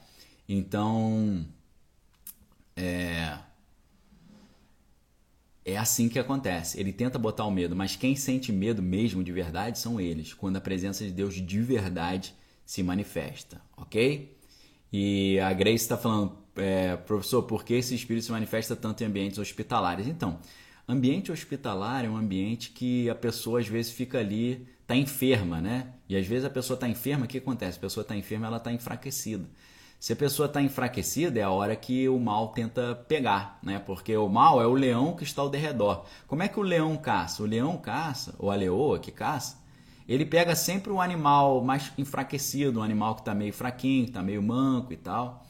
Então, 0.47 1.47
é, 2.77 3.39
é 5.65 5.79
assim 5.79 6.11
que 6.11 6.19
acontece. 6.19 6.79
Ele 6.79 6.93
tenta 6.93 7.19
botar 7.19 7.47
o 7.47 7.51
medo, 7.51 7.75
mas 7.75 7.97
quem 7.97 8.15
sente 8.15 8.53
medo 8.53 8.83
mesmo 8.83 9.25
de 9.25 9.33
verdade 9.33 9.79
são 9.79 9.99
eles, 9.99 10.35
quando 10.35 10.57
a 10.57 10.61
presença 10.61 11.05
de 11.05 11.11
Deus 11.11 11.35
de 11.35 11.61
verdade 11.63 12.35
se 12.67 12.83
manifesta, 12.83 13.63
ok? 13.75 14.37
E 14.93 15.41
a 15.41 15.55
Grace 15.55 15.77
está 15.77 15.97
falando, 15.97 16.37
é, 16.57 16.95
professor, 16.95 17.45
por 17.45 17.65
que 17.65 17.73
esse 17.73 17.95
espírito 17.95 18.27
se 18.27 18.31
manifesta 18.33 18.77
tanto 18.77 19.03
em 19.03 19.07
ambientes 19.07 19.39
hospitalares? 19.39 20.07
Então, 20.07 20.39
ambiente 20.87 21.33
hospitalar 21.33 22.05
é 22.05 22.11
um 22.11 22.17
ambiente 22.17 22.73
que 22.73 23.09
a 23.09 23.15
pessoa 23.15 23.59
às 23.59 23.67
vezes 23.67 23.91
fica 23.91 24.19
ali 24.19 24.67
está 24.83 24.95
enferma, 24.95 25.63
né? 25.63 25.95
E 26.09 26.17
às 26.17 26.27
vezes 26.27 26.45
a 26.45 26.51
pessoa 26.51 26.75
está 26.75 26.89
enferma, 26.89 27.25
o 27.25 27.29
que 27.29 27.39
acontece? 27.39 27.79
A 27.79 27.81
pessoa 27.81 28.03
está 28.03 28.17
enferma, 28.17 28.47
ela 28.47 28.59
está 28.59 28.73
enfraquecida. 28.73 29.49
Se 29.99 30.13
a 30.13 30.17
pessoa 30.17 30.47
está 30.47 30.61
enfraquecida, 30.61 31.41
é 31.41 31.43
a 31.43 31.51
hora 31.51 31.75
que 31.75 32.09
o 32.11 32.19
mal 32.21 32.49
tenta 32.49 32.95
pegar, 32.95 33.59
né? 33.63 33.79
Porque 33.79 34.15
o 34.15 34.29
mal 34.29 34.61
é 34.61 34.67
o 34.67 34.75
leão 34.75 35.17
que 35.17 35.25
está 35.25 35.41
ao 35.41 35.49
derredor. 35.49 36.05
Como 36.27 36.43
é 36.43 36.49
que 36.49 36.61
o 36.61 36.63
leão 36.63 36.95
caça? 36.97 37.43
O 37.43 37.47
leão 37.47 37.79
caça, 37.79 38.35
ou 38.39 38.51
a 38.51 38.55
leoa 38.55 38.99
que 38.99 39.11
caça, 39.11 39.65
ele 40.07 40.27
pega 40.27 40.55
sempre 40.55 40.93
o 40.93 40.97
um 40.97 41.01
animal 41.01 41.65
mais 41.65 41.91
enfraquecido, 41.97 42.81
um 42.81 42.83
animal 42.83 43.15
que 43.15 43.23
está 43.23 43.35
meio 43.35 43.55
fraquinho, 43.55 44.05
está 44.05 44.23
meio 44.23 44.43
manco 44.43 44.93
e 44.93 44.97
tal. 44.99 45.47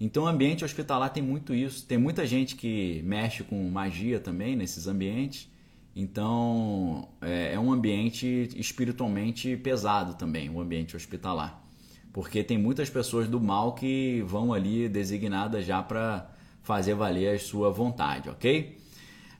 Então 0.00 0.22
o 0.24 0.26
ambiente 0.26 0.64
hospitalar 0.64 1.10
tem 1.10 1.22
muito 1.22 1.54
isso. 1.54 1.84
Tem 1.84 1.98
muita 1.98 2.26
gente 2.26 2.56
que 2.56 3.02
mexe 3.04 3.44
com 3.44 3.68
magia 3.68 4.18
também 4.18 4.56
nesses 4.56 4.86
ambientes. 4.86 5.49
Então, 5.94 7.08
é, 7.20 7.54
é 7.54 7.60
um 7.60 7.72
ambiente 7.72 8.48
espiritualmente 8.56 9.56
pesado 9.56 10.14
também, 10.14 10.48
o 10.48 10.54
um 10.54 10.60
ambiente 10.60 10.96
hospitalar. 10.96 11.62
Porque 12.12 12.42
tem 12.42 12.58
muitas 12.58 12.88
pessoas 12.88 13.28
do 13.28 13.40
mal 13.40 13.74
que 13.74 14.22
vão 14.26 14.52
ali 14.52 14.88
designadas 14.88 15.64
já 15.64 15.82
para 15.82 16.30
fazer 16.62 16.94
valer 16.94 17.34
a 17.34 17.38
sua 17.38 17.70
vontade, 17.70 18.28
ok? 18.28 18.78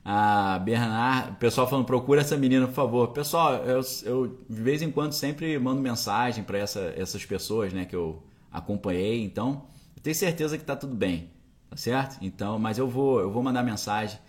Ah, 0.03 0.59
Bernard, 0.59 1.37
pessoal 1.37 1.69
falando, 1.69 1.85
procura 1.85 2.21
essa 2.21 2.35
menina, 2.35 2.67
por 2.67 2.73
favor. 2.73 3.07
Pessoal, 3.09 3.55
eu, 3.65 3.81
eu 4.03 4.39
de 4.49 4.61
vez 4.61 4.81
em 4.81 4.91
quando 4.91 5.13
sempre 5.13 5.57
mando 5.59 5.79
mensagem 5.81 6.43
para 6.43 6.57
essa, 6.57 6.93
essas 6.97 7.23
pessoas 7.23 7.71
né, 7.71 7.85
que 7.85 7.95
eu 7.95 8.23
acompanhei, 8.51 9.23
então 9.23 9.67
eu 9.95 10.01
tenho 10.01 10.15
certeza 10.15 10.57
que 10.57 10.63
está 10.63 10.75
tudo 10.75 10.95
bem, 10.95 11.29
tá 11.69 11.77
certo? 11.77 12.17
Então, 12.21 12.57
mas 12.57 12.77
eu 12.79 12.87
vou, 12.87 13.19
eu 13.19 13.31
vou 13.31 13.43
mandar 13.43 13.63
mensagem 13.63 14.19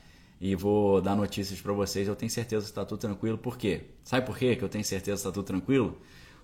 e 0.42 0.56
vou 0.56 1.00
dar 1.00 1.14
notícias 1.14 1.60
para 1.60 1.72
vocês. 1.72 2.08
Eu 2.08 2.16
tenho 2.16 2.28
certeza 2.28 2.64
que 2.64 2.70
está 2.72 2.84
tudo 2.84 2.98
tranquilo. 2.98 3.38
Por 3.38 3.56
quê? 3.56 3.82
Sabe 4.02 4.26
por 4.26 4.36
quê 4.36 4.56
que 4.56 4.64
eu 4.64 4.68
tenho 4.68 4.84
certeza 4.84 5.22
que 5.22 5.28
está 5.28 5.30
tudo 5.30 5.46
tranquilo? 5.46 5.98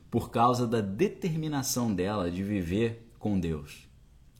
Por 0.08 0.30
causa 0.30 0.68
da 0.68 0.80
determinação 0.80 1.92
dela 1.92 2.30
de 2.30 2.44
viver 2.44 3.10
com 3.18 3.40
Deus. 3.40 3.88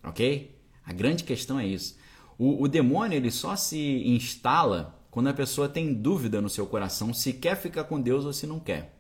Ok? 0.05 0.57
A 0.87 0.93
grande 0.93 1.25
questão 1.25 1.59
é 1.59 1.67
isso. 1.67 1.99
O, 2.39 2.63
o 2.63 2.69
demônio 2.69 3.17
ele 3.17 3.33
só 3.33 3.57
se 3.57 4.07
instala 4.07 4.97
quando 5.11 5.27
a 5.27 5.35
pessoa 5.35 5.69
tem 5.69 5.93
dúvida 5.93 6.41
no 6.41 6.49
seu 6.49 6.65
coração 6.65 7.13
se 7.13 7.33
quer 7.33 7.57
ficar 7.57 7.83
com 7.83 8.01
Deus 8.01 8.25
ou 8.25 8.33
se 8.33 8.47
não 8.47 8.61
quer. 8.61 8.97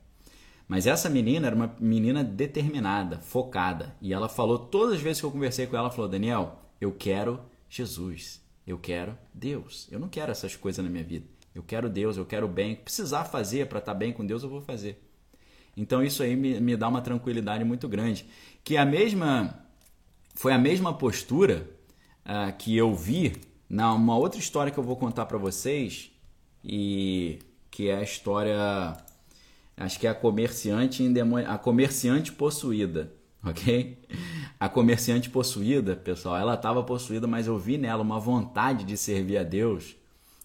Mas 0.66 0.88
essa 0.88 1.08
menina 1.08 1.46
era 1.46 1.54
uma 1.54 1.76
menina 1.78 2.24
determinada, 2.24 3.20
focada. 3.20 3.94
E 4.02 4.12
ela 4.12 4.28
falou, 4.28 4.58
todas 4.58 4.96
as 4.96 5.00
vezes 5.00 5.20
que 5.20 5.26
eu 5.26 5.30
conversei 5.30 5.68
com 5.68 5.76
ela, 5.76 5.86
ela 5.86 5.94
falou: 5.94 6.10
Daniel, 6.10 6.64
eu 6.80 6.90
quero 6.90 7.38
Jesus. 7.70 8.47
Eu 8.68 8.78
quero 8.78 9.16
Deus. 9.32 9.88
Eu 9.90 9.98
não 9.98 10.10
quero 10.10 10.30
essas 10.30 10.54
coisas 10.54 10.84
na 10.84 10.90
minha 10.90 11.02
vida. 11.02 11.24
Eu 11.54 11.62
quero 11.62 11.88
Deus, 11.88 12.18
eu 12.18 12.26
quero 12.26 12.46
bem. 12.46 12.76
Precisar 12.76 13.24
fazer 13.24 13.66
para 13.66 13.78
estar 13.78 13.94
tá 13.94 13.98
bem 13.98 14.12
com 14.12 14.26
Deus, 14.26 14.42
eu 14.42 14.50
vou 14.50 14.60
fazer. 14.60 15.02
Então 15.74 16.02
isso 16.02 16.22
aí 16.22 16.36
me, 16.36 16.60
me 16.60 16.76
dá 16.76 16.86
uma 16.86 17.00
tranquilidade 17.00 17.64
muito 17.64 17.88
grande. 17.88 18.26
Que 18.62 18.76
a 18.76 18.84
mesma 18.84 19.58
foi 20.34 20.52
a 20.52 20.58
mesma 20.58 20.92
postura 20.92 21.66
uh, 22.26 22.54
que 22.58 22.76
eu 22.76 22.94
vi 22.94 23.36
na 23.70 23.90
uma 23.94 24.18
outra 24.18 24.38
história 24.38 24.70
que 24.70 24.78
eu 24.78 24.84
vou 24.84 24.96
contar 24.96 25.24
para 25.24 25.38
vocês 25.38 26.12
e 26.62 27.38
que 27.70 27.88
é 27.88 27.96
a 27.96 28.02
história 28.02 28.58
acho 29.78 29.98
que 29.98 30.06
é 30.06 30.10
a 30.10 30.14
comerciante 30.14 31.02
a 31.46 31.56
comerciante 31.56 32.32
possuída, 32.32 33.14
ok? 33.44 33.98
A 34.58 34.68
comerciante 34.68 35.30
possuída, 35.30 35.96
pessoal, 35.96 36.36
ela 36.36 36.54
estava 36.54 36.82
possuída, 36.82 37.26
mas 37.26 37.46
eu 37.46 37.58
vi 37.58 37.78
nela 37.78 38.02
uma 38.02 38.18
vontade 38.18 38.84
de 38.84 38.96
servir 38.96 39.38
a 39.38 39.42
Deus 39.42 39.96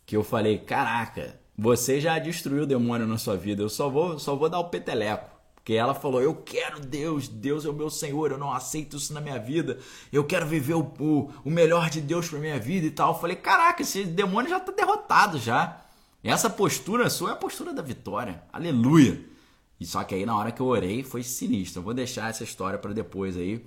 que 0.06 0.16
eu 0.16 0.24
falei: 0.24 0.58
caraca, 0.58 1.40
você 1.58 2.00
já 2.00 2.18
destruiu 2.20 2.64
o 2.64 2.68
demônio 2.68 3.08
na 3.08 3.18
sua 3.18 3.36
vida, 3.36 3.62
eu 3.62 3.70
só 3.70 3.90
vou, 3.90 4.20
só 4.20 4.36
vou 4.36 4.50
dar 4.50 4.60
o 4.60 4.70
peteleco. 4.70 5.34
Porque 5.56 5.74
ela 5.74 5.94
falou: 5.94 6.22
Eu 6.22 6.36
quero 6.36 6.82
Deus, 6.82 7.28
Deus 7.28 7.66
é 7.66 7.70
o 7.70 7.74
meu 7.74 7.90
Senhor, 7.90 8.32
eu 8.32 8.38
não 8.38 8.52
aceito 8.52 8.98
isso 8.98 9.14
na 9.14 9.22
minha 9.22 9.40
vida, 9.40 9.80
eu 10.12 10.24
quero 10.26 10.46
viver 10.46 10.74
o, 10.74 10.82
o, 11.00 11.32
o 11.46 11.50
melhor 11.50 11.90
de 11.90 12.02
Deus 12.02 12.28
para 12.28 12.38
minha 12.40 12.60
vida 12.60 12.86
e 12.86 12.92
tal. 12.92 13.14
Eu 13.14 13.20
falei: 13.20 13.38
Caraca, 13.38 13.82
esse 13.82 14.04
demônio 14.04 14.50
já 14.50 14.58
está 14.58 14.72
derrotado 14.72 15.38
já. 15.38 15.80
Essa 16.22 16.50
postura 16.50 17.10
sua 17.10 17.32
é 17.32 17.34
a 17.34 17.38
postura 17.38 17.74
da 17.74 17.82
vitória, 17.82 18.44
aleluia. 18.52 19.33
E 19.80 19.86
só 19.86 20.04
que 20.04 20.16
aí 20.16 20.26
na 20.26 20.36
hora 20.36 20.52
que 20.52 20.62
eu 20.62 20.66
orei 20.68 21.04
foi 21.04 21.24
sinistro. 21.24 21.80
Eu 21.80 21.84
vou 21.84 21.94
deixar 21.94 22.30
essa 22.30 22.44
história 22.44 22.80
para 22.80 22.94
depois 22.94 23.38
aí. 23.38 23.66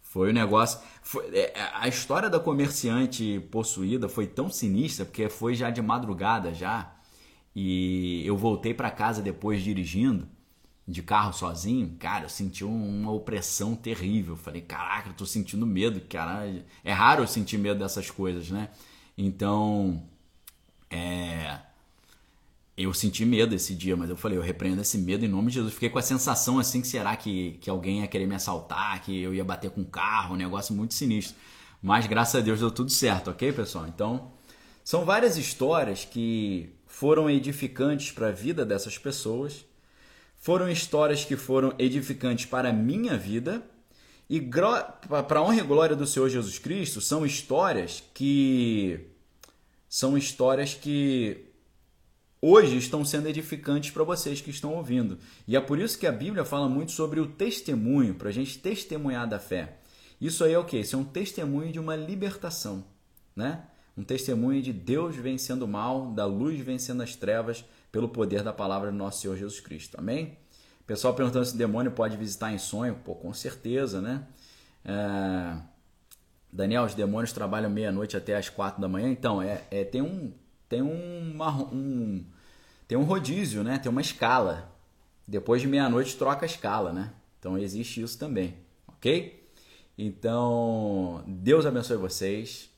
Foi 0.00 0.28
o 0.28 0.30
um 0.30 0.34
negócio. 0.34 0.80
Foi, 1.02 1.24
é, 1.36 1.52
a 1.74 1.88
história 1.88 2.30
da 2.30 2.40
comerciante 2.40 3.40
possuída 3.50 4.08
foi 4.08 4.26
tão 4.26 4.50
sinistra 4.50 5.04
porque 5.04 5.28
foi 5.28 5.54
já 5.54 5.70
de 5.70 5.82
madrugada 5.82 6.54
já. 6.54 6.94
E 7.54 8.22
eu 8.26 8.36
voltei 8.36 8.72
para 8.74 8.90
casa 8.90 9.20
depois 9.20 9.62
dirigindo 9.62 10.28
de 10.88 11.02
carro 11.02 11.34
sozinho, 11.34 11.96
cara, 11.98 12.24
eu 12.24 12.28
senti 12.30 12.64
uma 12.64 13.12
opressão 13.12 13.76
terrível. 13.76 14.36
Falei, 14.36 14.62
caraca, 14.62 15.10
eu 15.10 15.12
tô 15.12 15.26
sentindo 15.26 15.66
medo, 15.66 16.00
caralho. 16.00 16.64
É 16.82 16.92
raro 16.92 17.22
eu 17.22 17.26
sentir 17.26 17.58
medo 17.58 17.80
dessas 17.80 18.10
coisas, 18.10 18.50
né? 18.50 18.70
Então, 19.16 20.02
é. 20.90 21.58
Eu 22.80 22.94
senti 22.94 23.24
medo 23.24 23.54
esse 23.54 23.74
dia, 23.74 23.96
mas 23.96 24.08
eu 24.08 24.16
falei, 24.16 24.38
eu 24.38 24.42
repreendo 24.42 24.80
esse 24.80 24.96
medo 24.96 25.24
em 25.24 25.28
nome 25.28 25.48
de 25.48 25.54
Jesus. 25.54 25.74
Fiquei 25.74 25.90
com 25.90 25.98
a 25.98 26.02
sensação 26.02 26.58
assim 26.60 26.80
que 26.80 26.86
será 26.86 27.16
que, 27.16 27.58
que 27.60 27.68
alguém 27.68 28.00
ia 28.00 28.06
querer 28.06 28.26
me 28.26 28.36
assaltar, 28.36 29.02
que 29.02 29.20
eu 29.20 29.34
ia 29.34 29.44
bater 29.44 29.70
com 29.70 29.80
um 29.80 29.84
carro, 29.84 30.34
um 30.34 30.36
negócio 30.36 30.72
muito 30.74 30.94
sinistro. 30.94 31.36
Mas 31.82 32.06
graças 32.06 32.36
a 32.36 32.40
Deus 32.40 32.60
deu 32.60 32.70
tudo 32.70 32.90
certo, 32.90 33.30
ok, 33.30 33.52
pessoal? 33.52 33.88
Então, 33.88 34.30
são 34.84 35.04
várias 35.04 35.36
histórias 35.36 36.04
que 36.04 36.70
foram 36.86 37.28
edificantes 37.28 38.12
para 38.12 38.28
a 38.28 38.32
vida 38.32 38.64
dessas 38.64 38.96
pessoas 38.96 39.66
foram 40.38 40.70
histórias 40.70 41.24
que 41.24 41.36
foram 41.36 41.74
edificantes 41.78 42.46
para 42.46 42.70
a 42.70 42.72
minha 42.72 43.16
vida 43.18 43.62
e 44.30 44.40
para 44.40 45.40
a 45.40 45.42
honra 45.42 45.58
e 45.58 45.62
glória 45.62 45.96
do 45.96 46.06
Senhor 46.06 46.28
Jesus 46.28 46.58
Cristo, 46.58 47.00
são 47.00 47.26
histórias 47.26 48.02
que 48.14 49.00
são 49.88 50.16
histórias 50.16 50.74
que 50.74 51.47
hoje 52.40 52.76
estão 52.76 53.04
sendo 53.04 53.28
edificantes 53.28 53.90
para 53.90 54.04
vocês 54.04 54.40
que 54.40 54.50
estão 54.50 54.74
ouvindo. 54.74 55.18
E 55.46 55.56
é 55.56 55.60
por 55.60 55.78
isso 55.78 55.98
que 55.98 56.06
a 56.06 56.12
Bíblia 56.12 56.44
fala 56.44 56.68
muito 56.68 56.92
sobre 56.92 57.20
o 57.20 57.26
testemunho, 57.26 58.14
para 58.14 58.28
a 58.28 58.32
gente 58.32 58.58
testemunhar 58.58 59.28
da 59.28 59.38
fé. 59.38 59.78
Isso 60.20 60.44
aí 60.44 60.52
é 60.52 60.58
o 60.58 60.64
que? 60.64 60.78
Isso 60.78 60.96
é 60.96 60.98
um 60.98 61.04
testemunho 61.04 61.72
de 61.72 61.78
uma 61.78 61.94
libertação, 61.94 62.84
né? 63.34 63.64
Um 63.96 64.04
testemunho 64.04 64.62
de 64.62 64.72
Deus 64.72 65.16
vencendo 65.16 65.62
o 65.62 65.68
mal, 65.68 66.12
da 66.12 66.24
luz 66.24 66.58
vencendo 66.60 67.02
as 67.02 67.16
trevas, 67.16 67.64
pelo 67.90 68.08
poder 68.08 68.42
da 68.42 68.52
palavra 68.52 68.90
do 68.90 68.96
nosso 68.96 69.22
Senhor 69.22 69.36
Jesus 69.36 69.60
Cristo. 69.60 69.98
Amém? 69.98 70.36
Pessoal 70.86 71.12
perguntando 71.14 71.44
se 71.44 71.54
o 71.54 71.58
demônio 71.58 71.92
pode 71.92 72.16
visitar 72.16 72.52
em 72.52 72.58
sonho. 72.58 72.94
Pô, 73.04 73.14
com 73.14 73.32
certeza, 73.34 74.00
né? 74.00 74.26
É... 74.84 75.58
Daniel, 76.50 76.84
os 76.84 76.94
demônios 76.94 77.32
trabalham 77.32 77.68
meia-noite 77.68 78.16
até 78.16 78.36
as 78.36 78.48
quatro 78.48 78.80
da 78.80 78.88
manhã. 78.88 79.10
Então, 79.10 79.42
é, 79.42 79.62
é 79.70 79.84
tem 79.84 80.00
um 80.00 80.32
tem 80.68 80.82
um, 80.82 82.24
tem 82.86 82.98
um 82.98 83.04
rodízio, 83.04 83.62
né? 83.64 83.78
Tem 83.78 83.90
uma 83.90 84.00
escala. 84.00 84.72
Depois 85.26 85.60
de 85.62 85.68
meia-noite 85.68 86.16
troca 86.16 86.44
a 86.44 86.46
escala, 86.46 86.92
né? 86.92 87.12
Então 87.38 87.58
existe 87.58 88.02
isso 88.02 88.18
também, 88.18 88.56
ok? 88.86 89.48
Então, 89.96 91.24
Deus 91.26 91.66
abençoe 91.66 91.96
vocês. 91.96 92.70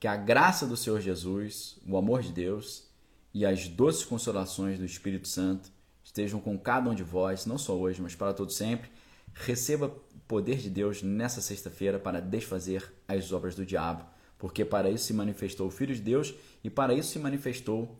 Que 0.00 0.08
a 0.08 0.16
graça 0.16 0.66
do 0.66 0.76
Senhor 0.76 1.00
Jesus, 1.00 1.78
o 1.86 1.96
amor 1.96 2.22
de 2.22 2.32
Deus 2.32 2.88
e 3.32 3.46
as 3.46 3.68
doces 3.68 4.04
consolações 4.04 4.78
do 4.78 4.84
Espírito 4.84 5.28
Santo 5.28 5.70
estejam 6.02 6.40
com 6.40 6.58
cada 6.58 6.90
um 6.90 6.94
de 6.94 7.04
vós, 7.04 7.46
não 7.46 7.56
só 7.56 7.76
hoje, 7.76 8.02
mas 8.02 8.14
para 8.14 8.34
todo 8.34 8.50
sempre. 8.50 8.90
Receba 9.32 9.86
o 9.86 10.20
poder 10.26 10.56
de 10.56 10.68
Deus 10.68 11.02
nessa 11.02 11.40
sexta-feira 11.40 11.98
para 11.98 12.20
desfazer 12.20 12.92
as 13.06 13.32
obras 13.32 13.54
do 13.54 13.64
diabo, 13.64 14.04
porque 14.42 14.64
para 14.64 14.90
isso 14.90 15.04
se 15.04 15.14
manifestou 15.14 15.68
o 15.68 15.70
Filho 15.70 15.94
de 15.94 16.00
Deus 16.00 16.34
e 16.64 16.68
para 16.68 16.92
isso 16.92 17.10
se 17.10 17.18
manifestou 17.20 17.96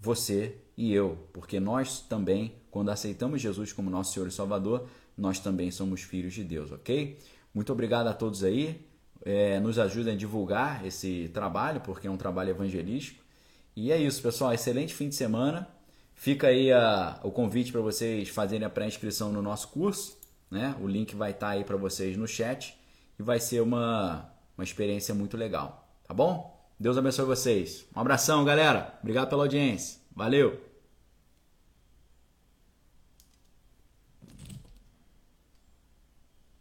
você 0.00 0.56
e 0.76 0.92
eu, 0.92 1.16
porque 1.32 1.60
nós 1.60 2.00
também, 2.00 2.52
quando 2.68 2.90
aceitamos 2.90 3.40
Jesus 3.40 3.72
como 3.72 3.88
nosso 3.88 4.12
Senhor 4.12 4.26
e 4.26 4.32
Salvador, 4.32 4.88
nós 5.16 5.38
também 5.38 5.70
somos 5.70 6.02
filhos 6.02 6.34
de 6.34 6.42
Deus, 6.42 6.72
ok? 6.72 7.16
Muito 7.54 7.72
obrigado 7.72 8.08
a 8.08 8.12
todos 8.12 8.42
aí. 8.42 8.84
É, 9.24 9.60
nos 9.60 9.78
ajudem 9.78 10.14
a 10.14 10.16
divulgar 10.16 10.84
esse 10.84 11.30
trabalho, 11.32 11.80
porque 11.80 12.08
é 12.08 12.10
um 12.10 12.16
trabalho 12.16 12.50
evangelístico. 12.50 13.22
E 13.76 13.92
é 13.92 13.98
isso, 13.98 14.20
pessoal. 14.20 14.52
Excelente 14.52 14.92
fim 14.92 15.08
de 15.08 15.14
semana. 15.14 15.68
Fica 16.12 16.48
aí 16.48 16.72
a, 16.72 17.20
o 17.22 17.30
convite 17.30 17.70
para 17.70 17.80
vocês 17.80 18.28
fazerem 18.28 18.66
a 18.66 18.70
pré-inscrição 18.70 19.30
no 19.32 19.42
nosso 19.42 19.68
curso. 19.68 20.18
Né? 20.50 20.74
O 20.80 20.88
link 20.88 21.14
vai 21.14 21.30
estar 21.30 21.46
tá 21.46 21.52
aí 21.52 21.62
para 21.62 21.76
vocês 21.76 22.16
no 22.16 22.26
chat 22.26 22.76
e 23.16 23.22
vai 23.22 23.38
ser 23.38 23.60
uma, 23.60 24.28
uma 24.58 24.64
experiência 24.64 25.14
muito 25.14 25.36
legal. 25.36 25.88
Tá 26.04 26.12
bom? 26.12 26.58
Deus 26.78 26.98
abençoe 26.98 27.24
vocês. 27.24 27.86
Um 27.94 28.00
abração, 28.00 28.44
galera. 28.44 28.98
Obrigado 29.00 29.28
pela 29.28 29.44
audiência. 29.44 30.00
Valeu! 30.14 30.67